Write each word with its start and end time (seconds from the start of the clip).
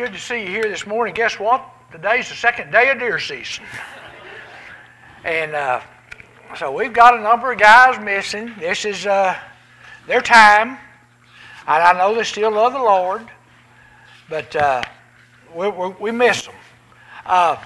good 0.00 0.14
to 0.14 0.18
see 0.18 0.40
you 0.40 0.46
here 0.46 0.62
this 0.62 0.86
morning. 0.86 1.12
Guess 1.12 1.38
what? 1.38 1.62
Today's 1.92 2.30
the 2.30 2.34
second 2.34 2.72
day 2.72 2.88
of 2.88 2.98
deer 2.98 3.18
season. 3.18 3.64
And 5.24 5.54
uh, 5.54 5.82
so 6.56 6.72
we've 6.72 6.94
got 6.94 7.18
a 7.18 7.22
number 7.22 7.52
of 7.52 7.58
guys 7.58 8.02
missing. 8.02 8.50
This 8.58 8.86
is 8.86 9.06
uh, 9.06 9.38
their 10.06 10.22
time. 10.22 10.78
And 11.66 11.82
I 11.84 11.92
know 11.92 12.14
they 12.14 12.22
still 12.22 12.50
love 12.50 12.72
the 12.72 12.78
Lord, 12.78 13.28
but 14.30 14.56
uh, 14.56 14.82
we, 15.54 15.68
we, 15.68 15.88
we, 16.00 16.10
miss 16.12 16.46
them. 16.46 16.54
Uh, 17.26 17.62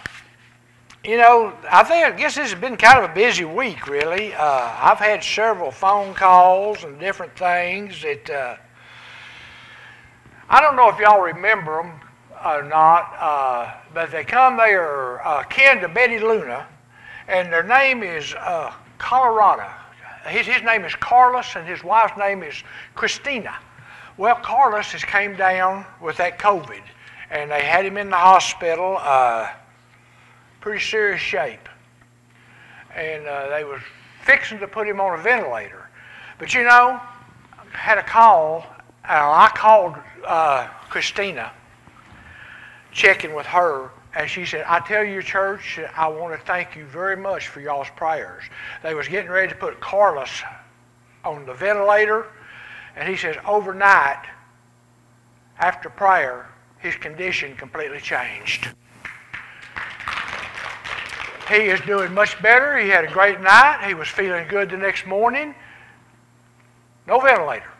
you 1.04 1.16
know, 1.16 1.52
I 1.70 1.84
think, 1.84 2.04
I 2.04 2.10
guess 2.10 2.34
this 2.34 2.50
has 2.50 2.60
been 2.60 2.76
kind 2.76 2.98
of 2.98 3.12
a 3.12 3.14
busy 3.14 3.44
week, 3.44 3.86
really. 3.86 4.34
Uh, 4.34 4.72
I've 4.82 4.98
had 4.98 5.22
several 5.22 5.70
phone 5.70 6.14
calls 6.14 6.82
and 6.82 6.98
different 6.98 7.38
things 7.38 8.02
that 8.02 8.28
uh, 8.28 8.56
I 10.50 10.60
don't 10.60 10.74
know 10.74 10.88
if 10.88 10.98
y'all 10.98 11.20
remember 11.20 11.80
them 11.80 12.00
or 12.44 12.62
not, 12.62 13.14
uh, 13.18 13.72
but 13.94 14.10
they 14.10 14.24
come, 14.24 14.56
they 14.56 14.74
are 14.74 15.24
uh, 15.26 15.42
kin 15.44 15.80
to 15.80 15.88
Betty 15.88 16.18
Luna, 16.18 16.66
and 17.28 17.52
their 17.52 17.62
name 17.62 18.02
is 18.02 18.34
uh, 18.34 18.72
Colorado. 18.98 19.68
His, 20.26 20.46
his 20.46 20.62
name 20.62 20.84
is 20.84 20.94
Carlos, 20.94 21.56
and 21.56 21.66
his 21.66 21.82
wife's 21.82 22.16
name 22.18 22.42
is 22.42 22.54
Christina. 22.94 23.54
Well, 24.16 24.36
Carlos 24.36 24.92
has 24.92 25.04
came 25.04 25.36
down 25.36 25.84
with 26.00 26.16
that 26.18 26.38
COVID, 26.38 26.82
and 27.30 27.50
they 27.50 27.62
had 27.64 27.84
him 27.84 27.96
in 27.96 28.10
the 28.10 28.16
hospital, 28.16 28.98
uh, 29.00 29.50
pretty 30.60 30.80
serious 30.80 31.20
shape, 31.20 31.68
and 32.94 33.26
uh, 33.26 33.48
they 33.48 33.64
was 33.64 33.80
fixing 34.22 34.58
to 34.60 34.68
put 34.68 34.86
him 34.86 35.00
on 35.00 35.18
a 35.18 35.22
ventilator. 35.22 35.88
But 36.38 36.54
you 36.54 36.62
know, 36.62 37.00
had 37.72 37.98
a 37.98 38.02
call. 38.02 38.66
Uh, 39.06 39.48
I 39.48 39.50
called 39.54 39.96
uh, 40.26 40.68
Christina, 40.88 41.52
checking 42.94 43.34
with 43.34 43.44
her, 43.46 43.90
and 44.14 44.30
she 44.30 44.46
said, 44.46 44.64
I 44.66 44.78
tell 44.80 45.04
your 45.04 45.20
church, 45.20 45.80
I 45.96 46.08
want 46.08 46.38
to 46.38 46.46
thank 46.46 46.76
you 46.76 46.86
very 46.86 47.16
much 47.16 47.48
for 47.48 47.60
y'all's 47.60 47.88
prayers. 47.96 48.44
They 48.82 48.94
was 48.94 49.08
getting 49.08 49.30
ready 49.30 49.48
to 49.48 49.58
put 49.58 49.80
Carlos 49.80 50.42
on 51.24 51.44
the 51.44 51.52
ventilator, 51.52 52.26
and 52.96 53.08
he 53.08 53.16
says, 53.16 53.36
overnight, 53.46 54.24
after 55.58 55.90
prayer, 55.90 56.48
his 56.78 56.94
condition 56.96 57.56
completely 57.56 58.00
changed. 58.00 58.68
He 61.48 61.56
is 61.56 61.80
doing 61.82 62.14
much 62.14 62.40
better. 62.40 62.78
He 62.78 62.88
had 62.88 63.04
a 63.04 63.10
great 63.10 63.40
night. 63.40 63.84
He 63.86 63.94
was 63.94 64.08
feeling 64.08 64.48
good 64.48 64.70
the 64.70 64.76
next 64.76 65.06
morning. 65.06 65.54
No 67.06 67.20
ventilator. 67.20 67.70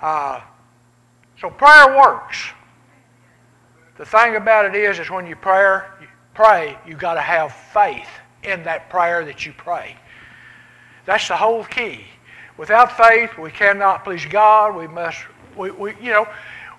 Uh, 0.00 0.40
so 1.42 1.50
prayer 1.50 1.98
works. 1.98 2.38
The 3.98 4.06
thing 4.06 4.36
about 4.36 4.64
it 4.64 4.76
is, 4.76 5.00
is 5.00 5.10
when 5.10 5.26
you 5.26 5.34
pray, 5.34 5.80
you 6.00 6.06
pray, 6.34 6.78
you 6.86 6.94
got 6.94 7.14
to 7.14 7.20
have 7.20 7.52
faith 7.52 8.08
in 8.44 8.62
that 8.62 8.88
prayer 8.88 9.24
that 9.24 9.44
you 9.44 9.52
pray. 9.52 9.96
That's 11.04 11.26
the 11.26 11.36
whole 11.36 11.64
key. 11.64 12.04
Without 12.56 12.96
faith, 12.96 13.36
we 13.36 13.50
cannot 13.50 14.04
please 14.04 14.24
God. 14.24 14.76
We 14.76 14.86
must, 14.86 15.18
we, 15.56 15.72
we, 15.72 15.94
you 16.00 16.12
know, 16.12 16.28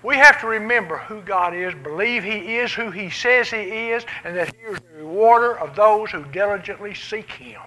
we 0.02 0.16
have 0.16 0.40
to 0.40 0.46
remember 0.46 0.96
who 0.96 1.20
God 1.20 1.54
is, 1.54 1.74
believe 1.82 2.24
He 2.24 2.56
is 2.56 2.72
who 2.72 2.90
He 2.90 3.10
says 3.10 3.50
He 3.50 3.90
is, 3.90 4.06
and 4.24 4.34
that 4.34 4.54
He 4.54 4.62
is 4.62 4.78
the 4.78 5.02
rewarder 5.02 5.58
of 5.58 5.76
those 5.76 6.10
who 6.10 6.24
diligently 6.32 6.94
seek 6.94 7.30
Him. 7.30 7.60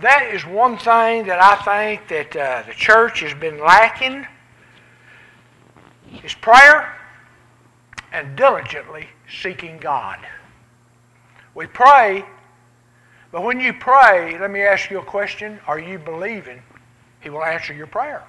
That 0.00 0.30
is 0.32 0.46
one 0.46 0.78
thing 0.78 1.26
that 1.26 1.42
I 1.42 1.56
think 1.56 2.08
that 2.08 2.34
uh, 2.34 2.62
the 2.66 2.72
church 2.72 3.20
has 3.20 3.34
been 3.34 3.60
lacking 3.60 4.26
is 6.24 6.34
prayer 6.34 6.96
and 8.12 8.36
diligently 8.36 9.08
seeking 9.28 9.78
God. 9.78 10.18
We 11.54 11.66
pray, 11.66 12.24
but 13.30 13.42
when 13.42 13.60
you 13.60 13.72
pray, 13.72 14.38
let 14.38 14.50
me 14.50 14.62
ask 14.62 14.90
you 14.90 14.98
a 15.00 15.04
question. 15.04 15.60
Are 15.66 15.78
you 15.78 15.98
believing 15.98 16.62
He 17.20 17.30
will 17.30 17.44
answer 17.44 17.74
your 17.74 17.86
prayer? 17.86 18.24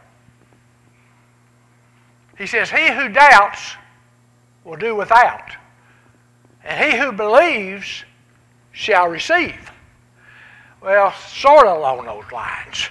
He 2.37 2.47
says, 2.47 2.69
He 2.69 2.87
who 2.87 3.09
doubts 3.09 3.75
will 4.63 4.77
do 4.77 4.95
without, 4.95 5.51
and 6.63 6.91
he 6.91 6.97
who 6.97 7.11
believes 7.11 8.03
shall 8.71 9.07
receive. 9.07 9.71
Well, 10.81 11.13
sort 11.13 11.67
of 11.67 11.77
along 11.77 12.05
those 12.05 12.31
lines, 12.31 12.89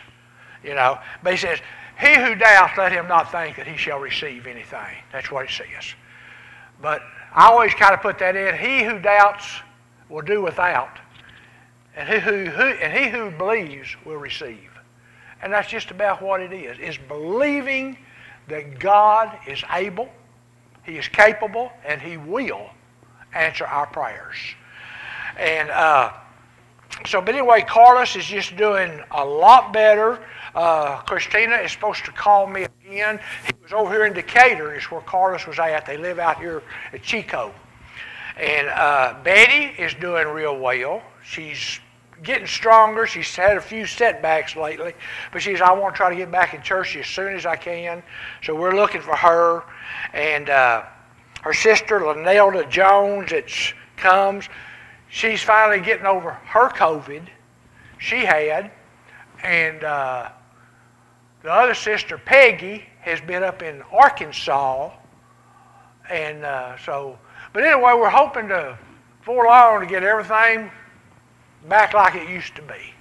you 0.63 0.75
know. 0.75 0.99
But 1.23 1.33
he 1.33 1.39
says, 1.39 1.61
He 1.99 2.15
who 2.15 2.35
doubts, 2.35 2.79
let 2.79 2.93
him 2.93 3.09
not 3.09 3.33
think 3.33 3.57
that 3.57 3.67
he 3.67 3.77
shall 3.77 3.99
receive 3.99 4.47
anything. 4.47 4.97
That's 5.13 5.31
what 5.31 5.47
it 5.47 5.51
says. 5.51 5.95
But 6.81 7.03
I 7.35 7.47
always 7.47 7.75
kind 7.75 7.93
of 7.93 8.01
put 8.01 8.19
that 8.21 8.37
in. 8.37 8.57
He 8.57 8.85
who 8.85 8.99
doubts 9.01 9.45
will 10.09 10.23
do 10.23 10.41
without, 10.41 10.99
and 11.97 12.09
he 12.09 12.21
who, 12.21 12.45
who, 12.47 12.63
and 12.63 12.97
he 12.97 13.11
who 13.11 13.31
believes 13.33 13.97
will 14.05 14.17
receive. 14.17 14.71
And 15.43 15.53
that's 15.53 15.69
just 15.69 15.91
about 15.91 16.23
what 16.23 16.41
it 16.41 16.53
is. 16.53 16.79
Is 16.79 16.97
believing 16.97 17.97
that 18.49 18.79
God 18.79 19.37
is 19.47 19.63
able, 19.73 20.09
He 20.85 20.97
is 20.97 21.07
capable, 21.09 21.71
and 21.85 22.01
He 22.01 22.17
will 22.17 22.71
answer 23.35 23.67
our 23.67 23.87
prayers. 23.87 24.37
And 25.39 25.71
uh, 25.71 26.13
so, 27.07 27.21
but 27.21 27.35
anyway, 27.35 27.63
Carlos 27.63 28.17
is 28.17 28.25
just 28.25 28.57
doing 28.57 29.01
a 29.11 29.25
lot 29.25 29.73
better. 29.73 30.19
Uh, 30.55 31.01
Christina 31.03 31.57
is 31.57 31.73
supposed 31.73 32.05
to 32.05 32.13
call 32.13 32.47
me 32.47 32.67
again. 32.85 33.21
He 33.47 33.53
was 33.63 33.73
over 33.73 33.93
here 33.93 34.07
in 34.07 34.13
Decatur, 34.13 34.75
is 34.75 34.85
where 34.85 35.01
Carlos 35.03 35.47
was 35.47 35.59
at. 35.59 35.87
They 35.87 35.97
live 35.97 36.19
out 36.19 36.39
here 36.39 36.63
at 36.93 37.03
Chico. 37.03 37.55
And 38.37 38.69
uh, 38.69 39.17
Betty 39.23 39.81
is 39.81 39.95
doing 39.95 40.29
real 40.29 40.59
well. 40.59 41.03
She's 41.25 41.81
getting 42.23 42.47
stronger. 42.47 43.07
She's 43.07 43.35
had 43.35 43.57
a 43.57 43.61
few 43.61 43.87
setbacks 43.87 44.57
lately, 44.57 44.95
but 45.33 45.43
she 45.43 45.53
says, 45.53 45.61
I 45.61 45.73
want 45.73 45.95
to 45.95 45.97
try 45.97 46.11
to 46.11 46.17
get 46.17 46.31
back 46.31 46.55
in 46.55 46.63
church 46.63 46.97
as 46.97 47.07
soon 47.07 47.35
as 47.35 47.47
I 47.47 47.57
can. 47.57 48.03
So 48.43 48.55
we're 48.55 48.75
looking 48.75 49.01
for 49.01 49.15
her. 49.15 49.65
And 50.13 50.51
uh, 50.51 50.85
her 51.43 51.53
sister, 51.53 52.01
Lanelda 52.01 52.69
Jones, 52.71 53.31
that 53.31 53.51
comes, 53.97 54.49
she's 55.09 55.43
finally 55.43 55.81
getting 55.81 56.07
over 56.07 56.33
her 56.33 56.69
COVID 56.69 57.29
she 57.99 58.25
had. 58.25 58.71
And 59.43 59.85
uh, 59.85 60.31
the 61.43 61.53
other 61.53 61.75
sister, 61.75 62.19
Peggy, 62.19 62.85
has 63.01 63.21
been 63.21 63.43
up 63.43 63.63
in 63.63 63.83
Arkansas. 63.93 64.93
And 66.11 66.45
uh, 66.45 66.77
so, 66.79 67.19
but 67.53 67.65
anyway, 67.65 67.93
we're 67.95 68.11
hoping 68.11 68.49
to, 68.49 68.79
for 69.23 69.47
long, 69.47 69.81
to 69.81 69.87
get 69.87 70.03
everything 70.03 70.71
back 71.69 71.93
like 71.93 72.15
it 72.15 72.29
used 72.29 72.55
to 72.57 72.63
be. 72.63 72.95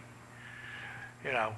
You 1.24 1.32
know, 1.32 1.54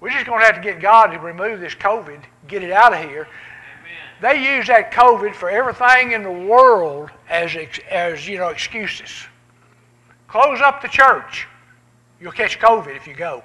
we're 0.00 0.10
just 0.10 0.26
going 0.26 0.40
to 0.40 0.46
have 0.46 0.56
to 0.56 0.60
get 0.60 0.80
God 0.80 1.08
to 1.08 1.18
remove 1.18 1.60
this 1.60 1.74
COVID, 1.74 2.20
get 2.48 2.62
it 2.62 2.70
out 2.70 2.92
of 2.92 3.00
here. 3.00 3.28
Amen. 3.80 4.20
They 4.20 4.56
use 4.56 4.66
that 4.68 4.92
COVID 4.92 5.34
for 5.34 5.50
everything 5.50 6.12
in 6.12 6.22
the 6.22 6.30
world 6.30 7.10
as, 7.28 7.56
as 7.90 8.26
you 8.26 8.38
know, 8.38 8.48
excuses. 8.48 9.26
Close 10.32 10.62
up 10.62 10.80
the 10.80 10.88
church. 10.88 11.46
You'll 12.18 12.32
catch 12.32 12.58
COVID 12.58 12.96
if 12.96 13.06
you 13.06 13.12
go. 13.12 13.42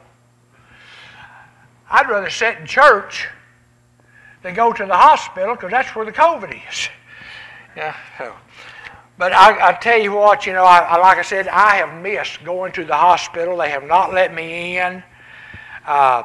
I'd 1.89 2.07
rather 2.07 2.29
sit 2.29 2.59
in 2.59 2.65
church 2.65 3.27
than 4.41 4.55
go 4.55 4.71
to 4.71 4.85
the 4.85 4.95
hospital 4.95 5.55
because 5.55 5.71
that's 5.71 5.93
where 5.93 6.05
the 6.05 6.13
COVID 6.13 6.57
is. 6.69 6.89
Yeah. 7.75 7.95
So. 8.17 8.33
But 9.19 9.33
I, 9.33 9.69
I, 9.69 9.73
tell 9.73 9.99
you 9.99 10.13
what, 10.13 10.47
you 10.47 10.53
know, 10.53 10.63
I, 10.63 10.79
I, 10.79 10.97
like 10.97 11.19
I 11.19 11.21
said, 11.21 11.47
I 11.47 11.75
have 11.75 12.01
missed 12.01 12.43
going 12.43 12.71
to 12.71 12.83
the 12.83 12.95
hospital. 12.95 13.57
They 13.57 13.69
have 13.69 13.83
not 13.83 14.11
let 14.11 14.33
me 14.33 14.79
in. 14.79 15.03
Uh, 15.85 16.23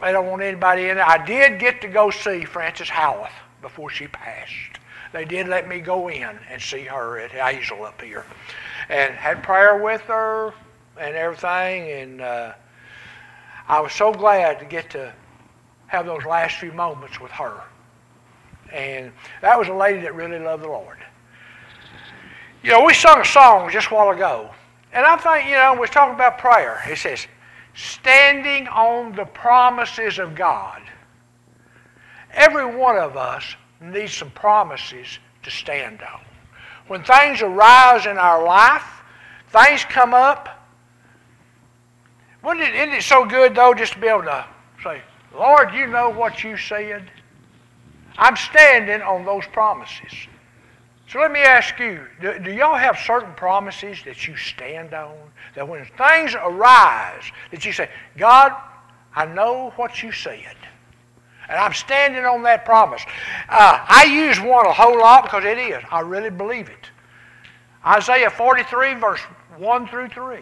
they 0.00 0.10
don't 0.10 0.26
want 0.26 0.42
anybody 0.42 0.88
in 0.88 0.96
there. 0.96 1.08
I 1.08 1.24
did 1.24 1.60
get 1.60 1.80
to 1.82 1.88
go 1.88 2.10
see 2.10 2.44
Frances 2.44 2.88
Howarth 2.88 3.30
before 3.60 3.88
she 3.88 4.08
passed. 4.08 4.80
They 5.12 5.24
did 5.24 5.46
let 5.46 5.68
me 5.68 5.80
go 5.80 6.08
in 6.08 6.38
and 6.50 6.60
see 6.60 6.84
her 6.84 7.18
at 7.18 7.30
Hazel 7.30 7.84
up 7.84 8.00
here, 8.00 8.24
and 8.92 9.14
had 9.14 9.42
prayer 9.42 9.82
with 9.82 10.02
her 10.02 10.52
and 11.00 11.16
everything. 11.16 11.90
And 11.90 12.20
uh, 12.20 12.52
I 13.66 13.80
was 13.80 13.92
so 13.92 14.12
glad 14.12 14.58
to 14.58 14.66
get 14.66 14.90
to 14.90 15.12
have 15.86 16.04
those 16.04 16.24
last 16.26 16.58
few 16.58 16.72
moments 16.72 17.18
with 17.18 17.30
her. 17.32 17.62
And 18.70 19.10
that 19.40 19.58
was 19.58 19.68
a 19.68 19.72
lady 19.72 20.00
that 20.02 20.14
really 20.14 20.38
loved 20.38 20.62
the 20.62 20.68
Lord. 20.68 20.98
You 22.62 22.70
know, 22.70 22.84
we 22.84 22.92
sung 22.92 23.18
a 23.18 23.24
song 23.24 23.70
just 23.70 23.90
a 23.90 23.94
while 23.94 24.10
ago, 24.10 24.50
and 24.92 25.04
I 25.04 25.16
think, 25.16 25.48
you 25.48 25.56
know, 25.56 25.74
we're 25.78 25.86
talking 25.86 26.14
about 26.14 26.38
prayer. 26.38 26.80
It 26.86 26.96
says, 26.98 27.26
standing 27.74 28.68
on 28.68 29.16
the 29.16 29.24
promises 29.24 30.18
of 30.18 30.34
God. 30.34 30.80
Every 32.32 32.64
one 32.64 32.96
of 32.96 33.16
us 33.16 33.56
needs 33.80 34.14
some 34.14 34.30
promises 34.30 35.18
to 35.42 35.50
stand 35.50 36.02
on. 36.02 36.20
When 36.92 37.02
things 37.02 37.40
arise 37.40 38.04
in 38.04 38.18
our 38.18 38.44
life, 38.44 39.02
things 39.48 39.82
come 39.82 40.12
up. 40.12 40.68
Wouldn't 42.44 42.68
it, 42.68 42.74
isn't 42.74 42.92
it 42.92 43.02
so 43.02 43.24
good, 43.24 43.54
though, 43.54 43.72
just 43.72 43.94
to 43.94 43.98
be 43.98 44.08
able 44.08 44.24
to 44.24 44.44
say, 44.84 45.00
Lord, 45.34 45.72
you 45.72 45.86
know 45.86 46.10
what 46.10 46.44
you 46.44 46.58
said? 46.58 47.10
I'm 48.18 48.36
standing 48.36 49.00
on 49.00 49.24
those 49.24 49.46
promises. 49.46 50.12
So 51.08 51.18
let 51.18 51.32
me 51.32 51.40
ask 51.40 51.78
you, 51.78 52.06
do, 52.20 52.38
do, 52.38 52.52
y'all 52.52 52.76
have 52.76 52.98
certain 52.98 53.32
promises 53.36 54.02
that 54.04 54.28
you 54.28 54.36
stand 54.36 54.92
on? 54.92 55.16
That 55.54 55.66
when 55.66 55.86
things 55.96 56.34
arise, 56.34 57.24
that 57.52 57.64
you 57.64 57.72
say, 57.72 57.88
God, 58.18 58.52
I 59.16 59.24
know 59.24 59.72
what 59.76 60.02
you 60.02 60.12
said. 60.12 60.56
And 61.52 61.60
I'm 61.60 61.74
standing 61.74 62.24
on 62.24 62.42
that 62.44 62.64
promise. 62.64 63.02
Uh, 63.46 63.84
I 63.86 64.04
use 64.04 64.40
one 64.40 64.64
a 64.64 64.72
whole 64.72 64.98
lot 64.98 65.24
because 65.24 65.44
it 65.44 65.58
is. 65.58 65.82
I 65.90 66.00
really 66.00 66.30
believe 66.30 66.70
it. 66.70 66.88
Isaiah 67.86 68.30
43, 68.30 68.94
verse 68.94 69.20
1 69.58 69.86
through 69.86 70.08
3. 70.08 70.38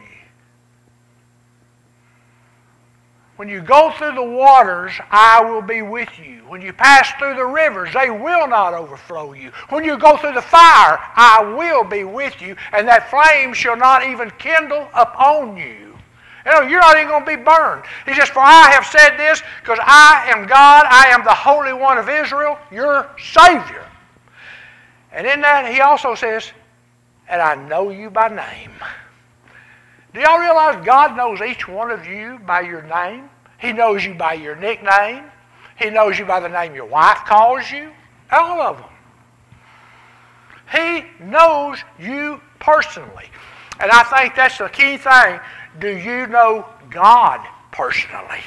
When 3.35 3.49
you 3.49 3.61
go 3.61 3.91
through 3.99 4.15
the 4.15 4.23
waters, 4.23 4.93
I 5.11 5.43
will 5.43 5.63
be 5.63 5.83
with 5.83 6.11
you. 6.17 6.43
When 6.47 6.63
you 6.63 6.73
pass 6.73 7.11
through 7.19 7.35
the 7.35 7.47
rivers, 7.47 7.93
they 7.93 8.11
will 8.11 8.47
not 8.47 8.73
overflow 8.73 9.33
you. 9.33 9.51
When 9.71 9.83
you 9.83 9.99
go 9.99 10.17
through 10.17 10.35
the 10.35 10.43
fire, 10.43 11.01
I 11.17 11.43
will 11.43 11.83
be 11.83 12.05
with 12.05 12.41
you, 12.41 12.55
and 12.71 12.87
that 12.87 13.11
flame 13.11 13.53
shall 13.53 13.77
not 13.77 14.07
even 14.07 14.31
kindle 14.39 14.89
upon 14.95 15.57
you. 15.57 15.90
You're 16.47 16.81
not 16.81 16.97
even 16.97 17.09
going 17.09 17.25
to 17.25 17.37
be 17.37 17.43
burned. 17.43 17.85
He 18.07 18.15
says, 18.15 18.29
For 18.29 18.41
I 18.41 18.71
have 18.71 18.87
said 18.87 19.17
this, 19.17 19.43
because 19.61 19.79
I 19.83 20.31
am 20.35 20.47
God, 20.47 20.87
I 20.89 21.09
am 21.09 21.23
the 21.25 21.35
Holy 21.35 21.73
One 21.73 21.99
of 21.99 22.09
Israel, 22.09 22.59
your 22.73 23.11
Savior. 23.19 23.87
And 25.13 25.27
in 25.27 25.41
that, 25.43 25.73
he 25.73 25.81
also 25.81 26.15
says, 26.15 26.53
And 27.29 27.43
I 27.43 27.55
know 27.55 27.91
you 27.91 28.11
by 28.11 28.29
name. 28.29 28.73
Do 30.15 30.21
y'all 30.21 30.39
realize 30.39 30.85
God 30.85 31.17
knows 31.17 31.41
each 31.41 31.69
one 31.69 31.91
of 31.91 32.07
you 32.07 32.41
by 32.47 32.63
your 32.63 32.83
name? 32.83 33.29
He 33.59 33.73
knows 33.73 34.05
you 34.05 34.15
by 34.15 34.35
your 34.35 34.57
nickname. 34.57 35.25
He 35.77 35.91
knows 35.91 36.19
you 36.19 36.25
by 36.25 36.41
the 36.41 36.49
name 36.49 36.75
your 36.75 36.87
wife 36.87 37.19
calls 37.27 37.71
you. 37.71 37.91
All 38.33 38.61
of 38.61 38.79
them. 38.79 38.87
He 40.73 41.25
knows 41.25 41.79
you 41.99 42.41
personally. 42.59 43.27
And 43.81 43.91
I 43.91 44.03
think 44.05 44.35
that's 44.35 44.59
the 44.59 44.69
key 44.69 44.97
thing. 44.97 45.41
Do 45.79 45.97
you 45.97 46.27
know 46.27 46.67
God 46.91 47.47
personally? 47.71 48.41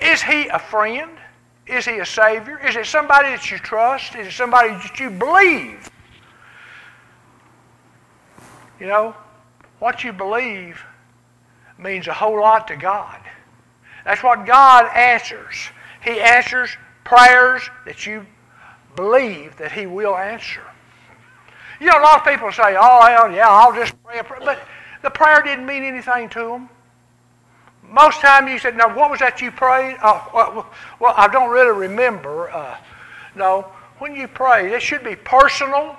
Is 0.00 0.22
he 0.22 0.46
a 0.48 0.58
friend? 0.58 1.10
Is 1.66 1.84
he 1.84 1.98
a 1.98 2.06
Savior? 2.06 2.58
Is 2.66 2.76
it 2.76 2.86
somebody 2.86 3.30
that 3.30 3.50
you 3.50 3.58
trust? 3.58 4.14
Is 4.14 4.28
it 4.28 4.32
somebody 4.32 4.70
that 4.70 4.98
you 4.98 5.10
believe? 5.10 5.90
You 8.80 8.86
know, 8.86 9.14
what 9.78 10.02
you 10.02 10.12
believe 10.12 10.82
means 11.78 12.06
a 12.08 12.12
whole 12.12 12.40
lot 12.40 12.68
to 12.68 12.76
God. 12.76 13.20
That's 14.04 14.22
what 14.22 14.46
God 14.46 14.86
answers. 14.94 15.56
He 16.04 16.20
answers 16.20 16.70
prayers 17.04 17.62
that 17.86 18.06
you 18.06 18.26
believe 18.96 19.56
that 19.56 19.70
He 19.72 19.86
will 19.86 20.16
answer. 20.16 20.62
You 21.80 21.86
know, 21.86 21.98
a 21.98 22.02
lot 22.02 22.18
of 22.18 22.24
people 22.24 22.50
say, 22.52 22.76
oh, 22.78 23.28
yeah, 23.32 23.48
I'll 23.48 23.74
just 23.74 24.00
pray 24.04 24.18
a 24.18 24.24
prayer. 24.24 24.40
But 24.44 24.60
the 25.02 25.10
prayer 25.10 25.42
didn't 25.42 25.66
mean 25.66 25.82
anything 25.82 26.28
to 26.30 26.40
them. 26.40 26.68
Most 27.82 28.20
time 28.20 28.48
you 28.48 28.58
said, 28.58 28.76
now, 28.76 28.94
what 28.96 29.10
was 29.10 29.20
that 29.20 29.40
you 29.40 29.50
prayed? 29.50 29.96
Oh, 30.02 30.66
well, 30.98 31.14
I 31.16 31.28
don't 31.28 31.50
really 31.50 31.78
remember. 31.78 32.50
Uh, 32.50 32.76
no, 33.34 33.66
when 33.98 34.14
you 34.14 34.28
pray, 34.28 34.72
it 34.72 34.80
should 34.80 35.04
be 35.04 35.16
personal. 35.16 35.96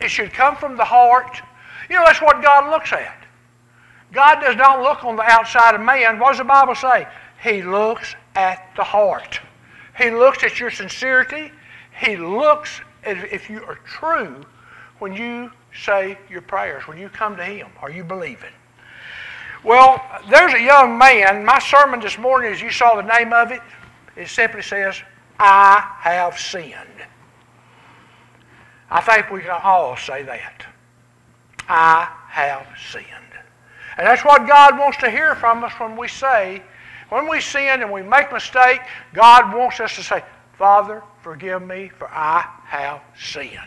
It 0.00 0.08
should 0.08 0.32
come 0.32 0.56
from 0.56 0.76
the 0.76 0.84
heart. 0.84 1.40
You 1.88 1.96
know, 1.96 2.04
that's 2.04 2.20
what 2.20 2.42
God 2.42 2.70
looks 2.70 2.92
at. 2.92 3.24
God 4.12 4.40
does 4.40 4.56
not 4.56 4.82
look 4.82 5.04
on 5.04 5.16
the 5.16 5.22
outside 5.22 5.74
of 5.74 5.80
man. 5.80 6.18
What 6.18 6.30
does 6.30 6.38
the 6.38 6.44
Bible 6.44 6.74
say? 6.74 7.08
He 7.42 7.62
looks 7.62 8.14
at 8.34 8.70
the 8.76 8.84
heart. 8.84 9.40
He 9.98 10.10
looks 10.10 10.44
at 10.44 10.60
your 10.60 10.70
sincerity. 10.70 11.50
He 11.98 12.16
looks 12.16 12.80
if 13.04 13.48
you 13.48 13.64
are 13.64 13.78
true 13.84 14.44
when 14.98 15.12
you 15.12 15.50
say 15.76 16.18
your 16.30 16.42
prayers, 16.42 16.86
when 16.86 16.98
you 16.98 17.08
come 17.08 17.36
to 17.36 17.44
Him. 17.44 17.68
Are 17.80 17.90
you 17.90 18.04
believing? 18.04 18.52
Well, 19.64 20.00
there's 20.30 20.54
a 20.54 20.60
young 20.60 20.96
man. 20.96 21.44
My 21.44 21.58
sermon 21.58 22.00
this 22.00 22.18
morning, 22.18 22.52
as 22.52 22.60
you 22.60 22.70
saw 22.70 22.94
the 22.94 23.02
name 23.02 23.32
of 23.32 23.50
it, 23.50 23.60
it 24.14 24.28
simply 24.28 24.62
says, 24.62 25.02
I 25.38 25.84
have 26.00 26.38
sinned. 26.38 26.74
I 28.90 29.00
think 29.00 29.30
we 29.30 29.40
can 29.40 29.60
all 29.62 29.96
say 29.96 30.22
that. 30.22 30.64
I 31.68 32.08
have 32.28 32.66
sinned. 32.90 33.06
And 33.98 34.06
that's 34.06 34.24
what 34.24 34.46
God 34.46 34.78
wants 34.78 34.98
to 34.98 35.10
hear 35.10 35.34
from 35.34 35.64
us 35.64 35.72
when 35.78 35.96
we 35.96 36.08
say, 36.08 36.62
when 37.08 37.28
we 37.28 37.40
sin 37.40 37.82
and 37.82 37.90
we 37.90 38.02
make 38.02 38.32
mistake, 38.32 38.80
God 39.14 39.54
wants 39.54 39.80
us 39.80 39.96
to 39.96 40.02
say, 40.02 40.22
Father, 40.58 41.02
forgive 41.22 41.62
me, 41.62 41.88
for 41.88 42.08
I 42.08 42.48
have 42.64 43.00
sinned. 43.18 43.58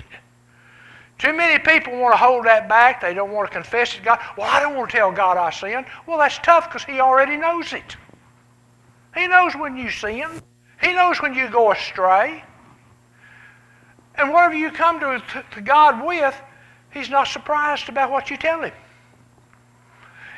Too 1.19 1.33
many 1.33 1.59
people 1.59 1.99
want 1.99 2.13
to 2.13 2.17
hold 2.17 2.45
that 2.45 2.69
back. 2.69 3.01
They 3.01 3.13
don't 3.13 3.31
want 3.31 3.49
to 3.49 3.53
confess 3.53 3.93
it 3.93 3.97
to 3.97 4.03
God. 4.03 4.19
Well, 4.37 4.49
I 4.49 4.61
don't 4.61 4.75
want 4.75 4.89
to 4.89 4.97
tell 4.97 5.11
God 5.11 5.37
I 5.37 5.49
sinned. 5.49 5.85
Well, 6.07 6.17
that's 6.17 6.39
tough 6.39 6.69
because 6.69 6.85
He 6.85 7.01
already 7.01 7.35
knows 7.35 7.73
it. 7.73 7.97
He 9.13 9.27
knows 9.27 9.53
when 9.53 9.75
you 9.75 9.89
sin. 9.89 10.41
He 10.81 10.93
knows 10.93 11.21
when 11.21 11.33
you 11.33 11.49
go 11.49 11.73
astray. 11.73 12.41
And 14.15 14.31
whatever 14.31 14.53
you 14.53 14.71
come 14.71 15.01
to, 15.01 15.21
to 15.51 15.61
God 15.61 16.05
with, 16.05 16.41
He's 16.91 17.09
not 17.09 17.27
surprised 17.27 17.89
about 17.89 18.11
what 18.11 18.29
you 18.29 18.37
tell 18.37 18.63
Him. 18.63 18.73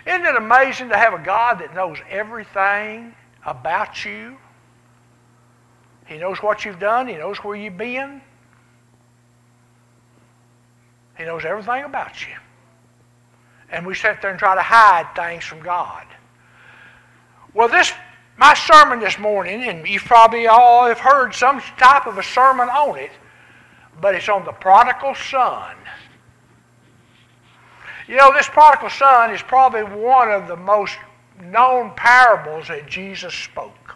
Isn't 0.07 0.25
it 0.25 0.35
amazing 0.35 0.89
to 0.89 0.97
have 0.97 1.13
a 1.13 1.23
God 1.23 1.59
that 1.59 1.75
knows 1.75 1.99
everything 2.09 3.13
about 3.45 4.03
you? 4.03 4.35
He 6.07 6.17
knows 6.17 6.41
what 6.41 6.65
you've 6.65 6.79
done. 6.79 7.07
He 7.07 7.17
knows 7.17 7.37
where 7.37 7.55
you've 7.55 7.77
been. 7.77 8.21
He 11.21 11.27
knows 11.27 11.45
everything 11.45 11.83
about 11.83 12.19
you. 12.27 12.33
And 13.69 13.85
we 13.85 13.93
sit 13.93 14.23
there 14.23 14.31
and 14.31 14.39
try 14.39 14.55
to 14.55 14.61
hide 14.61 15.13
things 15.15 15.43
from 15.43 15.61
God. 15.61 16.07
Well, 17.53 17.67
this 17.67 17.93
my 18.37 18.55
sermon 18.55 18.99
this 18.99 19.19
morning, 19.19 19.65
and 19.65 19.87
you 19.87 19.99
probably 19.99 20.47
all 20.47 20.87
have 20.87 20.97
heard 20.97 21.35
some 21.35 21.61
type 21.77 22.07
of 22.07 22.17
a 22.17 22.23
sermon 22.23 22.69
on 22.69 22.97
it, 22.97 23.11
but 24.01 24.15
it's 24.15 24.29
on 24.29 24.43
the 24.45 24.51
prodigal 24.51 25.13
son. 25.13 25.75
You 28.07 28.15
know, 28.15 28.33
this 28.33 28.49
prodigal 28.49 28.89
son 28.89 29.31
is 29.31 29.43
probably 29.43 29.83
one 29.83 30.31
of 30.31 30.47
the 30.47 30.55
most 30.55 30.97
known 31.39 31.91
parables 31.95 32.67
that 32.69 32.87
Jesus 32.87 33.35
spoke. 33.35 33.95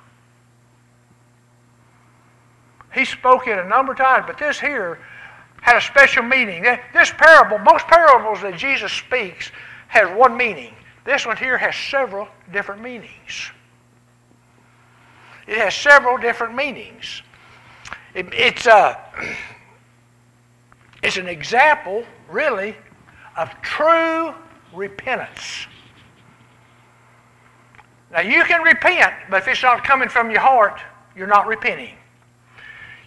He 2.93 3.03
spoke 3.03 3.47
it 3.47 3.57
a 3.57 3.67
number 3.67 3.93
of 3.93 3.97
times, 3.97 4.25
but 4.27 4.37
this 4.37 4.59
here 4.59 4.99
had 5.65 5.77
a 5.77 5.81
special 5.81 6.21
meaning. 6.21 6.61
This 6.93 7.09
parable, 7.17 7.57
most 7.57 7.87
parables 7.87 8.39
that 8.43 8.55
Jesus 8.55 8.91
speaks, 8.91 9.51
has 9.87 10.07
one 10.15 10.37
meaning. 10.37 10.75
This 11.05 11.25
one 11.25 11.37
here 11.37 11.57
has 11.57 11.75
several 11.75 12.27
different 12.53 12.83
meanings. 12.83 13.49
It 15.47 15.57
has 15.57 15.73
several 15.73 16.19
different 16.19 16.53
meanings. 16.53 17.23
It, 18.13 18.27
it's, 18.31 18.67
uh, 18.67 18.95
a, 19.17 19.35
it's 21.01 21.17
an 21.17 21.27
example, 21.27 22.05
really, 22.29 22.75
of 23.35 23.49
true 23.63 24.35
repentance. 24.71 25.65
Now, 28.11 28.21
you 28.21 28.43
can 28.43 28.61
repent, 28.61 29.15
but 29.31 29.41
if 29.41 29.47
it's 29.47 29.63
not 29.63 29.83
coming 29.83 30.09
from 30.09 30.29
your 30.29 30.41
heart, 30.41 30.79
you're 31.15 31.25
not 31.25 31.47
repenting. 31.47 31.95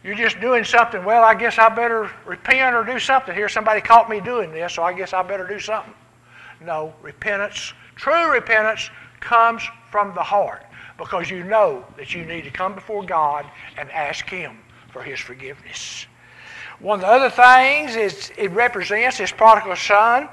You're 0.09 0.17
just 0.17 0.41
doing 0.41 0.65
something, 0.65 1.05
well, 1.05 1.23
I 1.23 1.35
guess 1.35 1.59
I 1.59 1.69
better 1.69 2.11
repent 2.25 2.75
or 2.75 2.83
do 2.83 2.99
something 2.99 3.35
here. 3.35 3.47
Somebody 3.47 3.83
caught 3.83 4.09
me 4.09 4.21
doing 4.21 4.51
this, 4.51 4.73
so 4.73 4.83
I 4.83 4.95
guess 4.95 5.13
I 5.13 5.23
better 5.23 5.47
do 5.47 5.61
something. 5.61 5.93
No, 6.63 6.95
repentance, 7.03 7.75
true 7.95 8.33
repentance, 8.33 8.89
comes 9.21 9.63
from 9.91 10.15
the 10.15 10.23
heart 10.23 10.65
because 10.97 11.29
you 11.29 11.45
know 11.45 11.85
that 11.99 12.15
you 12.15 12.25
need 12.25 12.45
to 12.45 12.51
come 12.51 12.75
before 12.75 13.05
God 13.05 13.45
and 13.77 13.91
ask 13.91 14.27
Him 14.27 14.57
for 14.95 15.03
His 15.03 15.21
forgiveness. 15.21 16.07
One 16.79 17.01
of 17.01 17.03
the 17.03 17.09
other 17.09 17.29
things 17.29 17.95
is 17.95 18.33
it 18.39 18.51
represents 18.53 19.19
this 19.19 19.31
prodigal 19.31 19.77
son. 19.77 20.31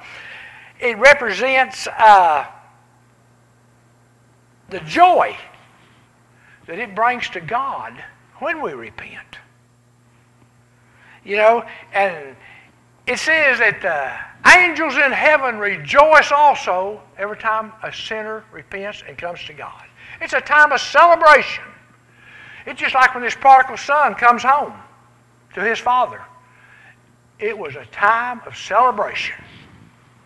It 0.80 0.98
represents 1.00 1.86
uh, 1.88 2.46
the 4.70 4.80
joy 4.80 5.36
that 6.66 6.80
it 6.80 6.96
brings 6.96 7.28
to 7.32 7.42
God 7.42 8.02
when 8.40 8.62
we 8.62 8.72
repent. 8.72 9.40
You 11.26 11.38
know, 11.38 11.66
and 11.94 12.36
it 13.08 13.18
says 13.18 13.60
that 13.60 13.82
the 13.82 14.50
angels 14.50 14.96
in 14.96 15.12
heaven 15.12 15.58
rejoice 15.58 16.32
also 16.32 17.02
every 17.18 17.38
time 17.38 17.74
a 17.84 17.92
sinner 17.92 18.44
repents 18.52 19.04
and 19.08 19.18
comes 19.18 19.44
to 19.46 19.54
God. 19.54 19.84
It's 20.22 20.34
a 20.34 20.42
time 20.42 20.72
of 20.72 20.80
celebration. 20.80 21.64
It's 22.66 22.80
just 22.80 22.96
like 22.96 23.14
when 23.14 23.24
this 23.24 23.36
prodigal 23.36 23.78
son 23.78 24.14
comes 24.16 24.44
home 24.44 24.74
to 25.56 25.62
his 25.62 25.80
father. 25.80 26.22
It 27.40 27.58
was 27.58 27.76
a 27.76 27.86
time 27.88 28.42
of 28.46 28.56
celebration. 28.56 29.36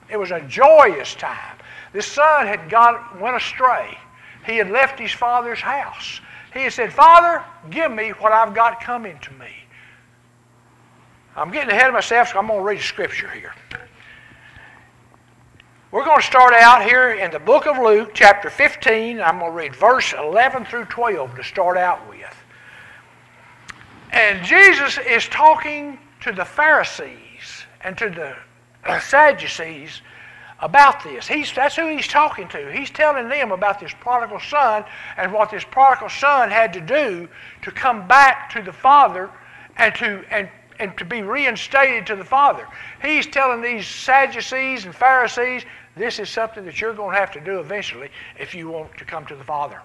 It 0.10 0.18
was 0.18 0.32
a 0.32 0.42
joyous 0.42 1.16
time. 1.16 1.58
This 1.94 2.06
son 2.06 2.46
had 2.46 2.70
gone 2.70 3.20
went 3.20 3.36
astray. 3.36 3.98
He 4.46 4.58
had 4.58 4.70
left 4.70 5.00
his 5.00 5.12
father's 5.12 5.60
house. 5.60 6.22
He 6.54 6.70
said, 6.70 6.92
Father, 6.92 7.44
give 7.70 7.92
me 7.92 8.10
what 8.12 8.32
I've 8.32 8.54
got 8.54 8.82
coming 8.82 9.18
to 9.20 9.34
me. 9.34 9.50
I'm 11.36 11.52
getting 11.52 11.72
ahead 11.72 11.88
of 11.88 11.94
myself, 11.94 12.30
so 12.30 12.40
I'm 12.40 12.48
going 12.48 12.60
to 12.60 12.66
read 12.66 12.80
a 12.80 12.84
scripture 12.84 13.30
here. 13.30 13.54
We're 15.92 16.06
going 16.06 16.20
to 16.20 16.26
start 16.26 16.54
out 16.54 16.84
here 16.84 17.14
in 17.14 17.32
the 17.32 17.40
book 17.40 17.66
of 17.66 17.78
Luke, 17.80 18.12
chapter 18.14 18.50
15. 18.50 19.20
I'm 19.20 19.40
going 19.40 19.52
to 19.52 19.58
read 19.58 19.76
verse 19.76 20.14
11 20.14 20.66
through 20.66 20.86
12 20.86 21.36
to 21.36 21.44
start 21.44 21.78
out 21.78 22.08
with. 22.08 22.36
And 24.12 24.46
Jesus 24.46 24.98
is 25.00 25.28
talking 25.28 25.98
to 26.22 26.32
the 26.32 26.46
Pharisees 26.46 27.66
and 27.82 27.98
to 27.98 28.10
the 28.10 29.00
Sadducees 29.00 30.02
about 30.60 31.04
this. 31.04 31.28
He's, 31.28 31.52
that's 31.54 31.76
who 31.76 31.88
he's 31.88 32.08
talking 32.08 32.48
to. 32.50 32.72
He's 32.72 32.92
telling 32.92 33.30
them 33.30 33.52
about 33.52 33.80
this 33.80 33.94
prodigal 34.00 34.40
son 34.40 34.84
and 35.18 35.32
what 35.32 35.50
this 35.52 35.64
prodigal 35.64 36.10
son 36.10 36.50
had 36.50 36.74
to 36.74 36.82
do 36.82 37.28
to 37.62 37.72
come 37.72 38.08
back 38.08 38.52
to 38.52 38.62
the 38.62 38.74
Father 38.74 39.30
and 39.78 39.96
to, 39.96 40.24
and, 40.30 40.50
and 40.80 40.98
to 40.98 41.06
be 41.06 41.22
reinstated 41.22 42.08
to 42.08 42.16
the 42.16 42.24
Father. 42.24 42.68
He's 43.02 43.28
telling 43.28 43.62
these 43.62 43.86
Sadducees 43.86 44.86
and 44.86 44.96
Pharisees, 44.96 45.64
this 45.96 46.20
is 46.20 46.30
something 46.30 46.66
that 46.66 46.80
you're 46.80 46.94
going 46.94 47.14
to 47.14 47.20
have 47.20 47.32
to 47.34 47.42
do 47.42 47.60
eventually 47.60 48.10
if 48.40 48.56
you 48.56 48.70
want 48.70 48.98
to 48.98 49.06
come 49.06 49.26
to 49.26 49.36
the 49.36 49.44
Father. 49.44 49.82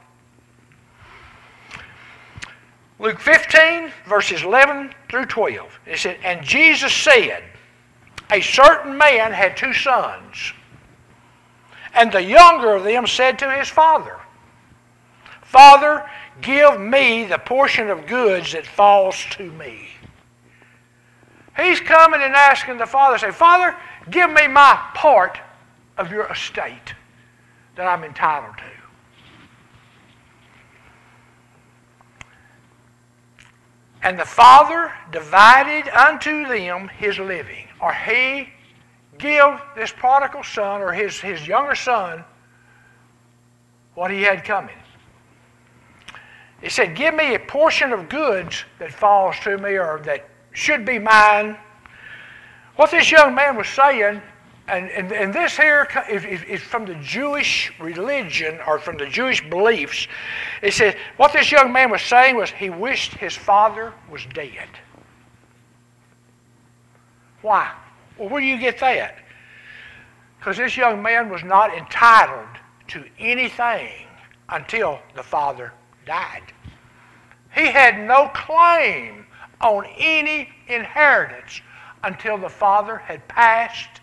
Luke 3.00 3.18
15, 3.18 3.90
verses 4.06 4.44
11 4.44 4.94
through 5.10 5.26
12. 5.26 5.80
It 5.86 5.98
said, 5.98 6.18
And 6.22 6.44
Jesus 6.44 6.92
said, 6.92 7.42
A 8.30 8.40
certain 8.40 8.96
man 8.96 9.32
had 9.32 9.56
two 9.56 9.72
sons. 9.72 10.52
And 11.92 12.12
the 12.12 12.22
younger 12.22 12.74
of 12.74 12.84
them 12.84 13.06
said 13.06 13.38
to 13.40 13.50
his 13.50 13.68
father, 13.68 14.18
Father, 15.42 16.08
give 16.40 16.80
me 16.80 17.24
the 17.24 17.38
portion 17.38 17.90
of 17.90 18.06
goods 18.06 18.52
that 18.52 18.66
falls 18.66 19.24
to 19.32 19.50
me. 19.52 19.88
He's 21.56 21.80
coming 21.80 22.20
and 22.20 22.34
asking 22.34 22.78
the 22.78 22.86
father, 22.86 23.16
say, 23.18 23.30
Father, 23.30 23.76
give 24.10 24.30
me 24.30 24.48
my 24.48 24.74
part 24.94 25.38
of 25.96 26.10
your 26.10 26.26
estate 26.26 26.94
that 27.76 27.86
I'm 27.86 28.04
entitled 28.04 28.56
to. 28.58 28.64
And 34.02 34.18
the 34.18 34.24
father 34.24 34.92
divided 35.12 35.88
unto 35.88 36.46
them 36.46 36.88
his 36.88 37.18
living, 37.18 37.68
or 37.80 37.94
he 37.94 38.50
give 39.16 39.60
this 39.74 39.92
prodigal 39.92 40.42
son 40.42 40.82
or 40.82 40.92
his, 40.92 41.20
his 41.20 41.46
younger 41.46 41.74
son 41.74 42.24
what 43.94 44.10
he 44.10 44.22
had 44.22 44.44
coming. 44.44 44.74
He 46.60 46.68
said, 46.68 46.96
Give 46.96 47.14
me 47.14 47.34
a 47.34 47.38
portion 47.38 47.92
of 47.92 48.08
goods 48.08 48.64
that 48.78 48.92
falls 48.92 49.36
to 49.44 49.56
me 49.56 49.78
or 49.78 50.00
that 50.04 50.28
should 50.54 50.86
be 50.86 50.98
mine. 50.98 51.58
What 52.76 52.90
this 52.90 53.10
young 53.10 53.34
man 53.34 53.56
was 53.56 53.68
saying, 53.68 54.22
and, 54.66 54.90
and, 54.90 55.12
and 55.12 55.34
this 55.34 55.56
here 55.56 55.86
is, 56.08 56.24
is 56.24 56.62
from 56.62 56.86
the 56.86 56.94
Jewish 56.96 57.72
religion 57.78 58.58
or 58.66 58.78
from 58.78 58.96
the 58.96 59.06
Jewish 59.06 59.46
beliefs. 59.50 60.08
It 60.62 60.72
says, 60.72 60.94
what 61.18 61.34
this 61.34 61.52
young 61.52 61.72
man 61.72 61.90
was 61.90 62.00
saying 62.00 62.36
was 62.36 62.50
he 62.50 62.70
wished 62.70 63.12
his 63.14 63.36
father 63.36 63.92
was 64.10 64.24
dead. 64.32 64.68
Why? 67.42 67.70
Well, 68.16 68.30
where 68.30 68.40
do 68.40 68.46
you 68.46 68.58
get 68.58 68.78
that? 68.80 69.18
Because 70.38 70.56
this 70.56 70.76
young 70.76 71.02
man 71.02 71.28
was 71.28 71.44
not 71.44 71.76
entitled 71.76 72.48
to 72.88 73.04
anything 73.18 74.06
until 74.48 74.98
the 75.14 75.22
father 75.22 75.72
died. 76.06 76.52
He 77.54 77.66
had 77.66 77.98
no 78.00 78.30
claim 78.34 79.23
on 79.64 79.86
any 79.98 80.50
inheritance 80.68 81.62
until 82.04 82.36
the 82.36 82.48
father 82.48 82.98
had 82.98 83.26
passed 83.28 84.00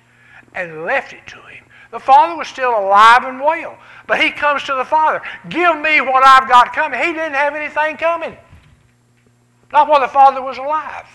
and 0.55 0.83
left 0.83 1.13
it 1.13 1.25
to 1.27 1.37
him. 1.43 1.63
The 1.91 1.99
father 1.99 2.35
was 2.35 2.47
still 2.47 2.71
alive 2.71 3.23
and 3.23 3.39
well, 3.39 3.77
but 4.07 4.19
he 4.19 4.31
comes 4.31 4.63
to 4.63 4.73
the 4.73 4.85
father. 4.85 5.21
Give 5.49 5.77
me 5.77 6.01
what 6.01 6.25
I've 6.25 6.49
got 6.49 6.73
coming. 6.73 6.99
He 6.99 7.13
didn't 7.13 7.33
have 7.33 7.53
anything 7.53 7.97
coming. 7.97 8.35
Not 9.71 9.87
while 9.87 10.01
the 10.01 10.07
father 10.07 10.41
was 10.41 10.57
alive. 10.57 11.05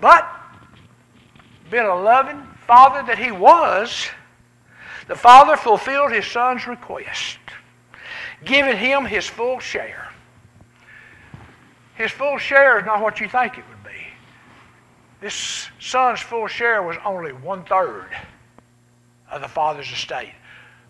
But 0.00 0.26
being 1.70 1.84
a 1.84 1.94
loving 1.94 2.42
father 2.66 3.02
that 3.06 3.18
he 3.18 3.30
was, 3.30 4.08
the 5.06 5.14
father 5.14 5.56
fulfilled 5.56 6.12
his 6.12 6.26
son's 6.26 6.66
request, 6.66 7.38
giving 8.44 8.76
him 8.76 9.04
his 9.04 9.26
full 9.26 9.58
share. 9.58 10.13
His 11.94 12.10
full 12.10 12.38
share 12.38 12.78
is 12.78 12.84
not 12.84 13.00
what 13.00 13.20
you 13.20 13.28
think 13.28 13.58
it 13.58 13.64
would 13.68 13.84
be. 13.84 14.06
This 15.20 15.68
son's 15.80 16.20
full 16.20 16.48
share 16.48 16.82
was 16.82 16.96
only 17.04 17.32
one 17.32 17.64
third 17.64 18.10
of 19.30 19.40
the 19.40 19.48
father's 19.48 19.90
estate. 19.90 20.34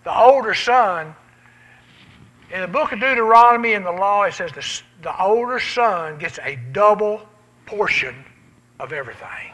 The 0.04 0.16
older 0.16 0.54
son, 0.54 1.14
in 2.50 2.60
the 2.60 2.68
book 2.68 2.92
of 2.92 3.00
Deuteronomy 3.00 3.74
in 3.74 3.84
the 3.84 3.92
law, 3.92 4.24
it 4.24 4.34
says 4.34 4.52
the, 4.52 4.82
the 5.02 5.22
older 5.22 5.60
son 5.60 6.18
gets 6.18 6.38
a 6.42 6.56
double 6.72 7.22
portion 7.66 8.24
of 8.80 8.92
everything. 8.92 9.52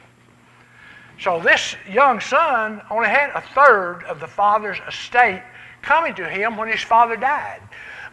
So 1.20 1.40
this 1.40 1.76
young 1.88 2.20
son 2.20 2.80
only 2.90 3.08
had 3.08 3.30
a 3.34 3.42
third 3.54 4.04
of 4.04 4.20
the 4.20 4.26
father's 4.26 4.78
estate 4.88 5.42
coming 5.82 6.14
to 6.14 6.28
him 6.28 6.56
when 6.56 6.68
his 6.68 6.80
father 6.80 7.16
died. 7.16 7.60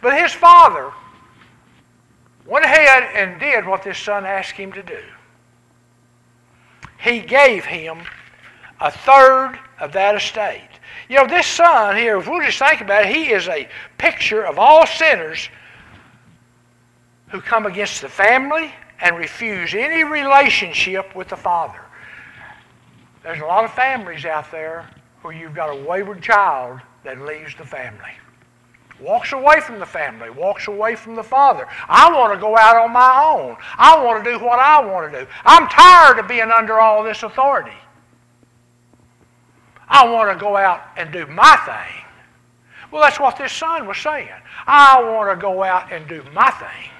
But 0.02 0.20
his 0.20 0.32
father 0.32 0.92
went 2.48 2.64
ahead 2.64 3.04
and 3.14 3.38
did 3.38 3.66
what 3.66 3.82
this 3.82 3.98
son 3.98 4.24
asked 4.24 4.52
him 4.52 4.72
to 4.72 4.82
do. 4.82 5.02
He 6.98 7.20
gave 7.20 7.64
him 7.64 7.98
a 8.80 8.90
third 8.90 9.58
of 9.78 9.92
that 9.92 10.16
estate. 10.16 10.68
You 11.08 11.16
know, 11.16 11.26
this 11.26 11.46
son 11.46 11.96
here, 11.96 12.18
if 12.18 12.26
we'll 12.26 12.42
just 12.42 12.58
think 12.58 12.80
about 12.80 13.04
it, 13.04 13.14
he 13.14 13.30
is 13.30 13.48
a 13.48 13.68
picture 13.98 14.44
of 14.44 14.58
all 14.58 14.86
sinners 14.86 15.48
who 17.28 17.40
come 17.40 17.66
against 17.66 18.00
the 18.00 18.08
family 18.08 18.72
and 19.00 19.16
refuse 19.16 19.74
any 19.74 20.02
relationship 20.02 21.14
with 21.14 21.28
the 21.28 21.36
Father. 21.36 21.80
There's 23.22 23.40
a 23.40 23.46
lot 23.46 23.64
of 23.64 23.72
families 23.72 24.24
out 24.24 24.50
there 24.50 24.88
where 25.22 25.34
you've 25.34 25.54
got 25.54 25.68
a 25.68 25.84
wayward 25.84 26.22
child 26.22 26.80
that 27.04 27.20
leaves 27.20 27.54
the 27.56 27.64
family. 27.64 28.12
Walks 29.00 29.32
away 29.32 29.60
from 29.60 29.78
the 29.78 29.86
family, 29.86 30.28
walks 30.28 30.66
away 30.66 30.96
from 30.96 31.14
the 31.14 31.22
father. 31.22 31.68
I 31.88 32.12
want 32.12 32.32
to 32.32 32.40
go 32.40 32.56
out 32.56 32.76
on 32.76 32.92
my 32.92 33.22
own. 33.24 33.56
I 33.76 34.02
want 34.04 34.24
to 34.24 34.30
do 34.30 34.44
what 34.44 34.58
I 34.58 34.84
want 34.84 35.12
to 35.12 35.20
do. 35.20 35.30
I'm 35.44 35.68
tired 35.68 36.18
of 36.18 36.26
being 36.26 36.50
under 36.50 36.80
all 36.80 37.04
this 37.04 37.22
authority. 37.22 37.76
I 39.88 40.08
want 40.08 40.36
to 40.36 40.38
go 40.38 40.56
out 40.56 40.82
and 40.96 41.12
do 41.12 41.26
my 41.26 41.56
thing. 41.64 42.04
Well, 42.90 43.02
that's 43.02 43.20
what 43.20 43.38
this 43.38 43.52
son 43.52 43.86
was 43.86 43.98
saying. 43.98 44.28
I 44.66 45.02
want 45.02 45.30
to 45.30 45.40
go 45.40 45.62
out 45.62 45.92
and 45.92 46.08
do 46.08 46.24
my 46.32 46.50
thing. 46.50 46.90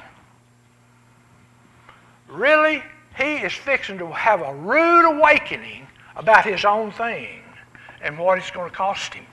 Really, 2.28 2.82
he 3.16 3.36
is 3.36 3.52
fixing 3.52 3.98
to 3.98 4.12
have 4.12 4.42
a 4.42 4.54
rude 4.54 5.08
awakening 5.08 5.86
about 6.14 6.44
his 6.44 6.64
own 6.64 6.92
thing 6.92 7.40
and 8.02 8.18
what 8.18 8.38
it's 8.38 8.50
going 8.50 8.70
to 8.70 8.76
cost 8.76 9.14
him. 9.14 9.24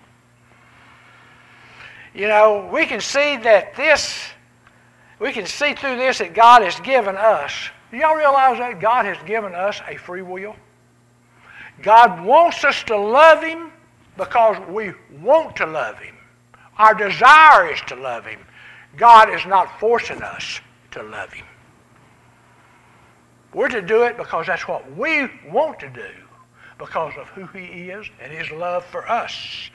You 2.16 2.30
know, 2.30 2.70
we 2.72 2.86
can 2.86 3.02
see 3.02 3.36
that 3.36 3.76
this, 3.76 4.30
we 5.20 5.34
can 5.34 5.46
see 5.46 5.74
through 5.74 5.98
this 5.98 6.20
that 6.20 6.34
God 6.34 6.62
has 6.62 6.80
given 6.80 7.18
us. 7.18 7.52
Y'all 7.92 8.16
realize 8.16 8.58
that 8.58 8.80
God 8.80 9.06
has 9.06 9.18
given 9.26 9.54
us 9.54 9.82
a 9.86 9.98
free 9.98 10.22
will? 10.22 10.56
God 11.82 12.24
wants 12.24 12.64
us 12.64 12.84
to 12.84 12.98
love 12.98 13.44
Him 13.44 13.70
because 14.16 14.58
we 14.70 14.94
want 15.22 15.58
to 15.58 15.66
love 15.66 16.00
Him. 16.00 16.16
Our 16.78 16.94
desire 16.94 17.70
is 17.72 17.82
to 17.88 17.96
love 17.96 18.26
Him. 18.26 18.40
God 18.96 19.30
is 19.30 19.46
not 19.46 19.78
forcing 19.78 20.22
us 20.22 20.62
to 20.92 21.04
love 21.04 21.34
Him. 21.34 21.46
We're 23.54 23.68
to 23.68 23.82
do 23.82 24.04
it 24.04 24.16
because 24.16 24.48
that's 24.48 24.70
what 24.70 24.90
we 24.96 25.30
want 25.50 25.82
to 25.82 25.90
do 25.90 26.25
because 26.78 27.14
of 27.18 27.28
who 27.30 27.46
he 27.58 27.90
is 27.90 28.08
and 28.22 28.32
his 28.32 28.52
love 28.52 28.86
for 28.86 29.10
us. 29.10 29.70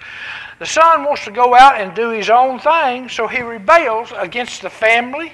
The 0.58 0.66
son 0.66 1.04
wants 1.04 1.24
to 1.24 1.30
go 1.30 1.54
out 1.54 1.80
and 1.80 1.94
do 1.94 2.10
his 2.10 2.28
own 2.28 2.58
thing, 2.58 3.08
so 3.08 3.26
he 3.26 3.40
rebels 3.40 4.12
against 4.16 4.62
the 4.62 4.70
family 4.70 5.32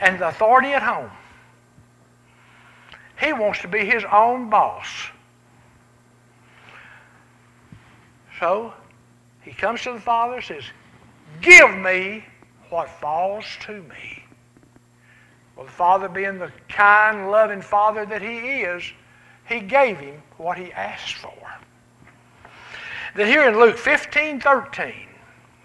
and 0.00 0.18
the 0.18 0.28
authority 0.28 0.72
at 0.72 0.82
home. 0.82 1.10
He 3.20 3.32
wants 3.32 3.60
to 3.60 3.68
be 3.68 3.84
his 3.84 4.04
own 4.10 4.50
boss. 4.50 4.86
So 8.40 8.72
he 9.42 9.52
comes 9.52 9.82
to 9.82 9.92
the 9.92 10.00
father 10.00 10.36
and 10.36 10.44
says, 10.44 10.64
Give 11.40 11.76
me 11.76 12.24
what 12.70 12.88
falls 12.88 13.44
to 13.66 13.82
me. 13.82 14.24
Well, 15.54 15.66
the 15.66 15.72
father, 15.72 16.08
being 16.08 16.38
the 16.38 16.50
kind, 16.68 17.30
loving 17.30 17.60
father 17.60 18.06
that 18.06 18.22
he 18.22 18.62
is, 18.62 18.82
he 19.48 19.60
gave 19.60 19.98
him 19.98 20.22
what 20.36 20.58
he 20.58 20.72
asked 20.72 21.16
for. 21.16 21.32
Then 23.14 23.26
here 23.26 23.48
in 23.48 23.58
Luke 23.58 23.76
15 23.76 24.40
13, 24.40 25.08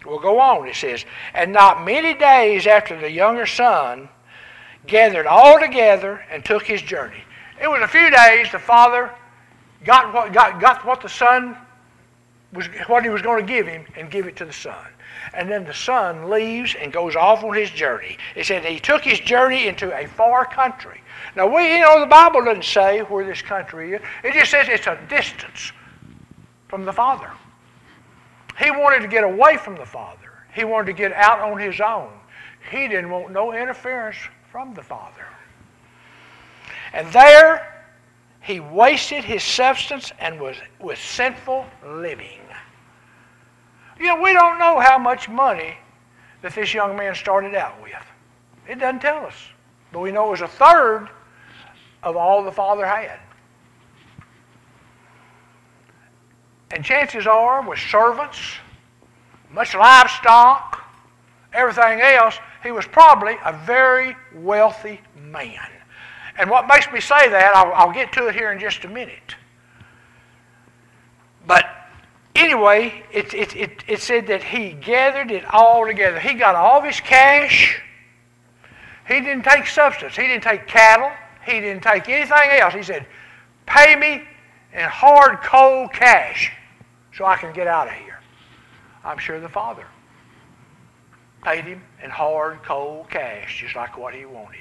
We'll 0.08 0.20
go 0.20 0.40
on, 0.40 0.68
it 0.68 0.76
says. 0.76 1.06
And 1.34 1.52
not 1.52 1.84
many 1.84 2.14
days 2.14 2.66
after 2.66 3.00
the 3.00 3.12
younger 3.12 3.46
son 3.46 4.08
gathered 4.86 5.28
all 5.28 5.60
together 5.60 6.24
and 6.32 6.44
took 6.46 6.64
his 6.64 6.82
journey. 6.82 7.24
It 7.62 7.68
was 7.68 7.82
a 7.82 7.88
few 7.88 8.10
days 8.10 8.52
the 8.52 8.60
father 8.60 9.12
got 9.84 10.14
what, 10.14 10.32
got, 10.32 10.62
got 10.62 10.86
what 10.86 11.02
the 11.02 11.10
son 11.10 11.58
was, 12.54 12.68
what 12.88 13.04
he 13.04 13.10
was 13.10 13.22
going 13.22 13.46
to 13.46 13.54
give 13.54 13.68
him 13.68 13.86
and 13.98 14.10
give 14.10 14.28
it 14.28 14.36
to 14.38 14.46
the 14.46 14.54
son. 14.54 14.88
And 15.34 15.50
then 15.50 15.64
the 15.64 15.74
son 15.74 16.30
leaves 16.30 16.76
and 16.80 16.92
goes 16.92 17.16
off 17.16 17.44
on 17.44 17.54
his 17.54 17.70
journey. 17.70 18.18
It 18.36 18.46
said 18.46 18.64
he 18.66 18.80
took 18.80 19.04
his 19.04 19.20
journey 19.20 19.68
into 19.68 19.96
a 19.96 20.08
far 20.08 20.46
country. 20.46 21.02
Now, 21.36 21.48
we, 21.48 21.76
you 21.76 21.82
know, 21.82 22.00
the 22.00 22.06
Bible 22.06 22.44
doesn't 22.44 22.66
say 22.66 23.00
where 23.02 23.26
this 23.26 23.42
country 23.42 23.94
is. 23.94 24.02
It 24.24 24.34
just 24.34 24.52
says 24.52 24.68
it's 24.70 24.88
a 24.88 25.00
distance 25.10 25.72
from 26.68 26.86
the 26.86 26.94
Father. 26.94 27.32
He 28.60 28.72
wanted 28.72 29.02
to 29.02 29.08
get 29.08 29.24
away 29.24 29.58
from 29.58 29.76
the 29.76 29.86
Father. 29.86 30.32
He 30.54 30.64
wanted 30.64 30.88
to 30.88 30.94
get 30.94 31.14
out 31.14 31.40
on 31.40 31.60
his 31.60 31.80
own. 31.80 32.12
He 32.72 32.88
didn't 32.88 33.10
want 33.10 33.32
no 33.32 33.54
interference 33.54 34.18
from 34.52 34.74
the 34.74 34.82
Father. 34.82 35.26
And 36.94 37.12
there 37.14 37.86
he 38.42 38.60
wasted 38.60 39.24
his 39.24 39.44
substance 39.44 40.12
and 40.20 40.40
was 40.40 40.56
with 40.80 40.98
sinful 40.98 41.66
living. 41.86 42.40
You 44.00 44.08
know, 44.08 44.22
we 44.22 44.34
don't 44.34 44.60
know 44.60 44.80
how 44.80 44.98
much 44.98 45.28
money 45.28 45.78
that 46.42 46.54
this 46.54 46.74
young 46.74 46.96
man 46.96 47.16
started 47.16 47.56
out 47.56 47.82
with. 47.82 47.94
It 48.68 48.80
doesn't 48.80 49.02
tell 49.02 49.26
us. 49.26 49.36
But 49.92 50.00
we 50.00 50.12
know 50.12 50.28
it 50.28 50.32
was 50.32 50.42
a 50.42 50.48
third 50.48 51.10
of 52.04 52.16
all 52.16 52.44
the 52.44 52.52
father 52.52 52.86
had. 52.86 53.20
And 56.72 56.84
chances 56.84 57.26
are, 57.26 57.68
with 57.68 57.80
servants, 57.80 58.40
much 59.52 59.74
livestock, 59.74 60.84
everything 61.54 62.02
else, 62.02 62.38
he 62.62 62.72
was 62.72 62.86
probably 62.86 63.38
a 63.46 63.54
very 63.66 64.16
wealthy 64.36 65.00
man. 65.16 65.70
And 66.38 66.50
what 66.50 66.68
makes 66.68 66.92
me 66.92 67.00
say 67.00 67.30
that, 67.30 67.56
I'll, 67.56 67.74
I'll 67.74 67.94
get 67.94 68.12
to 68.14 68.28
it 68.28 68.36
here 68.36 68.52
in 68.52 68.60
just 68.60 68.84
a 68.84 68.90
minute. 68.90 69.36
But 71.48 71.66
anyway, 72.38 73.04
it, 73.12 73.34
it, 73.34 73.56
it, 73.56 73.84
it 73.88 74.02
said 74.02 74.28
that 74.28 74.44
he 74.44 74.72
gathered 74.72 75.32
it 75.32 75.44
all 75.54 75.86
together. 75.86 76.20
He 76.20 76.34
got 76.34 76.56
all 76.56 76.80
of 76.80 76.86
his 76.86 77.00
cash. 77.02 77.82
He 79.08 79.20
didn't 79.22 79.44
take 79.44 79.68
substance. 79.68 80.16
He 80.16 80.28
didn't 80.28 80.44
take 80.44 80.68
cattle. 80.68 81.12
He 81.46 81.60
didn't 81.60 81.84
take 81.84 82.08
anything 82.10 82.60
else. 82.60 82.74
He 82.74 82.84
said, 82.84 83.06
pay 83.66 83.96
me 83.96 84.24
in 84.74 84.86
hard, 84.86 85.42
cold 85.42 85.94
cash 85.94 86.52
so 87.16 87.26
I 87.26 87.38
can 87.38 87.54
get 87.54 87.68
out 87.68 87.88
of 87.88 87.94
here. 87.94 88.20
I'm 89.04 89.18
sure 89.18 89.40
the 89.40 89.50
father 89.50 89.86
paid 91.44 91.64
him 91.64 91.82
in 92.04 92.10
hard, 92.10 92.62
cold 92.64 93.10
cash, 93.10 93.62
just 93.62 93.76
like 93.76 93.98
what 93.98 94.14
he 94.14 94.26
wanted. 94.26 94.60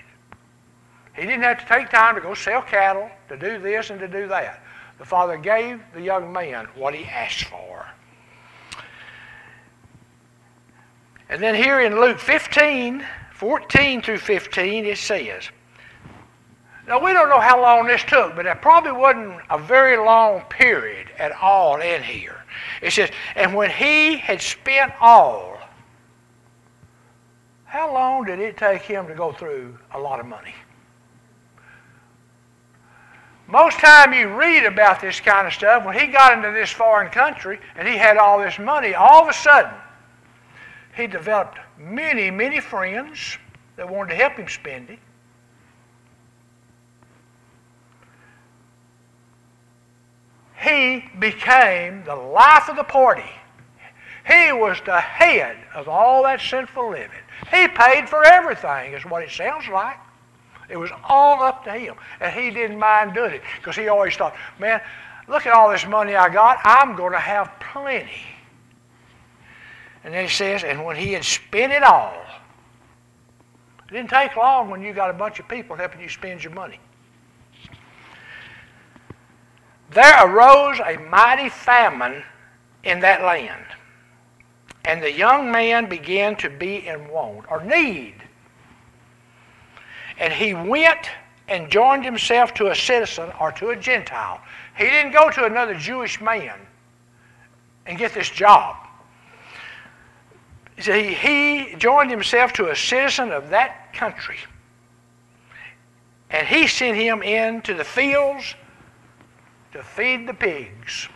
He 1.17 1.23
didn't 1.23 1.43
have 1.43 1.59
to 1.59 1.67
take 1.67 1.91
time 1.91 2.15
to 2.15 2.21
go 2.21 2.35
sell 2.35 2.63
cattle, 2.63 3.11
to 3.29 3.37
do 3.37 3.59
this 3.59 3.91
and 3.91 3.99
to 3.99 4.07
do 4.07 4.29
that. 4.29 4.63
The 4.99 5.05
father 5.05 5.37
gave 5.37 5.81
the 5.93 6.01
young 6.01 6.33
man 6.33 6.67
what 6.75 6.95
he 6.95 7.05
asked 7.05 7.45
for. 7.45 7.87
And 11.29 11.43
then 11.43 11.55
here 11.55 11.81
in 11.81 12.01
Luke 12.01 12.19
15, 12.19 13.05
14 13.35 14.03
through 14.03 14.19
15, 14.19 14.85
it 14.87 14.99
says, 14.99 15.51
now, 16.87 17.05
we 17.05 17.13
don't 17.13 17.29
know 17.29 17.41
how 17.41 17.61
long 17.61 17.89
this 17.89 18.05
took, 18.05 18.37
but 18.37 18.47
it 18.47 18.63
probably 18.63 18.93
wasn't 18.93 19.41
a 19.51 19.59
very 19.59 19.97
long 19.97 20.43
period 20.43 21.09
at 21.19 21.33
all 21.33 21.81
in 21.81 22.01
here. 22.01 22.45
It 22.81 22.93
says, 22.93 23.11
and 23.35 23.55
when 23.55 23.71
he 23.71 24.17
had 24.19 24.41
spent 24.41 24.93
all, 25.01 25.59
how 27.65 27.93
long 27.93 28.25
did 28.25 28.39
it 28.39 28.57
take 28.57 28.83
him 28.83 29.09
to 29.09 29.15
go 29.15 29.33
through 29.33 29.77
a 29.93 29.99
lot 29.99 30.21
of 30.21 30.27
money? 30.27 30.55
Most 33.49 33.79
time 33.79 34.13
you 34.13 34.29
read 34.29 34.65
about 34.65 35.01
this 35.01 35.21
kind 35.21 35.47
of 35.47 35.53
stuff, 35.53 35.85
when 35.85 35.97
he 35.97 36.09
got 36.09 36.33
into 36.33 36.51
this 36.51 36.71
foreign 36.71 37.11
country 37.11 37.61
and 37.77 37.87
he 37.87 37.97
had 37.97 38.17
all 38.17 38.41
this 38.41 38.59
money, 38.59 38.95
all 38.95 39.23
of 39.23 39.29
a 39.29 39.33
sudden, 39.33 39.73
he 40.97 41.07
developed 41.07 41.59
many, 41.79 42.31
many 42.31 42.61
friends 42.61 43.39
that 43.77 43.89
wanted 43.89 44.11
to 44.11 44.17
help 44.17 44.35
him 44.35 44.49
spend 44.49 44.91
it. 44.91 44.99
He 50.61 51.05
became 51.21 52.03
the 52.05 52.17
life 52.17 52.69
of 52.69 52.77
the 52.77 52.83
party. 52.83 53.31
He 54.27 54.51
was 54.51 54.79
the 54.85 55.01
head 55.01 55.57
of 55.73 55.89
all 55.89 56.25
that 56.25 56.41
sinful 56.41 56.91
living. 56.91 57.11
He 57.53 57.69
paid 57.69 58.09
for 58.09 58.25
everything, 58.25 58.95
is 58.95 59.05
what 59.05 59.23
it 59.23 59.31
sounds 59.31 59.69
like. 59.69 59.99
It 60.69 60.77
was 60.77 60.91
all 61.05 61.43
up 61.43 61.65
to 61.65 61.73
him. 61.73 61.95
And 62.21 62.35
he 62.35 62.51
didn't 62.51 62.79
mind 62.79 63.15
doing 63.15 63.33
it 63.33 63.43
because 63.59 63.77
he 63.77 63.89
always 63.89 64.17
thought, 64.17 64.35
man, 64.59 64.81
look 65.29 65.47
at 65.47 65.53
all 65.53 65.71
this 65.71 65.87
money 65.87 66.17
I 66.17 66.29
got. 66.29 66.59
I'm 66.65 66.97
going 66.97 67.13
to 67.13 67.19
have 67.19 67.53
plenty. 67.61 68.23
And 70.05 70.15
then 70.15 70.25
he 70.25 70.31
says, 70.31 70.65
and 70.65 70.85
when 70.85 70.97
he 70.97 71.13
had 71.13 71.25
spent 71.25 71.73
it 71.73 71.83
all, 71.83 72.15
it 73.89 73.93
didn't 73.93 74.11
take 74.11 74.37
long 74.37 74.71
when 74.71 74.83
you 74.83 74.93
got 74.93 75.11
a 75.11 75.13
bunch 75.13 75.41
of 75.41 75.49
people 75.49 75.77
helping 75.77 76.01
you 76.01 76.09
spend 76.09 76.43
your 76.43 76.53
money. 76.53 76.79
There 79.91 80.27
arose 80.27 80.81
a 80.81 80.97
mighty 81.09 81.49
famine 81.49 82.23
in 82.85 83.01
that 83.01 83.23
land, 83.23 83.65
and 84.85 85.03
the 85.03 85.13
young 85.13 85.51
man 85.51 85.89
began 85.89 86.37
to 86.37 86.51
be 86.51 86.87
in 86.87 87.09
want 87.09 87.51
or 87.51 87.65
need. 87.65 88.15
And 90.19 90.33
he 90.33 90.55
went 90.55 91.11
and 91.49 91.71
joined 91.71 92.05
himself 92.05 92.55
to 92.55 92.71
a 92.71 92.75
citizen 92.75 93.31
or 93.41 93.53
to 93.53 93.71
a 93.71 93.77
Gentile. 93.77 94.41
He 94.77 94.85
didn't 94.85 95.13
go 95.13 95.31
to 95.31 95.45
another 95.45 95.75
Jewish 95.75 96.21
man 96.21 96.59
and 97.87 97.99
get 97.99 98.13
this 98.13 98.29
job. 98.29 98.77
He 100.77 101.75
joined 101.79 102.11
himself 102.11 102.53
to 102.55 102.71
a 102.71 102.77
citizen 102.77 103.33
of 103.33 103.51
that 103.51 103.93
country. 103.95 104.37
And 106.31 106.47
he 106.47 106.67
sent 106.67 106.97
him 106.97 107.23
into 107.23 107.75
the 107.75 107.85
fields 107.85 108.55
to 109.73 109.83
feed 109.83 110.27
the 110.27 110.35
pigs. 110.35 111.09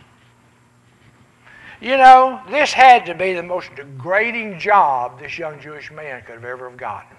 You 1.81 1.97
know, 1.97 2.41
this 2.49 2.71
had 2.71 3.05
to 3.07 3.15
be 3.15 3.33
the 3.33 3.43
most 3.43 3.75
degrading 3.75 4.59
job 4.59 5.19
this 5.19 5.37
young 5.37 5.59
Jewish 5.59 5.91
man 5.91 6.21
could 6.21 6.35
have 6.35 6.45
ever 6.45 6.69
have 6.69 6.77
gotten. 6.77 7.17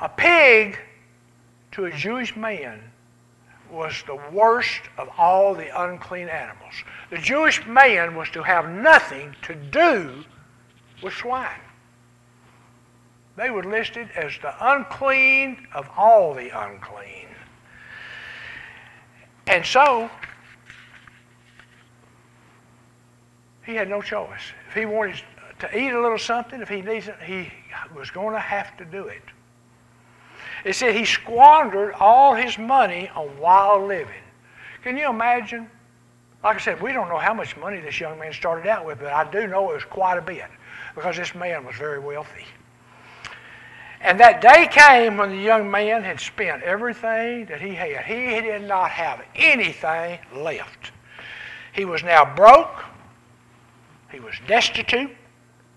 A 0.00 0.08
pig 0.08 0.78
to 1.72 1.86
a 1.86 1.90
Jewish 1.90 2.36
man 2.36 2.80
was 3.70 4.02
the 4.06 4.18
worst 4.32 4.82
of 4.96 5.10
all 5.18 5.54
the 5.54 5.68
unclean 5.82 6.28
animals. 6.28 6.74
The 7.10 7.18
Jewish 7.18 7.66
man 7.66 8.14
was 8.14 8.30
to 8.30 8.42
have 8.42 8.68
nothing 8.68 9.34
to 9.42 9.54
do 9.54 10.24
with 11.02 11.14
swine. 11.14 11.60
They 13.36 13.50
were 13.50 13.64
listed 13.64 14.08
as 14.16 14.32
the 14.40 14.54
unclean 14.60 15.66
of 15.74 15.88
all 15.96 16.32
the 16.34 16.50
unclean. 16.50 17.28
And 19.46 19.64
so, 19.64 20.10
he 23.64 23.74
had 23.74 23.88
no 23.88 24.00
choice. 24.00 24.52
If 24.68 24.74
he 24.74 24.86
wanted 24.86 25.22
to 25.58 25.78
eat 25.78 25.90
a 25.90 26.00
little 26.00 26.18
something, 26.18 26.60
if 26.60 26.68
he 26.68 26.82
needed, 26.82 27.14
he 27.24 27.52
was 27.94 28.10
going 28.10 28.34
to 28.34 28.40
have 28.40 28.76
to 28.78 28.84
do 28.84 29.08
it. 29.08 29.22
It 30.64 30.74
said 30.74 30.94
he 30.94 31.04
squandered 31.04 31.94
all 31.94 32.34
his 32.34 32.58
money 32.58 33.10
on 33.14 33.38
wild 33.38 33.86
living. 33.88 34.22
Can 34.82 34.96
you 34.96 35.08
imagine? 35.08 35.68
Like 36.42 36.56
I 36.56 36.60
said, 36.60 36.80
we 36.80 36.92
don't 36.92 37.08
know 37.08 37.18
how 37.18 37.34
much 37.34 37.56
money 37.56 37.80
this 37.80 37.98
young 37.98 38.18
man 38.18 38.32
started 38.32 38.68
out 38.68 38.86
with, 38.86 39.00
but 39.00 39.12
I 39.12 39.28
do 39.30 39.46
know 39.46 39.70
it 39.70 39.74
was 39.74 39.84
quite 39.84 40.18
a 40.18 40.22
bit 40.22 40.46
because 40.94 41.16
this 41.16 41.34
man 41.34 41.64
was 41.64 41.76
very 41.76 41.98
wealthy. 41.98 42.44
And 44.00 44.20
that 44.20 44.40
day 44.40 44.68
came 44.70 45.16
when 45.16 45.30
the 45.30 45.42
young 45.42 45.68
man 45.70 46.04
had 46.04 46.20
spent 46.20 46.62
everything 46.62 47.46
that 47.46 47.60
he 47.60 47.74
had. 47.74 48.04
He 48.04 48.40
did 48.40 48.62
not 48.62 48.90
have 48.90 49.24
anything 49.34 50.20
left. 50.32 50.92
He 51.72 51.84
was 51.84 52.04
now 52.04 52.24
broke. 52.34 52.84
He 54.10 54.20
was 54.20 54.34
destitute. 54.46 55.10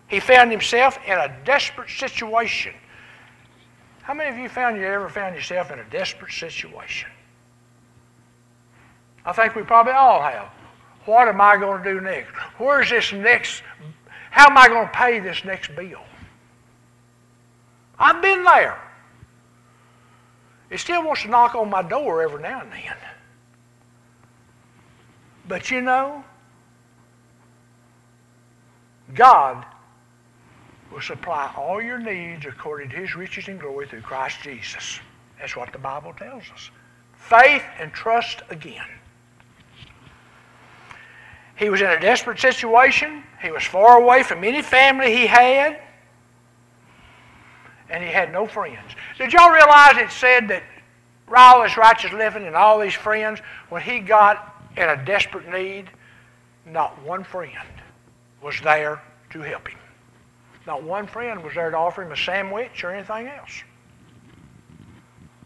He 0.07 0.19
found 0.19 0.51
himself 0.51 0.99
in 1.07 1.17
a 1.17 1.35
desperate 1.45 1.89
situation. 1.89 2.73
How 4.03 4.13
many 4.13 4.29
of 4.29 4.37
you 4.37 4.49
found 4.49 4.77
you 4.77 4.85
ever 4.85 5.09
found 5.09 5.35
yourself 5.35 5.71
in 5.71 5.79
a 5.79 5.83
desperate 5.85 6.31
situation? 6.31 7.09
I 9.25 9.31
think 9.33 9.55
we 9.55 9.63
probably 9.63 9.93
all 9.93 10.21
have. 10.21 10.49
What 11.05 11.27
am 11.27 11.39
I 11.39 11.57
going 11.57 11.83
to 11.83 11.93
do 11.93 12.01
next? 12.01 12.31
Where's 12.57 12.89
this 12.89 13.13
next? 13.13 13.63
How 14.31 14.49
am 14.49 14.57
I 14.57 14.67
going 14.67 14.87
to 14.87 14.93
pay 14.93 15.19
this 15.19 15.43
next 15.45 15.75
bill? 15.75 16.01
I've 17.99 18.21
been 18.21 18.43
there. 18.43 18.79
It 20.71 20.79
still 20.79 21.03
wants 21.03 21.23
to 21.23 21.27
knock 21.27 21.53
on 21.53 21.69
my 21.69 21.83
door 21.83 22.23
every 22.23 22.41
now 22.41 22.61
and 22.61 22.71
then. 22.71 22.95
But 25.47 25.69
you 25.69 25.81
know, 25.81 26.23
God 29.13 29.65
will 30.91 31.01
supply 31.01 31.51
all 31.55 31.81
your 31.81 31.99
needs 31.99 32.45
according 32.45 32.89
to 32.89 32.95
his 32.97 33.15
riches 33.15 33.47
and 33.47 33.59
glory 33.59 33.87
through 33.87 34.01
Christ 34.01 34.37
Jesus. 34.43 34.99
That's 35.39 35.55
what 35.55 35.71
the 35.71 35.79
Bible 35.79 36.13
tells 36.13 36.43
us. 36.53 36.69
Faith 37.13 37.63
and 37.79 37.91
trust 37.93 38.41
again. 38.49 38.87
He 41.55 41.69
was 41.69 41.81
in 41.81 41.89
a 41.89 41.99
desperate 41.99 42.39
situation. 42.39 43.23
He 43.41 43.51
was 43.51 43.63
far 43.63 44.01
away 44.01 44.23
from 44.23 44.43
any 44.43 44.61
family 44.61 45.15
he 45.15 45.27
had. 45.27 45.79
And 47.89 48.03
he 48.03 48.09
had 48.09 48.31
no 48.31 48.47
friends. 48.47 48.95
Did 49.17 49.33
y'all 49.33 49.51
realize 49.51 49.97
it 49.97 50.11
said 50.11 50.47
that 50.47 50.63
this 51.27 51.77
righteous 51.77 52.11
living 52.13 52.45
and 52.45 52.55
all 52.55 52.79
these 52.79 52.93
friends, 52.93 53.39
when 53.69 53.81
he 53.81 53.99
got 53.99 54.65
in 54.75 54.89
a 54.89 55.05
desperate 55.05 55.47
need, 55.49 55.89
not 56.65 57.01
one 57.03 57.23
friend 57.23 57.53
was 58.41 58.59
there 58.61 59.01
to 59.29 59.41
help 59.41 59.67
him. 59.67 59.77
Not 60.71 60.83
one 60.83 61.05
friend 61.05 61.43
was 61.43 61.53
there 61.53 61.69
to 61.69 61.75
offer 61.75 62.01
him 62.01 62.13
a 62.13 62.15
sandwich 62.15 62.85
or 62.85 62.91
anything 62.91 63.27
else. 63.27 63.61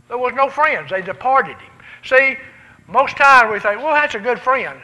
There 0.07 0.19
was 0.19 0.35
no 0.35 0.51
friends. 0.51 0.91
They 0.91 1.01
departed 1.01 1.57
him. 1.57 1.71
See, 2.03 2.37
most 2.87 3.17
times 3.17 3.51
we 3.51 3.59
think, 3.59 3.81
well, 3.81 3.95
that's 3.95 4.13
a 4.13 4.19
good 4.19 4.39
friend 4.39 4.79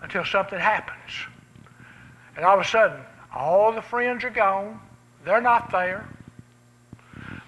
until 0.00 0.24
something 0.24 0.60
happens. 0.60 1.10
And 2.36 2.44
all 2.44 2.54
of 2.54 2.64
a 2.64 2.68
sudden, 2.68 3.00
all 3.34 3.72
the 3.72 3.82
friends 3.82 4.22
are 4.22 4.30
gone. 4.30 4.78
They're 5.24 5.40
not 5.40 5.72
there. 5.72 6.08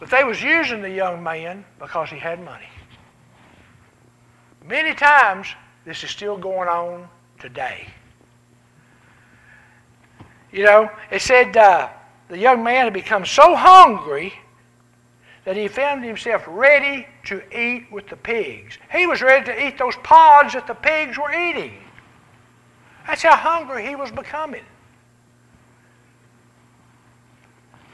But 0.00 0.10
they 0.10 0.24
was 0.24 0.42
using 0.42 0.82
the 0.82 0.90
young 0.90 1.22
man 1.22 1.64
because 1.78 2.10
he 2.10 2.18
had 2.18 2.44
money. 2.44 2.70
Many 4.66 4.96
times, 4.96 5.46
this 5.84 6.02
is 6.02 6.10
still 6.10 6.36
going 6.36 6.68
on 6.68 7.08
today. 7.38 7.86
You 10.50 10.64
know, 10.64 10.90
it 11.12 11.22
said 11.22 11.56
uh, 11.56 11.90
the 12.30 12.38
young 12.38 12.62
man 12.62 12.84
had 12.84 12.92
become 12.92 13.26
so 13.26 13.56
hungry 13.56 14.32
that 15.44 15.56
he 15.56 15.66
found 15.66 16.04
himself 16.04 16.44
ready 16.46 17.06
to 17.24 17.42
eat 17.56 17.90
with 17.90 18.08
the 18.08 18.16
pigs. 18.16 18.78
He 18.92 19.06
was 19.06 19.20
ready 19.20 19.44
to 19.46 19.66
eat 19.66 19.76
those 19.76 19.96
pods 20.04 20.54
that 20.54 20.68
the 20.68 20.74
pigs 20.74 21.18
were 21.18 21.32
eating. 21.32 21.74
That's 23.06 23.22
how 23.22 23.34
hungry 23.34 23.84
he 23.84 23.96
was 23.96 24.12
becoming. 24.12 24.62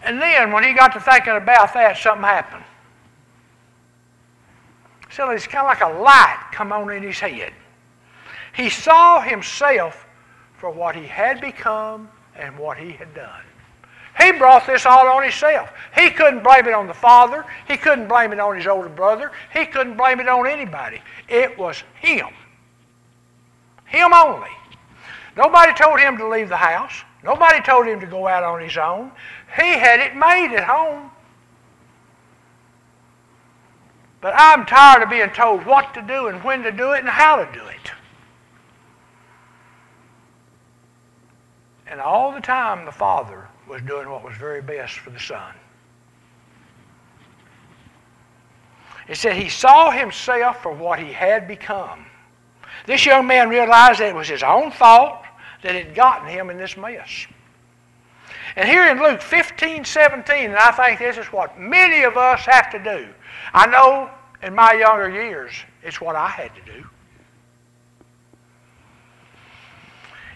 And 0.03 0.21
then, 0.21 0.53
when 0.53 0.63
he 0.63 0.75
got 0.75 0.93
to 0.93 1.01
thinking 1.01 1.37
about 1.37 1.73
that, 1.73 1.97
something 1.97 2.23
happened. 2.23 2.65
So 5.11 5.31
it's 5.31 5.47
kind 5.47 5.67
of 5.67 5.71
like 5.71 5.81
a 5.81 5.99
light 5.99 6.49
come 6.53 6.73
on 6.73 6.91
in 6.91 7.03
his 7.03 7.19
head. 7.19 7.55
He 8.55 8.69
saw 8.69 9.23
himself 9.23 10.07
for 10.59 10.71
what 10.71 10.95
he 10.95 11.07
had 11.07 11.41
become 11.41 12.11
and 12.37 12.59
what 12.59 12.77
he 12.77 12.93
had 12.93 13.15
done. 13.15 13.43
He 14.19 14.33
brought 14.33 14.67
this 14.67 14.87
all 14.87 15.07
on 15.09 15.23
himself. 15.23 15.71
He 15.95 16.11
couldn't 16.11 16.43
blame 16.43 16.67
it 16.67 16.73
on 16.73 16.87
the 16.87 16.95
father. 16.95 17.45
He 17.69 17.77
couldn't 17.77 18.09
blame 18.09 18.33
it 18.33 18.41
on 18.41 18.57
his 18.57 18.67
older 18.67 18.89
brother. 18.89 19.31
He 19.53 19.67
couldn't 19.67 19.97
blame 19.97 20.21
it 20.21 20.29
on 20.29 20.47
anybody. 20.47 21.03
It 21.29 21.59
was 21.59 21.83
him. 22.01 22.29
Him 23.85 24.13
only. 24.15 24.51
Nobody 25.37 25.75
told 25.75 26.01
him 26.01 26.17
to 26.17 26.27
leave 26.27 26.49
the 26.49 26.57
house. 26.57 27.03
Nobody 27.23 27.61
told 27.61 27.87
him 27.87 28.01
to 28.01 28.07
go 28.07 28.27
out 28.27 28.43
on 28.43 28.61
his 28.61 28.77
own. 28.79 29.13
He 29.55 29.73
had 29.73 30.01
it 30.01 30.17
made 30.17 30.57
at 30.57 30.65
home. 30.65 31.11
But 34.23 34.33
I'm 34.37 34.65
tired 34.65 35.03
of 35.03 35.11
being 35.11 35.31
told 35.31 35.67
what 35.67 35.93
to 35.95 36.03
do 36.03 36.29
and 36.29 36.43
when 36.43 36.63
to 36.63 36.73
do 36.73 36.93
it 36.93 37.01
and 37.01 37.09
how 37.09 37.37
to 37.37 37.53
do 37.53 37.65
it. 37.67 37.93
And 41.87 42.01
all 42.01 42.33
the 42.33 42.41
time, 42.41 42.87
the 42.87 42.93
Father 42.93 43.49
was 43.69 43.83
doing 43.83 44.09
what 44.09 44.25
was 44.25 44.37
very 44.37 44.63
best 44.63 44.99
for 44.99 45.11
the 45.11 45.21
Son. 45.21 45.55
It 49.09 49.17
said 49.17 49.37
he 49.37 49.49
saw 49.49 49.91
himself 49.91 50.63
for 50.63 50.73
what 50.73 50.99
he 50.99 51.13
had 51.13 51.47
become. 51.47 52.07
This 52.87 53.07
young 53.07 53.27
man 53.27 53.49
realized 53.49 54.01
that 54.01 54.09
it 54.09 54.15
was 54.15 54.29
his 54.29 54.43
own 54.43 54.71
fault 54.71 55.23
that 55.63 55.75
had 55.75 55.95
gotten 55.95 56.29
him 56.29 56.51
in 56.51 56.59
this 56.59 56.77
mess. 56.77 57.27
And 58.57 58.69
here 58.69 58.89
in 58.89 58.99
Luke 59.01 59.21
15, 59.21 59.85
17, 59.85 60.37
and 60.37 60.57
I 60.57 60.71
think 60.73 60.99
this 60.99 61.19
is 61.19 61.27
what 61.27 61.59
many 61.59 62.05
of 62.05 62.17
us 62.17 62.41
have 62.47 62.71
to 62.71 62.79
do. 62.83 63.09
I 63.53 63.67
know 63.67 64.11
in 64.43 64.55
my 64.55 64.73
younger 64.73 65.11
years, 65.11 65.53
it's 65.83 66.01
what 66.01 66.17
I 66.17 66.29
had 66.29 66.55
to 66.55 66.63
do. 66.63 66.85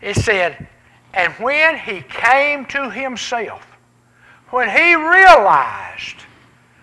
It 0.02 0.16
said, 0.16 0.68
and 1.14 1.32
when 1.34 1.78
he 1.78 2.02
came 2.02 2.66
to 2.66 2.90
himself, 2.90 3.66
when 4.50 4.68
he 4.68 4.94
realized, 4.94 6.16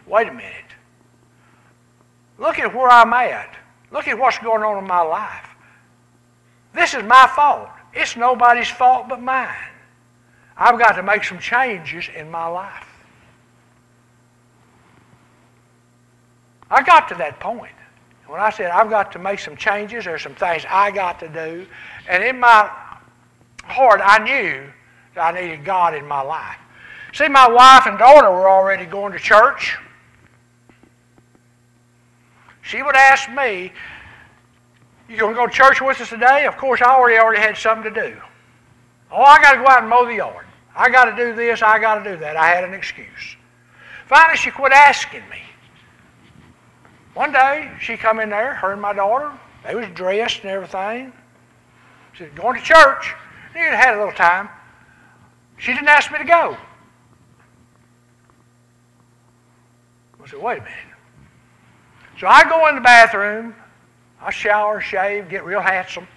wait 0.06 0.28
a 0.28 0.34
minute, 0.34 0.54
look 2.38 2.60
at 2.60 2.74
where 2.74 2.90
I'm 2.90 3.14
at. 3.14 3.56
Look 3.92 4.08
at 4.08 4.18
what's 4.18 4.38
going 4.40 4.64
on 4.64 4.78
in 4.78 4.88
my 4.88 5.02
life. 5.02 5.48
This 6.74 6.94
is 6.94 7.04
my 7.04 7.28
fault. 7.36 7.70
It's 7.94 8.16
nobody's 8.16 8.70
fault 8.70 9.08
but 9.08 9.22
mine. 9.22 9.48
I've 10.58 10.78
got 10.78 10.94
to 10.94 11.04
make 11.04 11.24
some 11.24 11.40
changes 11.40 12.10
in 12.16 12.30
my 12.30 12.48
life. 12.48 12.88
I 16.70 16.84
got 16.84 17.08
to 17.10 17.16
that 17.16 17.40
point. 17.40 17.72
When 18.28 18.42
I 18.42 18.50
said 18.50 18.72
I've 18.72 18.90
got 18.90 19.12
to 19.14 19.20
make 19.20 19.40
some 19.40 19.56
changes, 19.56 20.04
there's 20.04 20.22
some 20.22 20.36
things 20.36 20.66
I 20.70 20.92
got 20.92 21.20
to 21.22 21.30
do. 21.30 21.66
And 22.10 22.24
in 22.24 22.40
my 22.40 22.70
heart, 23.68 24.02
I 24.04 24.20
knew 24.20 24.72
that 25.16 25.34
I 25.34 25.40
needed 25.40 25.66
God 25.66 25.96
in 25.96 26.06
my 26.06 26.22
life. 26.22 26.58
See, 27.14 27.28
my 27.28 27.48
wife 27.48 27.86
and 27.86 27.98
daughter 27.98 28.30
were 28.30 28.50
already 28.50 28.86
going 28.86 29.14
to 29.14 29.20
church. 29.20 29.78
She 32.62 32.84
would 32.84 32.96
ask 32.96 33.30
me, 33.30 33.72
You 35.10 35.18
going 35.18 35.34
to 35.34 35.40
go 35.40 35.48
to 35.48 35.54
church 35.54 35.82
with 35.82 36.02
us 36.02 36.10
today? 36.10 36.46
Of 36.46 36.58
course, 36.58 36.82
I 36.82 36.94
already 36.94 37.18
already 37.18 37.42
had 37.42 37.58
something 37.58 37.94
to 37.94 38.02
do. 38.10 38.18
Oh, 39.12 39.22
I 39.22 39.42
got 39.42 39.54
to 39.54 39.60
go 39.60 39.68
out 39.68 39.82
and 39.82 39.90
mow 39.90 40.06
the 40.06 40.16
yard. 40.16 40.46
I 40.76 40.90
got 40.90 41.06
to 41.06 41.16
do 41.16 41.34
this, 41.34 41.62
I 41.62 41.80
got 41.80 42.04
to 42.04 42.12
do 42.12 42.18
that. 42.18 42.36
I 42.36 42.50
had 42.50 42.64
an 42.64 42.74
excuse. 42.74 43.38
Finally, 44.06 44.38
she 44.38 44.52
quit 44.52 44.74
asking 44.74 45.28
me. 45.30 45.42
One 47.14 47.32
day, 47.32 47.72
she 47.80 47.98
come 47.98 48.20
in 48.20 48.30
there, 48.30 48.54
her 48.56 48.74
and 48.74 48.82
my 48.82 48.94
daughter. 48.94 49.32
They 49.66 49.74
was 49.74 49.88
dressed 49.96 50.42
and 50.42 50.52
everything. 50.52 51.12
She 52.14 52.26
said, 52.26 52.36
going 52.36 52.60
to 52.60 52.64
church. 52.64 53.16
Had 53.58 53.74
had 53.74 53.96
a 53.96 53.98
little 53.98 54.14
time. 54.14 54.50
She 55.58 55.74
didn't 55.74 55.88
ask 55.88 56.12
me 56.12 56.20
to 56.20 56.24
go. 56.24 56.58
I 60.24 60.28
said, 60.30 60.42
wait 60.42 60.60
a 60.60 60.62
minute. 60.62 60.78
So 62.20 62.28
I 62.28 62.48
go 62.48 62.68
in 62.68 62.76
the 62.76 62.82
bathroom. 62.82 63.56
I 64.22 64.32
shower, 64.32 64.82
shave, 64.82 65.30
get 65.30 65.46
real 65.46 65.62
handsome. 65.62 66.08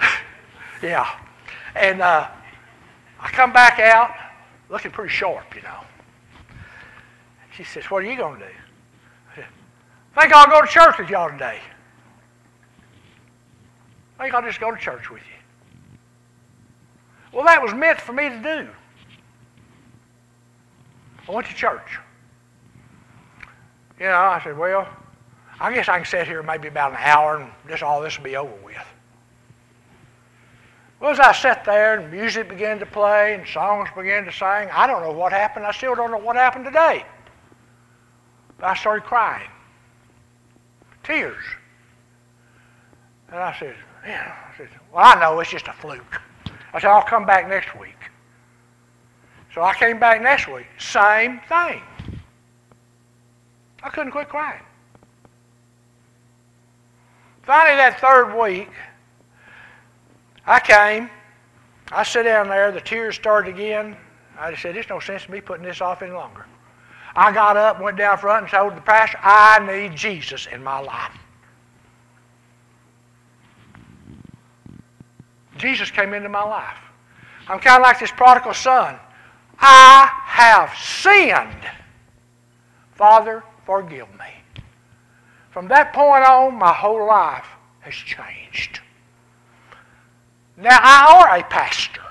yeah. 0.82 1.08
And 1.74 2.02
uh, 2.02 2.28
I 3.20 3.28
come 3.30 3.52
back 3.52 3.78
out 3.78 4.10
looking 4.68 4.90
pretty 4.90 5.10
sharp, 5.10 5.54
you 5.54 5.62
know. 5.62 5.80
She 7.56 7.64
says, 7.64 7.84
what 7.84 8.02
are 8.02 8.10
you 8.10 8.16
going 8.16 8.40
to 8.40 8.46
do? 8.46 8.52
I 9.30 9.36
said, 9.36 9.46
I 10.16 10.22
think 10.22 10.34
I'll 10.34 10.46
go 10.46 10.62
to 10.62 10.66
church 10.66 10.98
with 10.98 11.10
y'all 11.10 11.30
today. 11.30 11.60
I 14.18 14.22
think 14.22 14.34
I'll 14.34 14.42
just 14.42 14.60
go 14.60 14.70
to 14.70 14.78
church 14.78 15.10
with 15.10 15.20
you. 15.20 15.31
Well, 17.32 17.44
that 17.46 17.62
was 17.62 17.72
meant 17.72 18.00
for 18.00 18.12
me 18.12 18.28
to 18.28 18.38
do. 18.38 18.68
I 21.28 21.32
went 21.32 21.46
to 21.46 21.54
church. 21.54 21.98
You 23.98 24.06
know, 24.06 24.12
I 24.12 24.40
said, 24.42 24.58
well, 24.58 24.86
I 25.60 25.72
guess 25.72 25.88
I 25.88 25.96
can 25.96 26.04
sit 26.04 26.26
here 26.26 26.42
maybe 26.42 26.68
about 26.68 26.90
an 26.90 26.98
hour 27.00 27.38
and 27.38 27.50
just 27.68 27.82
all 27.82 28.00
this 28.00 28.18
will 28.18 28.24
be 28.24 28.36
over 28.36 28.54
with. 28.64 28.76
Well, 31.00 31.10
as 31.10 31.20
I 31.20 31.32
sat 31.32 31.64
there 31.64 31.98
and 31.98 32.12
music 32.12 32.48
began 32.48 32.78
to 32.78 32.86
play 32.86 33.34
and 33.34 33.46
songs 33.46 33.88
began 33.96 34.24
to 34.24 34.32
sing, 34.32 34.68
I 34.72 34.86
don't 34.86 35.02
know 35.02 35.12
what 35.12 35.32
happened. 35.32 35.66
I 35.66 35.72
still 35.72 35.94
don't 35.94 36.10
know 36.10 36.18
what 36.18 36.36
happened 36.36 36.64
today. 36.64 37.04
But 38.58 38.66
I 38.66 38.74
started 38.74 39.04
crying. 39.04 39.48
Tears. 41.02 41.42
And 43.28 43.40
I 43.40 43.56
said, 43.58 43.74
yeah. 44.06 44.34
I 44.52 44.56
said, 44.56 44.68
well, 44.92 45.04
I 45.04 45.20
know 45.20 45.40
it's 45.40 45.50
just 45.50 45.66
a 45.68 45.72
fluke. 45.72 46.20
I 46.72 46.80
said, 46.80 46.90
I'll 46.90 47.02
come 47.02 47.26
back 47.26 47.48
next 47.48 47.78
week. 47.78 47.96
So 49.54 49.62
I 49.62 49.74
came 49.74 49.98
back 49.98 50.22
next 50.22 50.48
week. 50.48 50.66
Same 50.78 51.40
thing. 51.48 51.82
I 53.82 53.88
couldn't 53.90 54.12
quit 54.12 54.28
crying. 54.28 54.62
Finally, 57.42 57.76
that 57.76 58.00
third 58.00 58.38
week, 58.40 58.70
I 60.46 60.60
came. 60.60 61.10
I 61.90 62.04
sat 62.04 62.22
down 62.22 62.48
there. 62.48 62.72
The 62.72 62.80
tears 62.80 63.16
started 63.16 63.54
again. 63.54 63.96
I 64.38 64.50
just 64.50 64.62
said, 64.62 64.74
there's 64.74 64.88
no 64.88 65.00
sense 65.00 65.26
in 65.26 65.32
me 65.32 65.40
putting 65.40 65.64
this 65.64 65.80
off 65.80 66.02
any 66.02 66.12
longer. 66.12 66.46
I 67.14 67.32
got 67.32 67.56
up, 67.58 67.80
went 67.80 67.98
down 67.98 68.16
front, 68.16 68.44
and 68.44 68.50
told 68.50 68.74
the 68.74 68.80
pastor, 68.80 69.18
I 69.22 69.58
need 69.66 69.94
Jesus 69.94 70.46
in 70.46 70.62
my 70.62 70.80
life. 70.80 71.12
Jesus 75.62 75.92
came 75.92 76.12
into 76.12 76.28
my 76.28 76.42
life. 76.42 76.76
I'm 77.46 77.60
kind 77.60 77.80
of 77.80 77.82
like 77.82 78.00
this 78.00 78.10
prodigal 78.10 78.52
son. 78.52 78.96
I 79.60 80.10
have 80.24 80.76
sinned. 80.76 81.70
Father, 82.94 83.44
forgive 83.64 84.08
me. 84.18 84.64
From 85.52 85.68
that 85.68 85.92
point 85.92 86.24
on, 86.24 86.58
my 86.58 86.72
whole 86.72 87.06
life 87.06 87.46
has 87.80 87.94
changed. 87.94 88.80
Now, 90.56 90.78
I 90.82 91.28
are 91.30 91.38
a 91.38 91.44
pastor. 91.44 92.02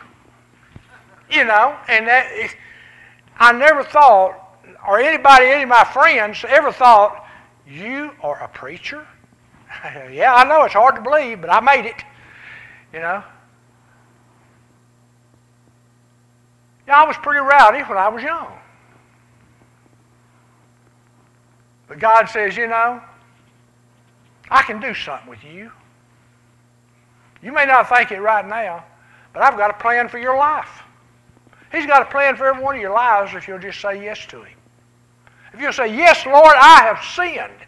You 1.30 1.44
know, 1.44 1.76
and 1.90 2.08
that 2.08 2.32
is, 2.32 2.52
I 3.38 3.52
never 3.52 3.84
thought, 3.84 4.34
or 4.88 5.00
anybody, 5.00 5.48
any 5.48 5.64
of 5.64 5.70
my 5.70 5.84
friends 5.84 6.46
ever 6.48 6.72
thought, 6.72 7.26
you 7.68 8.12
are 8.22 8.42
a 8.44 8.48
preacher? 8.48 9.06
yeah, 10.10 10.34
I 10.36 10.46
know 10.46 10.64
it's 10.64 10.74
hard 10.74 10.96
to 10.96 11.02
believe, 11.02 11.42
but 11.42 11.50
I 11.50 11.60
made 11.60 11.86
it. 11.86 12.04
You 12.94 13.00
know? 13.00 13.24
Yeah, 16.92 17.04
I 17.04 17.08
was 17.08 17.16
pretty 17.16 17.40
rowdy 17.40 17.84
when 17.84 17.98
I 17.98 18.10
was 18.10 18.22
young. 18.22 18.52
But 21.88 22.00
God 22.00 22.26
says, 22.26 22.58
you 22.58 22.68
know, 22.68 23.02
I 24.50 24.62
can 24.64 24.82
do 24.82 24.94
something 24.94 25.30
with 25.30 25.42
you. 25.42 25.72
You 27.42 27.54
may 27.54 27.66
not 27.66 27.88
think 27.88 28.12
it 28.12 28.20
right 28.20 28.46
now, 28.46 28.84
but 29.32 29.42
I've 29.42 29.56
got 29.56 29.70
a 29.70 29.82
plan 29.82 30.10
for 30.10 30.18
your 30.18 30.36
life. 30.36 30.84
He's 31.72 31.86
got 31.86 32.02
a 32.02 32.12
plan 32.12 32.36
for 32.36 32.46
every 32.46 32.62
one 32.62 32.76
of 32.76 32.82
your 32.82 32.92
lives 32.92 33.34
if 33.36 33.48
you'll 33.48 33.58
just 33.58 33.80
say 33.80 34.04
yes 34.04 34.26
to 34.26 34.44
Him. 34.44 34.58
If 35.54 35.62
you'll 35.62 35.72
say, 35.72 35.96
Yes, 35.96 36.26
Lord, 36.26 36.56
I 36.58 36.82
have 36.82 37.06
sinned. 37.06 37.66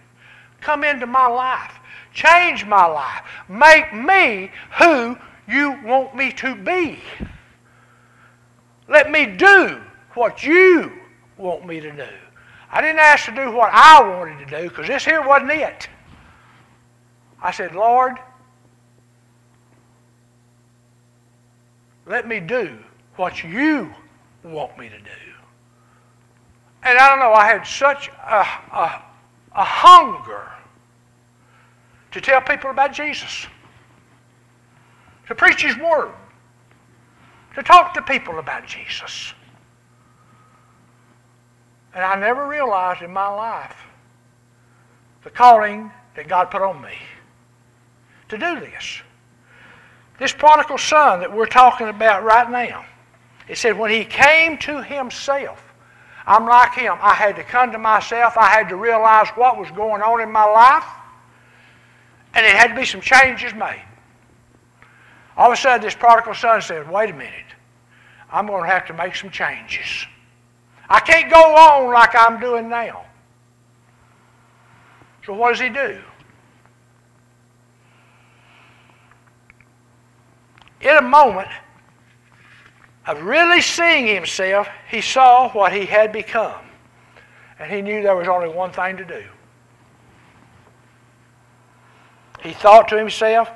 Come 0.60 0.84
into 0.84 1.08
my 1.08 1.28
life. 1.28 1.72
Change 2.14 2.66
my 2.66 2.86
life. 2.88 3.22
Make 3.48 3.94
me 3.94 4.52
who 4.80 5.18
you 5.48 5.80
want 5.86 6.14
me 6.14 6.34
to 6.34 6.56
be. 6.56 7.00
Let 8.88 9.12
me 9.12 9.26
do 9.26 9.82
what 10.14 10.44
you 10.44 10.92
want 11.38 11.66
me 11.66 11.80
to 11.80 11.92
do. 11.92 12.08
I 12.72 12.82
didn't 12.82 13.00
ask 13.00 13.26
to 13.26 13.32
do 13.32 13.52
what 13.52 13.70
I 13.72 14.02
wanted 14.02 14.48
to 14.48 14.62
do 14.62 14.70
because 14.70 14.88
this 14.88 15.06
here 15.06 15.26
wasn't 15.26 15.52
it. 15.52 15.88
I 17.42 17.52
said, 17.52 17.76
Lord, 17.76 18.18
let 22.06 22.28
me 22.28 22.40
do 22.40 22.78
what 23.16 23.44
you 23.44 23.94
want 24.44 24.78
me 24.78 24.90
to 24.90 24.98
do. 24.98 25.12
And 26.84 26.98
I 26.98 27.10
don't 27.10 27.20
know, 27.20 27.34
I 27.34 27.46
had 27.46 27.66
such 27.66 28.10
a, 28.10 28.40
a, 28.76 29.02
a 29.56 29.64
hunger 29.64 30.50
to 32.12 32.22
tell 32.22 32.42
people 32.42 32.70
about 32.70 32.94
Jesus, 32.94 33.48
to 35.28 35.36
preach 35.36 35.64
His 35.64 35.78
Word, 35.78 36.12
to 37.56 37.64
talk 37.64 37.94
to 37.94 38.02
people 38.02 38.40
about 38.40 38.66
Jesus. 38.66 39.34
And 41.94 42.04
I 42.04 42.16
never 42.16 42.48
realized 42.48 43.02
in 43.02 43.12
my 43.12 43.28
life 43.28 43.76
the 45.24 45.30
calling 45.30 45.92
that 46.16 46.28
God 46.28 46.46
put 46.46 46.62
on 46.62 46.82
me 46.82 46.98
to 48.30 48.38
do 48.38 48.60
this. 48.60 49.02
This 50.20 50.34
prodigal 50.34 50.78
son 50.78 51.20
that 51.20 51.34
we're 51.34 51.46
talking 51.46 51.88
about 51.88 52.24
right 52.24 52.50
now, 52.50 52.86
it 53.48 53.58
said 53.58 53.78
when 53.78 53.92
he 53.92 54.06
came 54.06 54.58
to 54.60 54.82
himself, 54.82 55.74
I'm 56.26 56.46
like 56.46 56.74
him. 56.74 56.96
I 57.02 57.14
had 57.14 57.36
to 57.36 57.44
come 57.44 57.72
to 57.74 57.78
myself. 57.78 58.38
I 58.38 58.50
had 58.50 58.70
to 58.70 58.78
realize 58.78 59.28
what 59.36 59.58
was 59.58 59.70
going 59.72 60.02
on 60.02 60.22
in 60.22 60.32
my 60.32 60.46
life. 60.46 60.86
And 62.34 62.46
it 62.46 62.56
had 62.56 62.68
to 62.70 62.76
be 62.76 62.86
some 62.86 63.02
changes 63.02 63.54
made. 63.54 63.84
All 65.36 65.48
of 65.48 65.54
a 65.54 65.62
sudden, 65.62 65.82
this 65.82 65.96
prodigal 65.96 66.36
son 66.36 66.62
said, 66.62 66.90
Wait 66.90 67.10
a 67.10 67.14
minute. 67.14 67.34
I'm 68.32 68.48
going 68.48 68.64
to 68.64 68.70
have 68.70 68.86
to 68.88 68.94
make 68.94 69.16
some 69.16 69.30
changes. 69.30 70.06
I 70.90 71.00
can't 71.00 71.32
go 71.32 71.40
on 71.40 71.94
like 71.94 72.16
I'm 72.16 72.40
doing 72.40 72.70
now. 72.70 73.06
So, 75.26 75.34
what 75.34 75.52
does 75.52 75.60
he 75.60 75.70
do? 75.70 76.02
In 80.82 80.98
a 80.98 81.02
moment, 81.02 81.48
of 83.06 83.22
really 83.22 83.62
seeing 83.62 84.08
himself, 84.08 84.68
he 84.90 85.02
saw 85.02 85.50
what 85.50 85.74
he 85.74 85.86
had 85.86 86.12
become. 86.12 86.62
And 87.60 87.72
he 87.72 87.82
knew 87.82 88.02
there 88.02 88.16
was 88.16 88.28
only 88.28 88.50
one 88.50 88.72
thing 88.72 88.98
to 88.98 89.06
do. 89.06 89.24
He 92.42 92.54
thought 92.54 92.88
to 92.90 92.98
himself, 92.98 93.50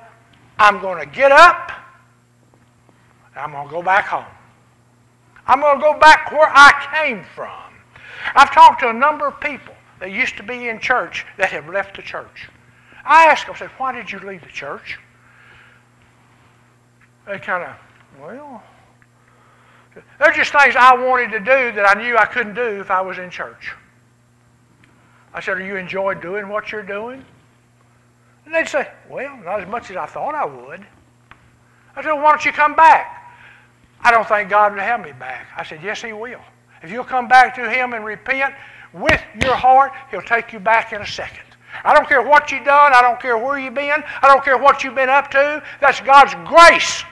I'm 0.59 0.81
going 0.81 0.99
to 0.99 1.05
get 1.05 1.31
up 1.31 1.71
I'm 3.37 3.51
going 3.51 3.67
to 3.67 3.71
go 3.71 3.81
back 3.81 4.05
home. 4.05 4.25
I'm 5.45 5.61
going 5.61 5.77
to 5.77 5.81
go 5.81 5.97
back 5.97 6.31
where 6.31 6.49
I 6.51 7.05
came 7.05 7.23
from. 7.35 7.49
I've 8.35 8.51
talked 8.51 8.81
to 8.81 8.89
a 8.89 8.93
number 8.93 9.27
of 9.27 9.39
people 9.39 9.75
that 9.99 10.11
used 10.11 10.35
to 10.37 10.43
be 10.43 10.67
in 10.69 10.79
church 10.79 11.25
that 11.37 11.51
have 11.51 11.69
left 11.69 11.95
the 11.95 12.01
church. 12.01 12.49
I 13.05 13.25
asked 13.25 13.45
them, 13.45 13.55
I 13.55 13.59
said, 13.59 13.69
why 13.77 13.93
did 13.93 14.11
you 14.11 14.19
leave 14.19 14.41
the 14.41 14.47
church? 14.47 14.99
They 17.25 17.39
kind 17.39 17.63
of, 17.63 17.75
well, 18.19 18.63
they're 20.19 20.33
just 20.33 20.51
things 20.51 20.75
I 20.75 20.95
wanted 20.95 21.31
to 21.31 21.39
do 21.39 21.71
that 21.73 21.95
I 21.95 22.01
knew 22.01 22.17
I 22.17 22.25
couldn't 22.25 22.55
do 22.55 22.81
if 22.81 22.91
I 22.91 23.01
was 23.01 23.17
in 23.17 23.29
church. 23.29 23.73
I 25.33 25.39
said, 25.39 25.57
Are 25.57 25.65
you 25.65 25.75
enjoying 25.75 26.19
doing 26.19 26.47
what 26.47 26.71
you're 26.71 26.83
doing? 26.83 27.25
And 28.47 28.55
they'd 28.55 28.69
say, 28.69 28.87
Well, 29.09 29.37
not 29.43 29.61
as 29.61 29.67
much 29.67 29.91
as 29.91 29.97
I 29.97 30.05
thought 30.05 30.33
I 30.33 30.45
would. 30.45 30.79
I 31.97 32.01
said, 32.01 32.13
well, 32.13 32.23
Why 32.23 32.31
don't 32.31 32.45
you 32.45 32.53
come 32.53 32.75
back? 32.75 33.29
I 33.99 34.09
don't 34.09 34.25
think 34.25 34.49
God 34.49 34.71
would 34.71 34.81
have 34.81 35.01
me 35.01 35.11
back. 35.11 35.47
I 35.57 35.65
said, 35.65 35.81
Yes, 35.83 36.01
He 36.01 36.13
will. 36.13 36.39
If 36.81 36.89
you'll 36.89 37.03
come 37.03 37.27
back 37.27 37.53
to 37.55 37.69
Him 37.69 37.91
and 37.91 38.05
repent 38.05 38.55
with 38.93 39.21
your 39.43 39.53
heart, 39.53 39.91
He'll 40.11 40.21
take 40.21 40.53
you 40.53 40.61
back 40.61 40.93
in 40.93 41.01
a 41.01 41.05
second. 41.05 41.43
I 41.83 41.93
don't 41.93 42.07
care 42.07 42.21
what 42.21 42.49
you've 42.49 42.63
done. 42.63 42.93
I 42.93 43.01
don't 43.01 43.19
care 43.19 43.37
where 43.37 43.59
you've 43.59 43.73
been. 43.73 44.01
I 44.21 44.27
don't 44.27 44.45
care 44.45 44.57
what 44.57 44.81
you've 44.81 44.95
been 44.95 45.09
up 45.09 45.29
to. 45.31 45.61
That's 45.81 45.99
God's 45.99 46.33
grace 46.47 47.03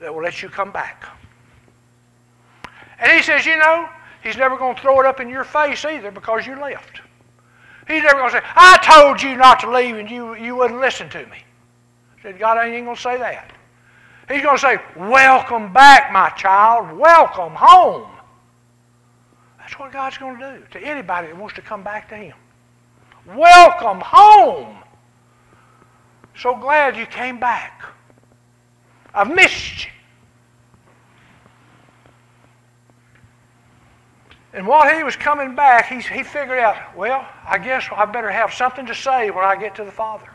that 0.00 0.14
will 0.14 0.22
let 0.22 0.42
you 0.42 0.50
come 0.50 0.70
back. 0.70 1.06
And 3.00 3.10
he 3.10 3.22
says, 3.22 3.46
you 3.46 3.56
know, 3.56 3.88
he's 4.22 4.36
never 4.36 4.58
going 4.58 4.76
to 4.76 4.82
throw 4.82 5.00
it 5.00 5.06
up 5.06 5.18
in 5.18 5.30
your 5.30 5.44
face 5.44 5.82
either 5.86 6.10
because 6.10 6.46
you 6.46 6.60
left. 6.60 7.00
He's 7.88 8.02
never 8.02 8.18
going 8.18 8.30
to 8.30 8.36
say, 8.36 8.44
I 8.54 8.76
told 8.84 9.22
you 9.22 9.34
not 9.34 9.60
to 9.60 9.70
leave 9.70 9.96
and 9.96 10.10
you, 10.10 10.36
you 10.36 10.54
wouldn't 10.54 10.80
listen 10.80 11.08
to 11.08 11.26
me. 11.26 11.38
I 12.18 12.22
said, 12.22 12.38
God 12.38 12.62
ain't 12.62 12.84
going 12.84 12.94
to 12.94 13.02
say 13.02 13.16
that. 13.16 13.50
He's 14.28 14.42
going 14.42 14.56
to 14.56 14.60
say, 14.60 14.78
Welcome 14.94 15.72
back, 15.72 16.12
my 16.12 16.28
child. 16.30 16.96
Welcome 16.98 17.54
home. 17.54 18.10
That's 19.58 19.78
what 19.78 19.90
God's 19.90 20.18
going 20.18 20.38
to 20.38 20.58
do 20.58 20.78
to 20.78 20.86
anybody 20.86 21.28
that 21.28 21.36
wants 21.36 21.54
to 21.54 21.62
come 21.62 21.82
back 21.82 22.10
to 22.10 22.16
Him. 22.16 22.34
Welcome 23.34 24.00
home. 24.00 24.76
So 26.36 26.54
glad 26.54 26.96
you 26.96 27.06
came 27.06 27.40
back. 27.40 27.82
I've 29.14 29.34
missed 29.34 29.86
you. 29.86 29.90
And 34.52 34.66
while 34.66 34.94
he 34.94 35.02
was 35.04 35.16
coming 35.16 35.54
back, 35.54 35.86
he, 35.86 36.00
he 36.00 36.22
figured 36.22 36.58
out, 36.58 36.96
well, 36.96 37.28
I 37.46 37.58
guess 37.58 37.86
I 37.94 38.04
better 38.06 38.30
have 38.30 38.52
something 38.52 38.86
to 38.86 38.94
say 38.94 39.30
when 39.30 39.44
I 39.44 39.56
get 39.56 39.74
to 39.76 39.84
the 39.84 39.92
Father. 39.92 40.28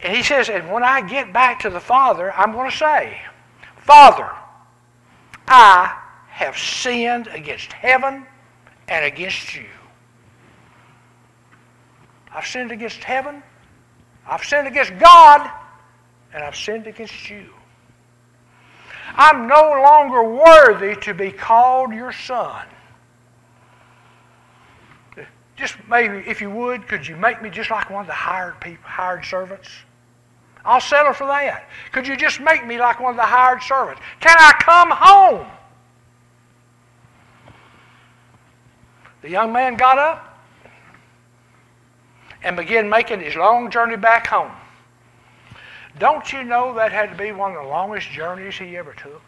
And 0.00 0.16
he 0.16 0.22
says, 0.22 0.48
and 0.48 0.70
when 0.70 0.82
I 0.82 1.00
get 1.00 1.32
back 1.32 1.60
to 1.60 1.70
the 1.70 1.80
Father, 1.80 2.32
I'm 2.32 2.52
going 2.52 2.70
to 2.70 2.76
say, 2.76 3.20
Father, 3.78 4.30
I 5.48 5.96
have 6.28 6.58
sinned 6.58 7.28
against 7.28 7.72
heaven 7.72 8.26
and 8.88 9.04
against 9.04 9.54
you. 9.54 9.66
I've 12.32 12.46
sinned 12.46 12.72
against 12.72 13.02
heaven 13.02 13.42
I've 14.28 14.44
sinned 14.44 14.66
against 14.66 14.98
God, 14.98 15.50
and 16.32 16.42
I've 16.42 16.56
sinned 16.56 16.86
against 16.86 17.30
you. 17.30 17.50
I'm 19.14 19.46
no 19.46 19.70
longer 19.82 20.22
worthy 20.22 20.96
to 21.02 21.14
be 21.14 21.30
called 21.30 21.92
your 21.92 22.12
son. 22.12 22.66
Just 25.56 25.76
maybe, 25.88 26.18
if 26.18 26.42
you 26.42 26.50
would, 26.50 26.86
could 26.86 27.06
you 27.06 27.16
make 27.16 27.40
me 27.40 27.48
just 27.48 27.70
like 27.70 27.88
one 27.88 28.02
of 28.02 28.06
the 28.06 28.12
hired 28.12 28.60
people, 28.60 28.84
hired 28.84 29.24
servants? 29.24 29.70
I'll 30.66 30.80
settle 30.80 31.14
for 31.14 31.26
that. 31.28 31.68
Could 31.92 32.06
you 32.06 32.16
just 32.16 32.40
make 32.40 32.66
me 32.66 32.78
like 32.78 33.00
one 33.00 33.10
of 33.10 33.16
the 33.16 33.22
hired 33.22 33.62
servants? 33.62 34.02
Can 34.20 34.36
I 34.38 34.52
come 34.60 34.90
home? 34.90 35.46
The 39.22 39.30
young 39.30 39.52
man 39.52 39.76
got 39.76 39.98
up, 39.98 40.38
and 42.42 42.56
began 42.56 42.88
making 42.88 43.20
his 43.20 43.34
long 43.34 43.70
journey 43.70 43.96
back 43.96 44.26
home. 44.26 44.52
Don't 45.98 46.30
you 46.32 46.44
know 46.44 46.74
that 46.74 46.92
had 46.92 47.10
to 47.10 47.16
be 47.16 47.32
one 47.32 47.56
of 47.56 47.62
the 47.62 47.68
longest 47.68 48.10
journeys 48.10 48.56
he 48.56 48.76
ever 48.76 48.92
took? 48.92 49.22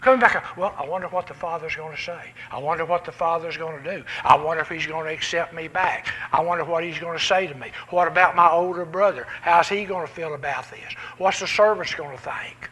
Coming 0.00 0.20
back, 0.20 0.56
well, 0.56 0.74
I 0.76 0.86
wonder 0.86 1.08
what 1.08 1.26
the 1.26 1.34
Father's 1.34 1.74
going 1.74 1.96
to 1.96 2.00
say. 2.00 2.32
I 2.50 2.58
wonder 2.58 2.84
what 2.84 3.06
the 3.06 3.10
Father's 3.10 3.56
going 3.56 3.82
to 3.82 3.96
do. 3.96 4.04
I 4.22 4.36
wonder 4.36 4.62
if 4.62 4.68
He's 4.68 4.86
going 4.86 5.06
to 5.06 5.12
accept 5.12 5.54
me 5.54 5.66
back. 5.66 6.12
I 6.30 6.42
wonder 6.42 6.62
what 6.62 6.84
He's 6.84 6.98
going 6.98 7.18
to 7.18 7.24
say 7.24 7.46
to 7.46 7.54
me. 7.54 7.72
What 7.88 8.06
about 8.06 8.36
my 8.36 8.50
older 8.50 8.84
brother? 8.84 9.26
How's 9.40 9.68
he 9.68 9.86
going 9.86 10.06
to 10.06 10.12
feel 10.12 10.34
about 10.34 10.70
this? 10.70 10.92
What's 11.16 11.40
the 11.40 11.46
servants 11.46 11.94
going 11.94 12.14
to 12.14 12.22
think? 12.22 12.70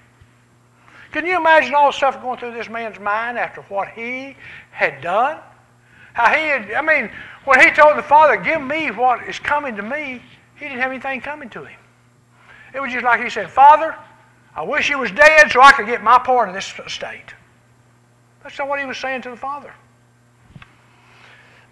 Can 1.11 1.25
you 1.25 1.39
imagine 1.39 1.75
all 1.75 1.87
the 1.87 1.97
stuff 1.97 2.21
going 2.21 2.39
through 2.39 2.53
this 2.53 2.69
man's 2.69 3.01
mind 3.01 3.39
after 3.39 3.63
what 3.63 3.89
he 3.89 4.37
had 4.71 5.01
done? 5.01 5.39
How 6.13 6.27
he 6.35 6.49
had, 6.49 6.71
I 6.73 6.83
mean, 6.83 7.11
when 7.47 7.61
he 7.61 7.71
told 7.75 7.97
the 7.97 8.03
Father, 8.03 8.37
Give 8.37 8.61
me 8.61 8.91
what 8.91 9.27
is 9.27 9.39
coming 9.39 9.75
to 9.77 9.83
me, 9.83 10.23
he 10.57 10.67
didn't 10.67 10.81
have 10.81 10.91
anything 10.91 11.23
coming 11.23 11.49
to 11.51 11.65
him. 11.65 11.79
It 12.75 12.81
was 12.81 12.93
just 12.93 13.05
like 13.05 13.23
he 13.23 13.31
said, 13.31 13.51
Father, 13.51 13.97
I 14.55 14.63
wish 14.63 14.89
he 14.89 14.95
was 14.95 15.11
dead 15.11 15.51
so 15.51 15.61
I 15.61 15.73
could 15.73 15.87
get 15.87 16.03
my 16.03 16.19
part 16.19 16.49
of 16.49 16.55
this 16.55 16.73
estate. 16.85 17.35
That's 18.43 18.59
not 18.59 18.69
what 18.69 18.81
he 18.81 18.87
was 18.87 18.99
saying 18.99 19.23
to 19.23 19.31
the 19.31 19.37
Father. 19.37 19.73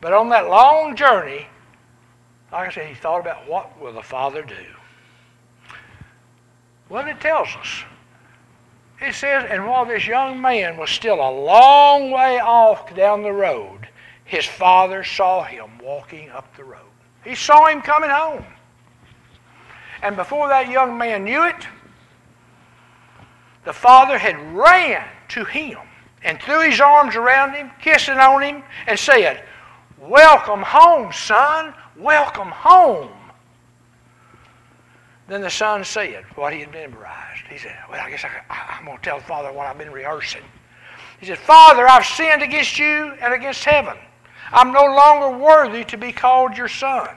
But 0.00 0.12
on 0.12 0.28
that 0.30 0.48
long 0.48 0.96
journey, 0.96 1.46
like 2.52 2.68
I 2.68 2.70
said, 2.72 2.86
he 2.86 2.94
thought 2.94 3.20
about 3.20 3.48
what 3.48 3.78
will 3.80 3.92
the 3.92 4.02
Father 4.02 4.42
do. 4.42 4.54
Well, 6.88 7.06
it 7.06 7.20
tells 7.20 7.48
us. 7.48 7.84
It 9.00 9.14
says, 9.14 9.46
and 9.50 9.66
while 9.66 9.86
this 9.86 10.06
young 10.06 10.40
man 10.40 10.76
was 10.76 10.90
still 10.90 11.16
a 11.16 11.30
long 11.30 12.10
way 12.10 12.38
off 12.38 12.94
down 12.94 13.22
the 13.22 13.32
road, 13.32 13.88
his 14.24 14.44
father 14.44 15.02
saw 15.02 15.42
him 15.42 15.78
walking 15.82 16.28
up 16.30 16.54
the 16.56 16.64
road. 16.64 16.80
He 17.24 17.34
saw 17.34 17.66
him 17.66 17.80
coming 17.80 18.10
home. 18.10 18.44
And 20.02 20.16
before 20.16 20.48
that 20.48 20.68
young 20.68 20.96
man 20.96 21.24
knew 21.24 21.44
it, 21.44 21.66
the 23.64 23.72
father 23.72 24.18
had 24.18 24.36
ran 24.56 25.06
to 25.28 25.44
him 25.44 25.78
and 26.22 26.40
threw 26.40 26.68
his 26.68 26.80
arms 26.80 27.16
around 27.16 27.54
him, 27.54 27.70
kissing 27.80 28.18
on 28.18 28.42
him, 28.42 28.62
and 28.86 28.98
said, 28.98 29.44
Welcome 29.98 30.62
home, 30.62 31.12
son. 31.12 31.74
Welcome 31.96 32.48
home. 32.48 33.10
Then 35.28 35.42
the 35.42 35.50
son 35.50 35.84
said 35.84 36.24
what 36.34 36.52
he 36.52 36.60
had 36.60 36.72
memorized. 36.72 37.46
He 37.48 37.58
said, 37.58 37.76
Well, 37.90 38.00
I 38.00 38.10
guess 38.10 38.24
I, 38.24 38.78
am 38.78 38.86
going 38.86 38.96
to 38.96 39.02
tell 39.02 39.18
the 39.18 39.24
father 39.24 39.52
what 39.52 39.66
I've 39.66 39.78
been 39.78 39.92
rehearsing. 39.92 40.42
He 41.20 41.26
said, 41.26 41.38
Father, 41.38 41.86
I've 41.86 42.06
sinned 42.06 42.42
against 42.42 42.78
you 42.78 43.12
and 43.20 43.34
against 43.34 43.62
heaven. 43.64 43.96
I'm 44.52 44.72
no 44.72 44.84
longer 44.84 45.38
worthy 45.38 45.84
to 45.84 45.98
be 45.98 46.12
called 46.12 46.56
your 46.56 46.68
son. 46.68 47.08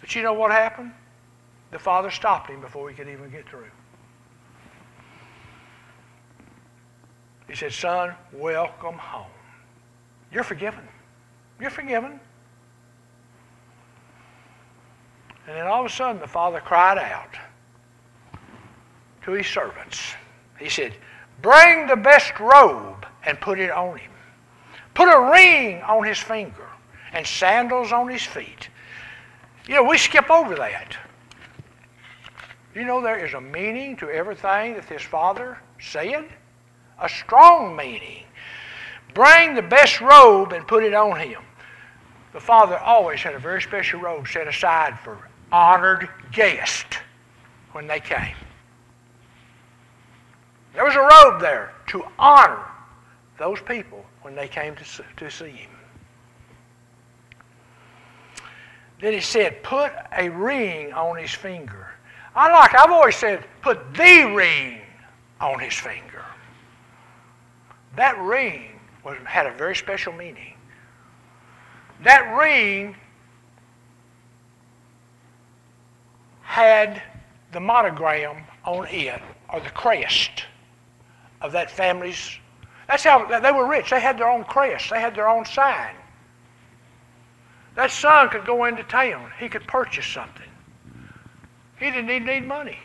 But 0.00 0.14
you 0.14 0.22
know 0.22 0.34
what 0.34 0.52
happened? 0.52 0.92
The 1.70 1.78
father 1.78 2.10
stopped 2.10 2.50
him 2.50 2.60
before 2.60 2.88
he 2.88 2.96
could 2.96 3.08
even 3.08 3.30
get 3.30 3.48
through. 3.48 3.70
He 7.48 7.54
said, 7.56 7.72
Son, 7.72 8.14
welcome 8.32 8.96
home. 8.96 9.30
You're 10.32 10.44
forgiven. 10.44 10.86
You're 11.60 11.70
forgiven. 11.70 12.20
And 15.46 15.56
then 15.56 15.66
all 15.66 15.80
of 15.80 15.86
a 15.86 15.94
sudden, 15.94 16.20
the 16.20 16.28
father 16.28 16.60
cried 16.60 16.98
out 16.98 17.36
to 19.24 19.32
his 19.32 19.46
servants. 19.46 20.14
He 20.58 20.68
said, 20.68 20.94
Bring 21.42 21.86
the 21.86 21.96
best 21.96 22.38
robe 22.38 23.06
and 23.24 23.40
put 23.40 23.58
it 23.58 23.70
on 23.70 23.96
him. 23.96 24.12
Put 24.94 25.08
a 25.08 25.30
ring 25.32 25.82
on 25.82 26.04
his 26.04 26.18
finger 26.18 26.68
and 27.12 27.26
sandals 27.26 27.90
on 27.92 28.08
his 28.08 28.22
feet. 28.22 28.68
You 29.66 29.76
know, 29.76 29.84
we 29.84 29.98
skip 29.98 30.30
over 30.30 30.54
that. 30.56 30.96
You 32.74 32.84
know, 32.84 33.00
there 33.00 33.24
is 33.24 33.34
a 33.34 33.40
meaning 33.40 33.96
to 33.96 34.08
everything 34.08 34.74
that 34.74 34.88
this 34.88 35.02
father 35.02 35.58
said 35.80 36.26
a 37.00 37.08
strong 37.08 37.74
meaning. 37.74 38.24
Bring 39.14 39.54
the 39.54 39.62
best 39.62 40.00
robe 40.00 40.52
and 40.52 40.66
put 40.68 40.84
it 40.84 40.94
on 40.94 41.18
him. 41.18 41.42
The 42.32 42.40
father 42.40 42.78
always 42.78 43.20
had 43.20 43.34
a 43.34 43.38
very 43.38 43.60
special 43.60 44.00
robe 44.00 44.28
set 44.28 44.46
aside 44.46 44.98
for 45.00 45.28
honored 45.50 46.08
guests 46.30 46.96
when 47.72 47.88
they 47.88 47.98
came. 47.98 48.36
There 50.74 50.84
was 50.84 50.94
a 50.94 51.00
robe 51.00 51.40
there 51.40 51.72
to 51.88 52.04
honor 52.18 52.64
those 53.36 53.60
people 53.60 54.04
when 54.22 54.36
they 54.36 54.46
came 54.46 54.76
to, 54.76 55.04
to 55.16 55.30
see 55.30 55.50
him. 55.50 55.70
Then 59.00 59.14
he 59.14 59.20
said, 59.20 59.62
put 59.62 59.92
a 60.16 60.28
ring 60.28 60.92
on 60.92 61.16
his 61.16 61.32
finger. 61.32 61.89
I 62.34 62.50
like, 62.52 62.74
I've 62.74 62.90
always 62.90 63.16
said, 63.16 63.44
put 63.60 63.94
the 63.94 64.32
ring 64.34 64.80
on 65.40 65.58
his 65.58 65.74
finger. 65.74 66.24
That 67.96 68.18
ring 68.20 68.78
was, 69.04 69.18
had 69.24 69.46
a 69.46 69.52
very 69.52 69.74
special 69.74 70.12
meaning. 70.12 70.54
That 72.02 72.36
ring 72.36 72.94
had 76.42 77.02
the 77.52 77.60
monogram 77.60 78.44
on 78.64 78.86
it, 78.88 79.20
or 79.52 79.60
the 79.60 79.70
crest 79.70 80.44
of 81.40 81.52
that 81.52 81.70
family's. 81.70 82.38
That's 82.88 83.04
how 83.04 83.26
they 83.40 83.52
were 83.52 83.66
rich. 83.66 83.90
They 83.90 84.00
had 84.00 84.18
their 84.18 84.28
own 84.28 84.44
crest. 84.44 84.90
They 84.90 85.00
had 85.00 85.14
their 85.14 85.28
own 85.28 85.44
sign. 85.44 85.94
That 87.76 87.90
son 87.90 88.28
could 88.28 88.44
go 88.44 88.64
into 88.64 88.82
town. 88.84 89.30
He 89.38 89.48
could 89.48 89.66
purchase 89.66 90.06
something. 90.06 90.49
He 91.80 91.86
didn't 91.86 92.10
even 92.10 92.26
need 92.26 92.46
money. 92.46 92.78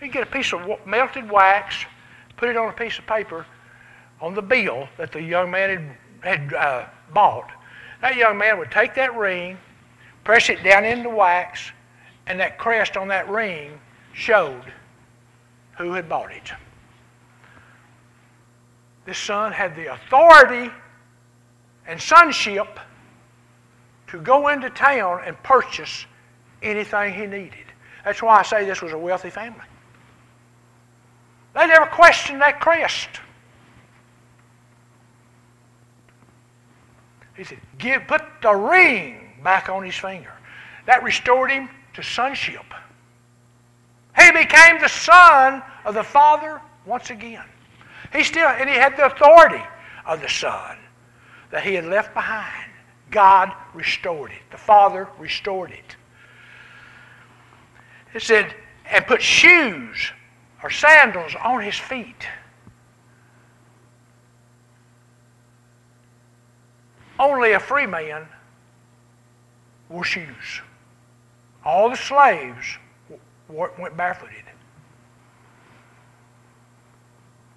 He'd 0.00 0.12
get 0.12 0.24
a 0.24 0.26
piece 0.26 0.52
of 0.52 0.84
melted 0.84 1.30
wax, 1.30 1.86
put 2.36 2.48
it 2.48 2.56
on 2.56 2.68
a 2.68 2.72
piece 2.72 2.98
of 2.98 3.06
paper, 3.06 3.46
on 4.20 4.34
the 4.34 4.42
bill 4.42 4.88
that 4.98 5.12
the 5.12 5.22
young 5.22 5.50
man 5.50 5.96
had, 6.22 6.40
had 6.40 6.54
uh, 6.54 6.84
bought, 7.14 7.50
that 8.02 8.16
young 8.16 8.36
man 8.36 8.58
would 8.58 8.70
take 8.70 8.94
that 8.96 9.16
ring, 9.16 9.56
press 10.24 10.50
it 10.50 10.62
down 10.64 10.84
into 10.84 11.08
wax, 11.08 11.70
and 12.26 12.40
that 12.40 12.58
crest 12.58 12.96
on 12.96 13.08
that 13.08 13.28
ring 13.28 13.78
showed 14.12 14.72
who 15.78 15.92
had 15.92 16.08
bought 16.08 16.32
it. 16.32 16.52
This 19.06 19.18
son 19.18 19.52
had 19.52 19.76
the 19.76 19.92
authority 19.92 20.70
and 21.86 22.00
sonship 22.00 22.80
to 24.08 24.20
go 24.20 24.48
into 24.48 24.70
town 24.70 25.22
and 25.24 25.40
purchase 25.42 26.06
anything 26.62 27.14
he 27.14 27.26
needed. 27.26 27.66
That's 28.04 28.22
why 28.22 28.38
I 28.38 28.42
say 28.42 28.64
this 28.64 28.82
was 28.82 28.92
a 28.92 28.98
wealthy 28.98 29.30
family. 29.30 29.64
They 31.54 31.66
never 31.66 31.86
questioned 31.86 32.40
that 32.40 32.60
crest. 32.60 33.08
He 37.36 37.44
said, 37.44 37.58
Give, 37.78 38.06
put 38.06 38.22
the 38.42 38.54
ring 38.54 39.32
back 39.42 39.68
on 39.68 39.84
his 39.84 39.96
finger. 39.96 40.32
That 40.86 41.02
restored 41.02 41.50
him 41.50 41.68
to 41.94 42.02
sonship. 42.02 42.64
He 44.16 44.30
became 44.32 44.80
the 44.80 44.88
son 44.88 45.62
of 45.84 45.94
the 45.94 46.02
Father 46.02 46.60
once 46.84 47.10
again. 47.10 47.44
He 48.12 48.24
still, 48.24 48.48
and 48.48 48.68
he 48.68 48.76
had 48.76 48.96
the 48.96 49.06
authority 49.06 49.62
of 50.04 50.20
the 50.20 50.28
Son 50.28 50.76
that 51.50 51.62
he 51.62 51.74
had 51.74 51.84
left 51.84 52.12
behind. 52.14 52.70
God 53.10 53.52
restored 53.74 54.32
it. 54.32 54.42
The 54.50 54.58
Father 54.58 55.08
restored 55.18 55.70
it. 55.70 55.96
It 58.14 58.22
said, 58.22 58.54
and 58.86 59.06
put 59.06 59.22
shoes 59.22 60.12
or 60.62 60.70
sandals 60.70 61.34
on 61.42 61.62
his 61.62 61.76
feet. 61.76 62.26
Only 67.18 67.52
a 67.52 67.60
free 67.60 67.86
man 67.86 68.26
wore 69.88 70.04
shoes. 70.04 70.62
All 71.64 71.90
the 71.90 71.96
slaves 71.96 72.78
went 73.48 73.96
barefooted. 73.96 74.44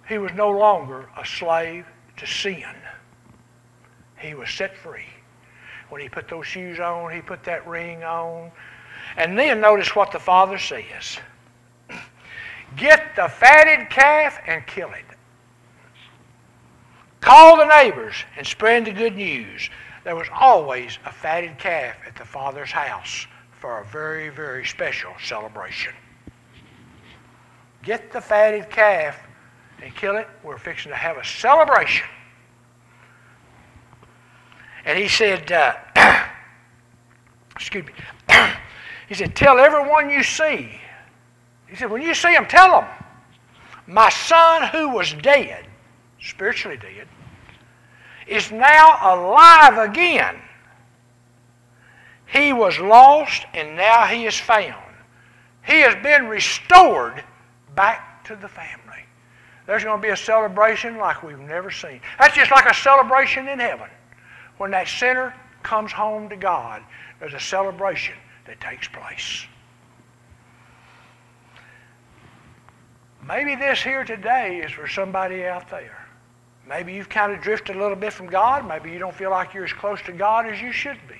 He 0.08 0.18
was 0.18 0.32
no 0.34 0.50
longer 0.50 1.08
a 1.16 1.24
slave 1.24 1.86
to 2.18 2.26
sin. 2.26 2.74
He 4.18 4.34
was 4.34 4.50
set 4.50 4.76
free. 4.76 5.08
When 5.88 6.00
he 6.00 6.08
put 6.08 6.28
those 6.28 6.46
shoes 6.46 6.78
on, 6.78 7.10
he 7.12 7.20
put 7.20 7.42
that 7.44 7.66
ring 7.66 8.04
on. 8.04 8.50
And 9.16 9.38
then 9.38 9.60
notice 9.60 9.94
what 9.94 10.12
the 10.12 10.18
Father 10.18 10.58
says 10.58 11.18
Get 12.76 13.14
the 13.14 13.28
fatted 13.28 13.88
calf 13.90 14.40
and 14.46 14.66
kill 14.66 14.90
it. 14.90 15.04
Call 17.20 17.56
the 17.56 17.66
neighbors 17.66 18.16
and 18.36 18.46
spread 18.46 18.84
the 18.84 18.92
good 18.92 19.16
news. 19.16 19.70
There 20.02 20.16
was 20.16 20.28
always 20.32 20.98
a 21.06 21.12
fatted 21.12 21.58
calf 21.58 21.96
at 22.06 22.16
the 22.16 22.24
Father's 22.24 22.70
house 22.70 23.26
for 23.52 23.80
a 23.80 23.84
very, 23.86 24.28
very 24.28 24.66
special 24.66 25.12
celebration. 25.22 25.94
Get 27.82 28.12
the 28.12 28.20
fatted 28.20 28.68
calf 28.68 29.18
and 29.82 29.94
kill 29.94 30.16
it. 30.16 30.28
We're 30.42 30.58
fixing 30.58 30.90
to 30.90 30.96
have 30.96 31.16
a 31.16 31.24
celebration. 31.24 32.06
And 34.84 34.98
he 34.98 35.08
said, 35.08 35.50
uh, 35.50 35.74
excuse 37.56 37.86
me, 37.86 37.92
he 39.08 39.14
said, 39.14 39.34
tell 39.34 39.58
everyone 39.58 40.10
you 40.10 40.22
see. 40.22 40.70
He 41.66 41.76
said, 41.76 41.90
when 41.90 42.02
you 42.02 42.14
see 42.14 42.32
them, 42.32 42.46
tell 42.46 42.80
them. 42.80 42.88
My 43.86 44.08
son 44.08 44.68
who 44.68 44.88
was 44.88 45.12
dead, 45.14 45.66
spiritually 46.20 46.78
dead, 46.78 47.06
is 48.26 48.50
now 48.50 48.98
alive 49.02 49.90
again. 49.90 50.36
He 52.26 52.52
was 52.52 52.78
lost 52.78 53.44
and 53.52 53.76
now 53.76 54.06
he 54.06 54.24
is 54.24 54.38
found. 54.38 54.82
He 55.66 55.80
has 55.80 55.94
been 56.02 56.26
restored 56.26 57.22
back 57.74 58.24
to 58.24 58.36
the 58.36 58.48
family. 58.48 59.04
There's 59.66 59.84
going 59.84 60.00
to 60.00 60.02
be 60.02 60.12
a 60.12 60.16
celebration 60.16 60.96
like 60.98 61.22
we've 61.22 61.38
never 61.38 61.70
seen. 61.70 62.00
That's 62.18 62.34
just 62.34 62.50
like 62.50 62.66
a 62.66 62.74
celebration 62.74 63.48
in 63.48 63.58
heaven. 63.58 63.88
When 64.58 64.70
that 64.72 64.88
sinner 64.88 65.34
comes 65.62 65.92
home 65.92 66.28
to 66.28 66.36
God, 66.36 66.82
there's 67.18 67.34
a 67.34 67.40
celebration 67.40 68.14
that 68.46 68.60
takes 68.60 68.88
place. 68.88 69.46
Maybe 73.26 73.54
this 73.54 73.82
here 73.82 74.04
today 74.04 74.58
is 74.58 74.70
for 74.70 74.86
somebody 74.86 75.46
out 75.46 75.70
there. 75.70 76.06
Maybe 76.68 76.92
you've 76.94 77.08
kind 77.08 77.32
of 77.32 77.40
drifted 77.40 77.76
a 77.76 77.78
little 77.78 77.96
bit 77.96 78.12
from 78.12 78.26
God. 78.26 78.66
Maybe 78.66 78.90
you 78.90 78.98
don't 78.98 79.14
feel 79.14 79.30
like 79.30 79.54
you're 79.54 79.64
as 79.64 79.72
close 79.72 80.00
to 80.02 80.12
God 80.12 80.46
as 80.46 80.60
you 80.60 80.72
should 80.72 80.98
be. 81.08 81.14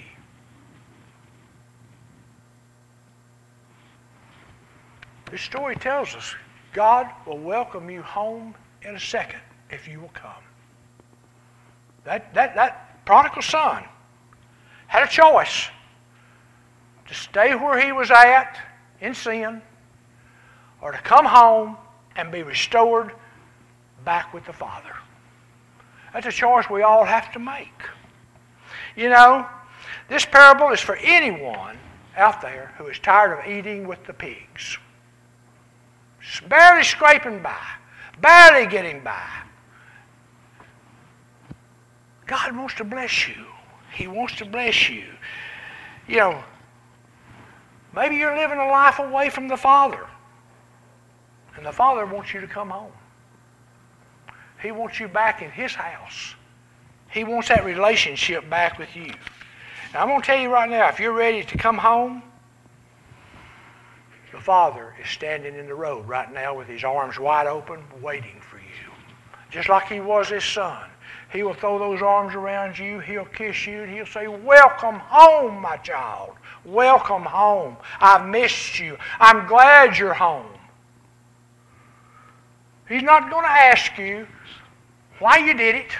This 5.30 5.42
story 5.42 5.76
tells 5.76 6.14
us 6.14 6.34
God 6.72 7.10
will 7.26 7.38
welcome 7.38 7.90
you 7.90 8.02
home 8.02 8.54
in 8.82 8.94
a 8.94 9.00
second 9.00 9.40
if 9.70 9.88
you 9.88 10.00
will 10.00 10.12
come. 10.12 10.30
That, 12.04 12.32
that, 12.34 12.54
that 12.54 13.04
prodigal 13.06 13.42
son 13.42 13.84
had 14.86 15.02
a 15.02 15.08
choice 15.08 15.68
to 17.06 17.14
stay 17.14 17.54
where 17.54 17.80
he 17.80 17.92
was 17.92 18.10
at 18.10 18.58
in 19.00 19.14
sin 19.14 19.62
or 20.80 20.92
to 20.92 20.98
come 20.98 21.24
home 21.24 21.76
and 22.16 22.30
be 22.30 22.42
restored 22.42 23.12
back 24.04 24.32
with 24.32 24.44
the 24.44 24.52
Father. 24.52 24.94
That's 26.12 26.26
a 26.26 26.32
choice 26.32 26.68
we 26.70 26.82
all 26.82 27.04
have 27.04 27.32
to 27.32 27.38
make. 27.38 27.82
You 28.96 29.08
know, 29.08 29.46
this 30.08 30.24
parable 30.24 30.70
is 30.70 30.80
for 30.80 30.96
anyone 30.96 31.76
out 32.16 32.40
there 32.40 32.72
who 32.78 32.86
is 32.86 32.98
tired 32.98 33.38
of 33.38 33.50
eating 33.50 33.86
with 33.86 34.04
the 34.06 34.12
pigs. 34.12 34.78
Barely 36.48 36.84
scraping 36.84 37.42
by, 37.42 37.58
barely 38.20 38.66
getting 38.66 39.02
by. 39.02 39.28
God 42.26 42.56
wants 42.56 42.74
to 42.74 42.84
bless 42.84 43.28
you. 43.28 43.46
He 43.92 44.06
wants 44.06 44.36
to 44.36 44.44
bless 44.44 44.88
you. 44.88 45.04
You 46.06 46.16
know, 46.16 46.44
maybe 47.94 48.16
you're 48.16 48.36
living 48.36 48.58
a 48.58 48.66
life 48.68 48.98
away 48.98 49.30
from 49.30 49.48
the 49.48 49.56
Father. 49.56 50.06
And 51.56 51.64
the 51.64 51.72
Father 51.72 52.04
wants 52.06 52.34
you 52.34 52.40
to 52.40 52.46
come 52.46 52.70
home. 52.70 52.92
He 54.60 54.72
wants 54.72 54.98
you 54.98 55.08
back 55.08 55.42
in 55.42 55.50
His 55.50 55.74
house. 55.74 56.34
He 57.10 57.22
wants 57.22 57.48
that 57.48 57.64
relationship 57.64 58.48
back 58.48 58.78
with 58.78 58.96
you. 58.96 59.12
Now, 59.92 60.02
I'm 60.02 60.08
going 60.08 60.20
to 60.20 60.26
tell 60.26 60.38
you 60.38 60.50
right 60.50 60.68
now 60.68 60.88
if 60.88 60.98
you're 60.98 61.12
ready 61.12 61.44
to 61.44 61.56
come 61.56 61.78
home, 61.78 62.22
the 64.32 64.40
Father 64.40 64.94
is 65.00 65.08
standing 65.08 65.54
in 65.54 65.66
the 65.66 65.74
road 65.74 66.08
right 66.08 66.32
now 66.32 66.56
with 66.56 66.66
His 66.66 66.82
arms 66.82 67.20
wide 67.20 67.46
open, 67.46 67.84
waiting 68.00 68.40
for 68.40 68.56
you. 68.56 68.64
Just 69.50 69.68
like 69.68 69.86
He 69.86 70.00
was 70.00 70.30
His 70.30 70.44
Son. 70.44 70.88
He 71.32 71.42
will 71.42 71.54
throw 71.54 71.78
those 71.78 72.00
arms 72.00 72.34
around 72.34 72.78
you. 72.78 73.00
He'll 73.00 73.24
kiss 73.24 73.66
you 73.66 73.82
and 73.82 73.92
he'll 73.92 74.06
say, 74.06 74.28
Welcome 74.28 75.00
home, 75.00 75.60
my 75.60 75.76
child. 75.78 76.34
Welcome 76.64 77.22
home. 77.22 77.76
I've 78.00 78.26
missed 78.26 78.78
you. 78.78 78.96
I'm 79.20 79.46
glad 79.46 79.98
you're 79.98 80.14
home. 80.14 80.46
He's 82.88 83.02
not 83.02 83.30
going 83.30 83.44
to 83.44 83.50
ask 83.50 83.96
you 83.98 84.26
why 85.18 85.38
you 85.38 85.54
did 85.54 85.74
it, 85.74 85.92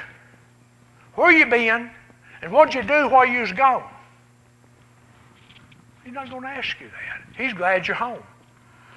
where 1.15 1.33
you 1.33 1.47
been, 1.47 1.91
and 2.43 2.53
what'd 2.53 2.75
you 2.75 2.83
do 2.83 3.09
while 3.09 3.27
you 3.27 3.41
was 3.41 3.53
gone. 3.53 3.89
He's 6.05 6.13
not 6.13 6.29
going 6.29 6.43
to 6.43 6.49
ask 6.49 6.79
you 6.81 6.89
that. 6.89 7.23
He's 7.37 7.55
glad 7.55 7.87
you're 7.87 7.97
home. 7.97 8.23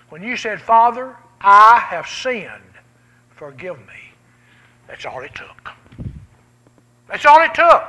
When 0.10 0.22
you 0.22 0.36
said, 0.36 0.62
Father, 0.62 1.16
I 1.42 1.80
have 1.80 2.08
sinned, 2.08 2.52
forgive 3.30 3.78
me, 3.80 4.14
that's 4.88 5.06
all 5.06 5.22
it 5.22 5.36
took. 5.36 5.72
That's 7.08 7.26
all 7.26 7.42
it 7.42 7.54
took. 7.54 7.84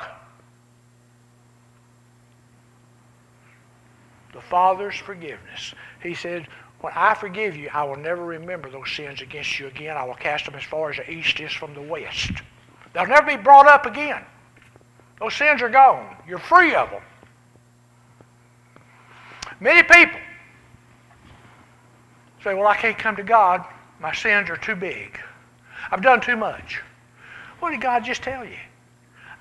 The 4.39 4.45
Father's 4.45 4.95
forgiveness. 4.95 5.75
He 6.01 6.15
said, 6.15 6.47
when 6.81 6.93
I 6.95 7.15
forgive 7.15 7.57
you, 7.57 7.71
I 7.75 7.83
will 7.83 7.97
never 7.97 8.25
remember 8.25 8.71
those 8.71 8.89
sins 8.89 9.21
against 9.21 9.59
you 9.59 9.67
again. 9.67 9.97
I 9.97 10.05
will 10.05 10.15
cast 10.15 10.45
them 10.45 10.55
as 10.55 10.63
far 10.63 10.91
as 10.91 10.99
the 10.99 11.11
east 11.11 11.41
is 11.41 11.53
from 11.53 11.75
the 11.75 11.83
west. 11.83 12.31
They'll 12.93 13.09
never 13.09 13.27
be 13.27 13.43
brought 13.43 13.67
up 13.67 13.85
again. 13.85 14.25
Those 15.19 15.35
sins 15.35 15.61
are 15.61 15.69
gone. 15.69 16.15
You're 16.29 16.39
free 16.39 16.73
of 16.73 16.89
them. 16.89 17.03
Many 19.59 19.83
people 19.83 20.21
say, 22.45 22.55
Well, 22.55 22.69
I 22.69 22.77
can't 22.77 22.97
come 22.97 23.17
to 23.17 23.25
God. 23.25 23.65
My 23.99 24.15
sins 24.15 24.49
are 24.51 24.57
too 24.57 24.77
big. 24.77 25.19
I've 25.91 26.01
done 26.03 26.21
too 26.21 26.37
much. 26.37 26.81
What 27.59 27.73
did 27.73 27.81
God 27.81 28.05
just 28.05 28.23
tell 28.23 28.45
you? 28.45 28.59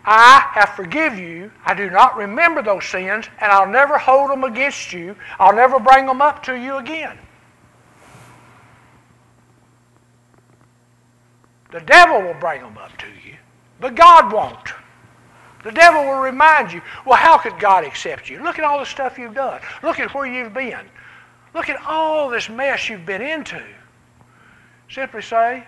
I 0.09 0.49
have 0.53 0.69
forgiven 0.69 1.19
you. 1.19 1.51
I 1.65 1.73
do 1.73 1.89
not 1.89 2.15
remember 2.15 2.63
those 2.63 2.85
sins, 2.85 3.27
and 3.41 3.51
I'll 3.51 3.67
never 3.67 3.97
hold 3.97 4.31
them 4.31 4.45
against 4.45 4.93
you. 4.93 5.17
I'll 5.37 5.53
never 5.53 5.79
bring 5.79 6.05
them 6.05 6.21
up 6.21 6.41
to 6.43 6.55
you 6.55 6.77
again. 6.77 7.17
The 11.73 11.81
devil 11.81 12.21
will 12.21 12.39
bring 12.39 12.61
them 12.61 12.77
up 12.77 12.97
to 12.99 13.07
you, 13.25 13.35
but 13.81 13.95
God 13.95 14.31
won't. 14.31 14.73
The 15.65 15.73
devil 15.73 16.05
will 16.05 16.21
remind 16.21 16.71
you, 16.71 16.81
well, 17.05 17.17
how 17.17 17.37
could 17.37 17.59
God 17.59 17.83
accept 17.83 18.29
you? 18.29 18.41
Look 18.41 18.57
at 18.57 18.63
all 18.63 18.79
the 18.79 18.85
stuff 18.85 19.17
you've 19.17 19.35
done. 19.35 19.59
Look 19.83 19.99
at 19.99 20.13
where 20.13 20.25
you've 20.25 20.53
been. 20.53 20.85
Look 21.53 21.67
at 21.67 21.85
all 21.85 22.29
this 22.29 22.47
mess 22.47 22.87
you've 22.87 23.05
been 23.05 23.21
into. 23.21 23.61
Simply 24.89 25.21
say, 25.21 25.67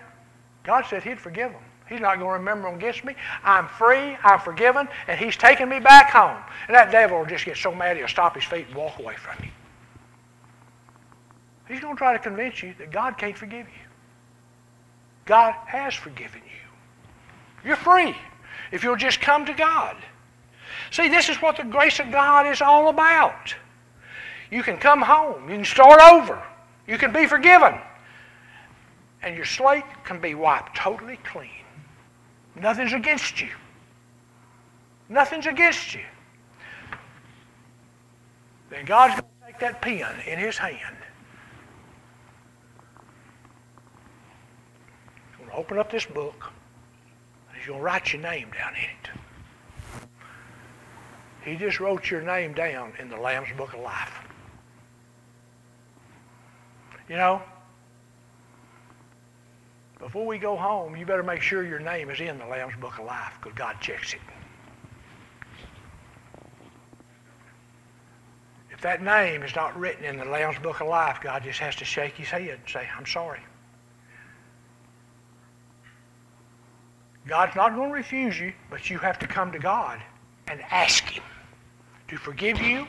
God 0.62 0.86
said 0.88 1.02
He'd 1.02 1.20
forgive 1.20 1.52
them. 1.52 1.60
He's 1.90 2.00
not 2.00 2.18
going 2.18 2.28
to 2.28 2.34
remember 2.34 2.68
against 2.68 3.04
me. 3.04 3.16
I'm 3.42 3.66
free, 3.66 4.16
I'm 4.22 4.38
forgiven, 4.38 4.88
and 5.08 5.18
He's 5.18 5.36
taking 5.36 5.68
me 5.68 5.80
back 5.80 6.10
home. 6.10 6.38
And 6.68 6.74
that 6.74 6.92
devil 6.92 7.18
will 7.18 7.26
just 7.26 7.44
get 7.44 7.56
so 7.56 7.74
mad 7.74 7.96
he'll 7.96 8.06
stop 8.06 8.36
his 8.36 8.44
feet 8.44 8.68
and 8.68 8.76
walk 8.76 9.00
away 9.00 9.16
from 9.16 9.44
you. 9.44 9.50
He's 11.68 11.80
going 11.80 11.94
to 11.94 11.98
try 11.98 12.12
to 12.12 12.18
convince 12.20 12.62
you 12.62 12.74
that 12.78 12.92
God 12.92 13.18
can't 13.18 13.36
forgive 13.36 13.66
you. 13.66 13.88
God 15.24 15.54
has 15.66 15.92
forgiven 15.94 16.42
you. 16.44 17.68
You're 17.68 17.76
free 17.76 18.16
if 18.70 18.84
you'll 18.84 18.96
just 18.96 19.20
come 19.20 19.44
to 19.46 19.52
God. 19.52 19.96
See, 20.92 21.08
this 21.08 21.28
is 21.28 21.36
what 21.42 21.56
the 21.56 21.64
grace 21.64 21.98
of 21.98 22.10
God 22.12 22.46
is 22.46 22.62
all 22.62 22.88
about. 22.88 23.54
You 24.50 24.62
can 24.62 24.78
come 24.78 25.02
home. 25.02 25.48
You 25.48 25.56
can 25.56 25.64
start 25.64 26.00
over. 26.00 26.42
You 26.86 26.98
can 26.98 27.12
be 27.12 27.26
forgiven. 27.26 27.74
And 29.22 29.36
your 29.36 29.44
slate 29.44 29.84
can 30.04 30.20
be 30.20 30.34
wiped 30.34 30.76
totally 30.76 31.18
clean. 31.24 31.59
Nothing's 32.56 32.92
against 32.92 33.40
you. 33.40 33.48
Nothing's 35.08 35.46
against 35.46 35.94
you. 35.94 36.02
Then 38.70 38.84
God's 38.84 39.20
going 39.20 39.32
to 39.40 39.46
take 39.46 39.58
that 39.60 39.82
pen 39.82 40.14
in 40.26 40.38
his 40.38 40.56
hand 40.56 40.96
He's 45.28 45.38
going 45.38 45.50
to 45.50 45.56
open 45.56 45.78
up 45.78 45.90
this 45.90 46.06
book 46.06 46.52
and 47.48 47.58
he's 47.58 47.66
going 47.66 47.80
to 47.80 47.84
write 47.84 48.12
your 48.12 48.22
name 48.22 48.48
down 48.56 48.74
in 48.74 48.82
it. 48.82 49.10
He 51.42 51.56
just 51.56 51.80
wrote 51.80 52.10
your 52.10 52.22
name 52.22 52.52
down 52.52 52.92
in 52.98 53.08
the 53.08 53.16
Lamb's 53.16 53.48
Book 53.56 53.72
of 53.72 53.80
Life. 53.80 54.12
You 57.08 57.16
know, 57.16 57.42
before 60.00 60.26
we 60.26 60.38
go 60.38 60.56
home, 60.56 60.96
you 60.96 61.04
better 61.04 61.22
make 61.22 61.42
sure 61.42 61.62
your 61.62 61.78
name 61.78 62.10
is 62.10 62.20
in 62.20 62.38
the 62.38 62.46
Lamb's 62.46 62.74
Book 62.76 62.98
of 62.98 63.04
Life 63.04 63.34
because 63.40 63.56
God 63.56 63.76
checks 63.80 64.14
it. 64.14 64.20
If 68.70 68.80
that 68.80 69.02
name 69.02 69.42
is 69.42 69.54
not 69.54 69.78
written 69.78 70.04
in 70.04 70.16
the 70.16 70.24
Lamb's 70.24 70.58
Book 70.58 70.80
of 70.80 70.88
Life, 70.88 71.18
God 71.20 71.42
just 71.44 71.58
has 71.58 71.76
to 71.76 71.84
shake 71.84 72.14
his 72.14 72.28
head 72.28 72.48
and 72.48 72.60
say, 72.66 72.88
I'm 72.96 73.04
sorry. 73.04 73.40
God's 77.26 77.54
not 77.54 77.74
going 77.74 77.90
to 77.90 77.94
refuse 77.94 78.40
you, 78.40 78.54
but 78.70 78.88
you 78.88 78.98
have 78.98 79.18
to 79.18 79.26
come 79.26 79.52
to 79.52 79.58
God 79.58 80.00
and 80.48 80.62
ask 80.70 81.04
Him 81.04 81.22
to 82.08 82.16
forgive 82.16 82.60
you, 82.60 82.86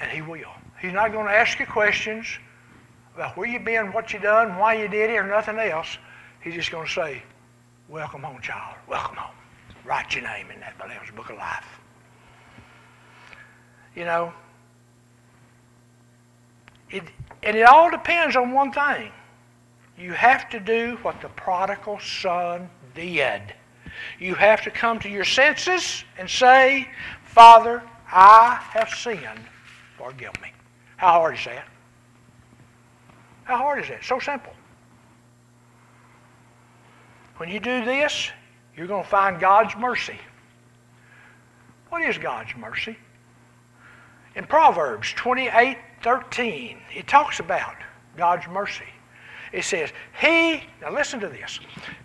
and 0.00 0.10
He 0.10 0.22
will. 0.22 0.50
He's 0.80 0.94
not 0.94 1.12
going 1.12 1.26
to 1.26 1.32
ask 1.32 1.60
you 1.60 1.66
questions 1.66 2.26
about 3.16 3.34
where 3.34 3.48
you've 3.48 3.64
been, 3.64 3.92
what 3.92 4.12
you 4.12 4.18
done, 4.18 4.56
why 4.56 4.74
you 4.74 4.88
did 4.88 5.08
it, 5.08 5.14
or 5.14 5.26
nothing 5.26 5.58
else. 5.58 5.96
He's 6.42 6.54
just 6.54 6.70
going 6.70 6.86
to 6.86 6.92
say, 6.92 7.22
Welcome 7.88 8.22
home, 8.22 8.40
child. 8.42 8.76
Welcome 8.88 9.16
home. 9.16 9.34
Write 9.84 10.14
your 10.14 10.24
name 10.24 10.50
in 10.50 10.60
that 10.60 10.74
Lamb's 10.80 11.10
Book 11.12 11.30
of 11.30 11.36
Life. 11.36 11.80
You 13.94 14.04
know, 14.04 14.32
it, 16.90 17.04
and 17.42 17.56
it 17.56 17.62
all 17.62 17.90
depends 17.90 18.36
on 18.36 18.52
one 18.52 18.72
thing. 18.72 19.10
You 19.96 20.12
have 20.12 20.50
to 20.50 20.60
do 20.60 20.98
what 21.02 21.20
the 21.22 21.28
prodigal 21.28 22.00
son 22.00 22.68
did. 22.94 23.54
You 24.18 24.34
have 24.34 24.62
to 24.64 24.70
come 24.70 24.98
to 25.00 25.08
your 25.08 25.24
senses 25.24 26.04
and 26.18 26.28
say, 26.28 26.88
Father, 27.24 27.82
I 28.12 28.60
have 28.70 28.90
sinned. 28.90 29.46
Forgive 29.96 30.38
me. 30.42 30.52
How 30.96 31.12
hard 31.12 31.36
is 31.36 31.44
that? 31.46 31.66
How 33.46 33.56
hard 33.56 33.82
is 33.82 33.88
that? 33.88 34.04
So 34.04 34.18
simple. 34.18 34.52
When 37.38 37.48
you 37.48 37.60
do 37.60 37.84
this, 37.84 38.30
you're 38.76 38.86
going 38.86 39.04
to 39.04 39.08
find 39.08 39.40
God's 39.40 39.76
mercy. 39.76 40.18
What 41.88 42.02
is 42.02 42.18
God's 42.18 42.54
mercy? 42.56 42.96
In 44.34 44.44
Proverbs 44.44 45.12
28 45.14 45.78
13, 46.02 46.78
it 46.94 47.06
talks 47.06 47.40
about 47.40 47.74
God's 48.16 48.46
mercy. 48.48 48.84
It 49.52 49.64
says, 49.64 49.90
He, 50.20 50.62
now 50.82 50.90
listen 50.92 51.20
to 51.20 51.28
this, 51.28 51.58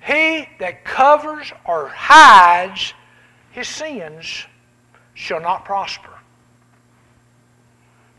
He 0.06 0.48
that 0.60 0.86
covers 0.86 1.52
or 1.66 1.90
hides 1.90 2.94
his 3.52 3.68
sins 3.68 4.46
shall 5.14 5.42
not 5.42 5.66
prosper. 5.66 6.10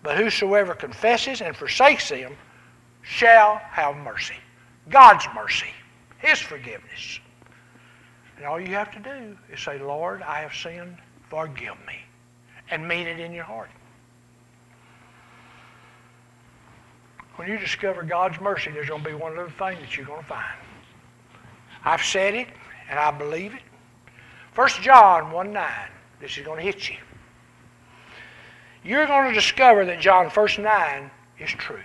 But 0.02 0.18
whosoever 0.18 0.74
confesses 0.74 1.40
and 1.40 1.56
forsakes 1.56 2.08
them 2.08 2.36
shall 3.02 3.56
have 3.56 3.96
mercy. 3.96 4.34
God's 4.88 5.26
mercy, 5.34 5.70
His 6.18 6.38
forgiveness. 6.38 7.20
And 8.36 8.46
all 8.46 8.60
you 8.60 8.74
have 8.74 8.90
to 8.92 8.98
do 8.98 9.36
is 9.52 9.60
say, 9.60 9.78
Lord, 9.78 10.22
I 10.22 10.40
have 10.40 10.54
sinned, 10.54 10.96
forgive 11.28 11.76
me. 11.86 11.98
And 12.70 12.88
mean 12.88 13.06
it 13.06 13.20
in 13.20 13.32
your 13.32 13.44
heart. 13.44 13.70
When 17.36 17.48
you 17.48 17.58
discover 17.58 18.02
God's 18.02 18.40
mercy, 18.40 18.70
there's 18.70 18.88
going 18.88 19.02
to 19.02 19.08
be 19.08 19.14
one 19.14 19.38
other 19.38 19.50
thing 19.50 19.80
that 19.80 19.96
you're 19.96 20.06
going 20.06 20.22
to 20.22 20.26
find. 20.26 20.56
I've 21.84 22.02
said 22.02 22.34
it, 22.34 22.48
and 22.88 22.98
I 22.98 23.10
believe 23.10 23.54
it. 23.54 23.62
1 24.54 24.68
John 24.82 25.32
1 25.32 25.52
9. 25.52 25.72
This 26.20 26.36
is 26.36 26.44
going 26.44 26.58
to 26.58 26.64
hit 26.64 26.88
you. 26.88 26.96
You're 28.84 29.06
going 29.06 29.28
to 29.28 29.34
discover 29.34 29.84
that 29.86 30.00
John 30.00 30.30
verse 30.30 30.58
9 30.58 31.10
is 31.38 31.50
true. 31.50 31.82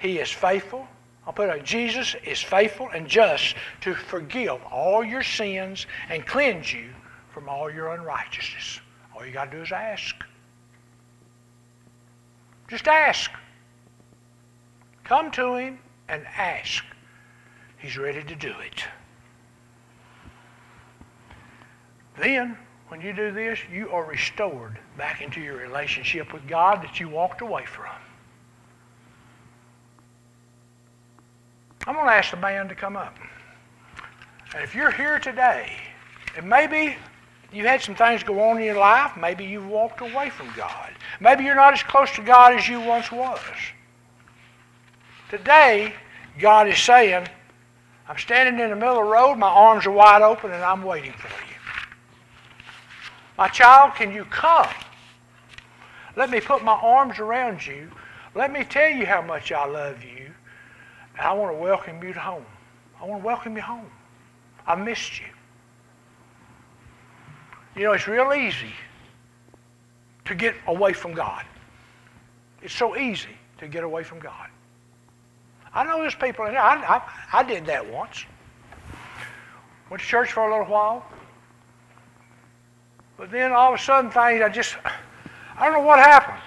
He 0.00 0.18
is 0.18 0.30
faithful. 0.30 0.88
I'll 1.26 1.32
put 1.32 1.50
it, 1.50 1.64
Jesus 1.64 2.16
is 2.24 2.40
faithful 2.40 2.88
and 2.88 3.06
just 3.06 3.54
to 3.82 3.94
forgive 3.94 4.62
all 4.64 5.04
your 5.04 5.22
sins 5.22 5.86
and 6.08 6.26
cleanse 6.26 6.72
you 6.72 6.90
from 7.32 7.48
all 7.48 7.70
your 7.70 7.94
unrighteousness. 7.94 8.80
All 9.14 9.24
you 9.24 9.32
got 9.32 9.50
to 9.50 9.58
do 9.58 9.62
is 9.62 9.70
ask. 9.70 10.16
Just 12.68 12.88
ask. 12.88 13.30
Come 15.04 15.30
to 15.32 15.54
him 15.56 15.78
and 16.08 16.24
ask. 16.36 16.84
He's 17.78 17.98
ready 17.98 18.22
to 18.22 18.34
do 18.34 18.54
it. 18.64 18.84
Then, 22.18 22.56
when 22.88 23.00
you 23.00 23.12
do 23.12 23.30
this, 23.30 23.58
you 23.72 23.90
are 23.90 24.04
restored 24.04 24.78
back 24.96 25.20
into 25.20 25.40
your 25.40 25.56
relationship 25.56 26.32
with 26.32 26.46
God 26.46 26.82
that 26.82 26.98
you 26.98 27.08
walked 27.08 27.40
away 27.40 27.64
from. 27.66 27.94
I'm 31.86 31.94
going 31.94 32.06
to 32.06 32.12
ask 32.12 32.30
the 32.30 32.36
band 32.36 32.68
to 32.68 32.74
come 32.74 32.96
up. 32.96 33.16
And 34.54 34.62
if 34.62 34.74
you're 34.74 34.90
here 34.90 35.18
today, 35.18 35.72
and 36.36 36.48
maybe 36.48 36.96
you 37.52 37.66
had 37.66 37.80
some 37.80 37.94
things 37.94 38.22
go 38.22 38.40
on 38.40 38.58
in 38.58 38.64
your 38.64 38.78
life, 38.78 39.16
maybe 39.16 39.44
you've 39.44 39.66
walked 39.66 40.00
away 40.00 40.30
from 40.30 40.52
God. 40.56 40.90
Maybe 41.20 41.44
you're 41.44 41.54
not 41.54 41.72
as 41.72 41.82
close 41.82 42.10
to 42.12 42.22
God 42.22 42.54
as 42.54 42.68
you 42.68 42.80
once 42.80 43.10
was. 43.10 43.40
Today, 45.30 45.94
God 46.38 46.68
is 46.68 46.78
saying, 46.78 47.26
I'm 48.08 48.18
standing 48.18 48.62
in 48.62 48.70
the 48.70 48.76
middle 48.76 48.98
of 48.98 49.04
the 49.04 49.10
road, 49.10 49.36
my 49.36 49.48
arms 49.48 49.86
are 49.86 49.92
wide 49.92 50.22
open, 50.22 50.50
and 50.50 50.62
I'm 50.62 50.82
waiting 50.82 51.12
for 51.12 51.28
you. 51.28 51.54
My 53.38 53.48
child, 53.48 53.94
can 53.94 54.12
you 54.12 54.24
come? 54.24 54.68
Let 56.16 56.30
me 56.30 56.40
put 56.40 56.62
my 56.62 56.72
arms 56.72 57.18
around 57.18 57.64
you. 57.64 57.90
Let 58.34 58.52
me 58.52 58.64
tell 58.64 58.90
you 58.90 59.06
how 59.06 59.22
much 59.22 59.52
I 59.52 59.64
love 59.64 60.02
you. 60.04 60.29
And 61.20 61.28
I 61.28 61.32
want 61.34 61.54
to 61.54 61.58
welcome 61.58 62.02
you 62.02 62.14
to 62.14 62.18
home. 62.18 62.46
I 62.98 63.04
want 63.04 63.20
to 63.20 63.26
welcome 63.26 63.54
you 63.54 63.60
home. 63.60 63.90
I 64.66 64.74
missed 64.74 65.20
you. 65.20 65.26
You 67.76 67.84
know, 67.84 67.92
it's 67.92 68.08
real 68.08 68.32
easy 68.32 68.72
to 70.24 70.34
get 70.34 70.54
away 70.66 70.94
from 70.94 71.12
God. 71.12 71.44
It's 72.62 72.72
so 72.72 72.96
easy 72.96 73.36
to 73.58 73.68
get 73.68 73.84
away 73.84 74.02
from 74.02 74.18
God. 74.18 74.48
I 75.74 75.84
know 75.84 76.00
there's 76.00 76.14
people 76.14 76.46
in 76.46 76.52
there. 76.52 76.62
I, 76.62 76.76
I, 76.76 77.02
I 77.34 77.42
did 77.42 77.66
that 77.66 77.86
once. 77.86 78.24
Went 79.90 80.00
to 80.00 80.08
church 80.08 80.32
for 80.32 80.48
a 80.48 80.50
little 80.50 80.72
while. 80.72 81.04
But 83.18 83.30
then 83.30 83.52
all 83.52 83.74
of 83.74 83.78
a 83.78 83.82
sudden 83.82 84.10
things, 84.10 84.42
I 84.42 84.48
just, 84.48 84.74
I 85.58 85.66
don't 85.66 85.74
know 85.74 85.86
what 85.86 85.98
happened. 85.98 86.40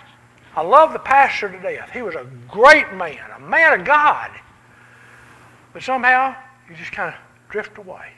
I 0.56 0.64
love 0.64 0.94
the 0.94 1.00
pastor 1.00 1.50
to 1.50 1.60
death. 1.60 1.92
He 1.92 2.02
was 2.02 2.16
a 2.16 2.26
great 2.50 2.92
man, 2.94 3.20
a 3.38 3.40
man 3.40 3.80
of 3.80 3.86
God. 3.86 4.32
But 5.74 5.82
somehow, 5.82 6.36
you 6.70 6.76
just 6.76 6.92
kind 6.92 7.14
of 7.14 7.20
drift 7.50 7.78
away. 7.78 8.10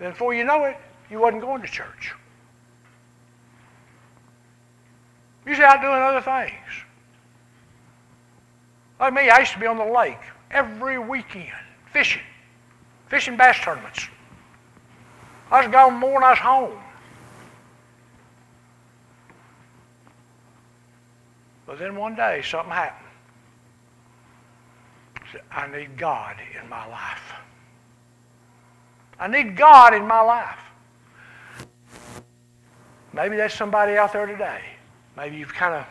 And 0.00 0.12
before 0.12 0.32
you 0.32 0.44
know 0.44 0.64
it, 0.64 0.76
you 1.10 1.18
wasn't 1.18 1.42
going 1.42 1.62
to 1.62 1.68
church. 1.68 2.14
You 5.44 5.50
was 5.50 5.60
out 5.60 5.80
doing 5.80 5.94
other 5.94 6.20
things. 6.20 6.84
Like 9.00 9.14
me, 9.14 9.30
I 9.30 9.40
used 9.40 9.52
to 9.52 9.58
be 9.58 9.66
on 9.66 9.78
the 9.78 9.84
lake 9.84 10.18
every 10.50 10.98
weekend 10.98 11.52
fishing, 11.92 12.22
fishing 13.08 13.36
bass 13.36 13.56
tournaments. 13.62 14.08
I 15.50 15.62
was 15.62 15.72
gone 15.72 15.94
more 15.94 16.20
than 16.20 16.24
I 16.24 16.30
was 16.30 16.38
home. 16.38 16.78
But 21.66 21.78
then 21.78 21.96
one 21.96 22.14
day 22.14 22.42
something 22.44 22.72
happened. 22.72 23.07
I 25.50 25.66
need 25.66 25.96
God 25.96 26.36
in 26.60 26.68
my 26.68 26.86
life. 26.86 27.32
I 29.18 29.26
need 29.26 29.56
God 29.56 29.94
in 29.94 30.06
my 30.06 30.20
life. 30.20 30.58
Maybe 33.12 33.36
that's 33.36 33.54
somebody 33.54 33.96
out 33.96 34.12
there 34.12 34.26
today. 34.26 34.60
Maybe 35.16 35.36
you've 35.36 35.54
kind 35.54 35.74
of 35.74 35.86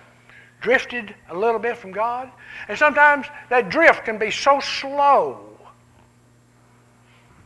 drifted 0.61 1.13
a 1.29 1.35
little 1.35 1.59
bit 1.59 1.77
from 1.77 1.91
God. 1.91 2.31
And 2.67 2.77
sometimes 2.77 3.27
that 3.49 3.69
drift 3.69 4.05
can 4.05 4.17
be 4.17 4.31
so 4.31 4.59
slow 4.59 5.57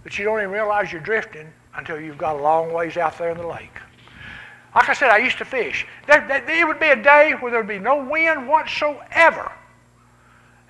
that 0.04 0.18
you 0.18 0.26
don't 0.26 0.40
even 0.40 0.52
realize 0.52 0.92
you're 0.92 1.02
drifting 1.02 1.52
until 1.76 2.00
you've 2.00 2.18
got 2.18 2.36
a 2.36 2.42
long 2.42 2.72
ways 2.74 2.98
out 2.98 3.18
there 3.18 3.32
in 3.32 3.38
the 3.38 3.48
lake. 3.48 3.80
Like 4.76 4.90
I 4.90 4.94
said, 4.94 5.10
I 5.10 5.18
used 5.18 5.38
to 5.40 5.46
fish. 5.46 5.86
There, 6.08 6.26
there, 6.28 6.42
there 6.46 6.68
would 6.68 6.80
be 6.80 6.88
a 6.88 7.02
day 7.02 7.34
where 7.40 7.52
there 7.52 7.62
would 7.62 7.68
be 7.68 7.80
no 7.80 8.04
wind 8.04 8.48
whatsoever. 8.48 9.52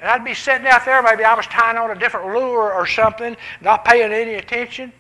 And 0.02 0.10
I'd 0.10 0.26
be 0.26 0.34
sitting 0.34 0.66
out 0.66 0.84
there, 0.84 1.02
maybe 1.04 1.24
I 1.24 1.36
was 1.36 1.46
tying 1.46 1.78
on 1.78 1.92
a 1.92 1.96
different 1.96 2.28
lure 2.28 2.74
or 2.74 2.88
something, 2.88 3.38
not 3.62 3.86
paying 3.86 4.12
any 4.12 4.34
attention, 4.34 4.92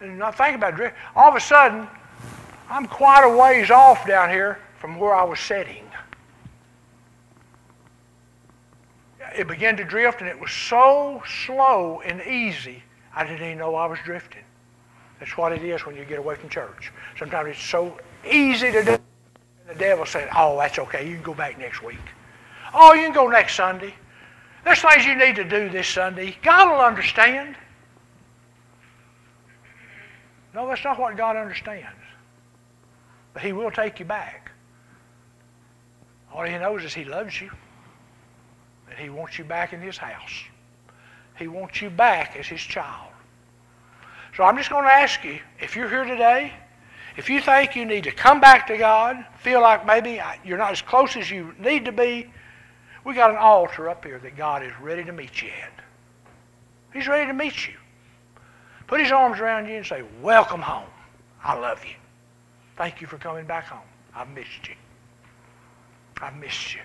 and 0.00 0.18
not 0.18 0.36
thinking 0.36 0.56
about 0.56 0.74
drift. 0.74 0.96
All 1.14 1.28
of 1.28 1.36
a 1.36 1.40
sudden, 1.40 1.86
I'm 2.68 2.86
quite 2.86 3.22
a 3.22 3.36
ways 3.36 3.70
off 3.70 4.06
down 4.06 4.28
here 4.28 4.58
from 4.80 4.98
where 4.98 5.14
I 5.14 5.22
was 5.22 5.38
sitting. 5.38 5.84
It 9.36 9.46
began 9.46 9.76
to 9.76 9.84
drift, 9.84 10.20
and 10.20 10.28
it 10.28 10.38
was 10.38 10.50
so 10.50 11.22
slow 11.44 12.00
and 12.04 12.20
easy, 12.22 12.82
I 13.14 13.24
didn't 13.24 13.44
even 13.46 13.58
know 13.58 13.76
I 13.76 13.86
was 13.86 13.98
drifting. 14.04 14.42
That's 15.20 15.36
what 15.36 15.52
it 15.52 15.62
is 15.62 15.86
when 15.86 15.96
you 15.96 16.04
get 16.04 16.18
away 16.18 16.34
from 16.36 16.48
church. 16.48 16.92
Sometimes 17.18 17.50
it's 17.50 17.62
so 17.62 17.96
easy 18.28 18.72
to 18.72 18.84
do. 18.84 18.90
And 18.92 19.00
the 19.68 19.74
devil 19.74 20.06
said, 20.06 20.28
Oh, 20.36 20.56
that's 20.58 20.78
okay. 20.78 21.08
You 21.08 21.14
can 21.14 21.24
go 21.24 21.34
back 21.34 21.58
next 21.58 21.82
week. 21.82 21.98
Oh, 22.72 22.94
you 22.94 23.02
can 23.02 23.12
go 23.12 23.28
next 23.28 23.54
Sunday. 23.56 23.94
There's 24.68 24.82
things 24.82 25.06
you 25.06 25.14
need 25.14 25.36
to 25.36 25.44
do 25.44 25.70
this 25.70 25.88
Sunday. 25.88 26.36
God 26.42 26.70
will 26.70 26.84
understand. 26.84 27.56
No, 30.54 30.68
that's 30.68 30.84
not 30.84 30.98
what 30.98 31.16
God 31.16 31.36
understands. 31.36 31.96
But 33.32 33.42
He 33.42 33.54
will 33.54 33.70
take 33.70 33.98
you 33.98 34.04
back. 34.04 34.50
All 36.34 36.42
He 36.42 36.52
knows 36.58 36.84
is 36.84 36.92
He 36.92 37.06
loves 37.06 37.40
you. 37.40 37.50
And 38.90 38.98
He 38.98 39.08
wants 39.08 39.38
you 39.38 39.44
back 39.46 39.72
in 39.72 39.80
His 39.80 39.96
house. 39.96 40.44
He 41.38 41.48
wants 41.48 41.80
you 41.80 41.88
back 41.88 42.36
as 42.36 42.46
His 42.46 42.60
child. 42.60 43.12
So 44.36 44.44
I'm 44.44 44.58
just 44.58 44.68
going 44.68 44.84
to 44.84 44.92
ask 44.92 45.24
you, 45.24 45.38
if 45.58 45.76
you're 45.76 45.88
here 45.88 46.04
today, 46.04 46.52
if 47.16 47.30
you 47.30 47.40
think 47.40 47.74
you 47.74 47.86
need 47.86 48.04
to 48.04 48.12
come 48.12 48.38
back 48.38 48.66
to 48.66 48.76
God, 48.76 49.24
feel 49.38 49.62
like 49.62 49.86
maybe 49.86 50.20
you're 50.44 50.58
not 50.58 50.72
as 50.72 50.82
close 50.82 51.16
as 51.16 51.30
you 51.30 51.54
need 51.58 51.86
to 51.86 51.92
be, 51.92 52.30
we 53.08 53.14
got 53.14 53.30
an 53.30 53.38
altar 53.38 53.88
up 53.88 54.04
here 54.04 54.18
that 54.18 54.36
God 54.36 54.62
is 54.62 54.72
ready 54.82 55.02
to 55.02 55.12
meet 55.12 55.40
you 55.40 55.48
at. 55.48 55.82
He's 56.92 57.08
ready 57.08 57.26
to 57.26 57.32
meet 57.32 57.66
you. 57.66 57.72
Put 58.86 59.00
his 59.00 59.10
arms 59.10 59.40
around 59.40 59.66
you 59.66 59.76
and 59.76 59.86
say, 59.86 60.02
Welcome 60.20 60.60
home. 60.60 60.90
I 61.42 61.58
love 61.58 61.82
you. 61.86 61.94
Thank 62.76 63.00
you 63.00 63.06
for 63.06 63.16
coming 63.16 63.46
back 63.46 63.64
home. 63.64 63.80
I've 64.14 64.28
missed 64.28 64.68
you. 64.68 64.74
I've 66.20 66.36
missed 66.36 66.74
you. 66.74 66.80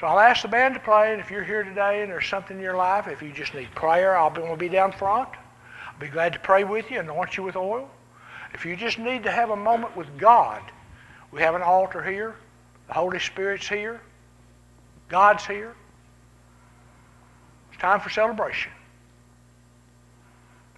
So 0.00 0.06
I'll 0.06 0.18
ask 0.18 0.40
the 0.40 0.48
band 0.48 0.72
to 0.74 0.80
play, 0.80 1.12
and 1.12 1.20
if 1.20 1.30
you're 1.30 1.44
here 1.44 1.62
today 1.62 2.00
and 2.00 2.10
there's 2.10 2.26
something 2.26 2.56
in 2.56 2.62
your 2.62 2.76
life, 2.76 3.08
if 3.08 3.20
you 3.20 3.30
just 3.30 3.54
need 3.54 3.70
prayer, 3.74 4.16
I'll 4.16 4.30
be, 4.30 4.40
will 4.40 4.56
be 4.56 4.70
down 4.70 4.92
front. 4.92 5.28
I'll 5.86 6.00
be 6.00 6.08
glad 6.08 6.32
to 6.32 6.38
pray 6.38 6.64
with 6.64 6.90
you, 6.90 6.98
and 6.98 7.10
anoint 7.10 7.36
you 7.36 7.42
with 7.42 7.56
oil. 7.56 7.90
If 8.54 8.64
you 8.64 8.74
just 8.74 8.98
need 8.98 9.22
to 9.24 9.30
have 9.30 9.50
a 9.50 9.56
moment 9.56 9.94
with 9.96 10.16
God, 10.16 10.62
we 11.30 11.42
have 11.42 11.54
an 11.54 11.62
altar 11.62 12.02
here. 12.02 12.36
The 12.88 12.94
Holy 12.94 13.18
Spirit's 13.18 13.68
here. 13.68 14.00
God's 15.12 15.46
here. 15.46 15.74
It's 17.70 17.78
time 17.78 18.00
for 18.00 18.08
celebration. 18.08 18.72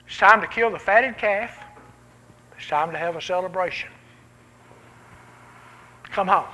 It's 0.09 0.19
time 0.19 0.41
to 0.41 0.49
kill 0.49 0.73
the 0.73 0.79
fatted 0.79 1.17
calf. 1.17 1.57
It's 2.59 2.67
time 2.67 2.91
to 2.91 2.99
have 2.99 3.15
a 3.15 3.21
celebration. 3.21 3.91
Come 6.11 6.27
home. 6.27 6.53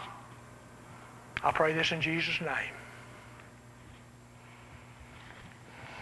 I 1.42 1.52
pray 1.52 1.72
this 1.72 1.90
in 1.90 2.02
Jesus' 2.02 2.38
name. 2.42 2.74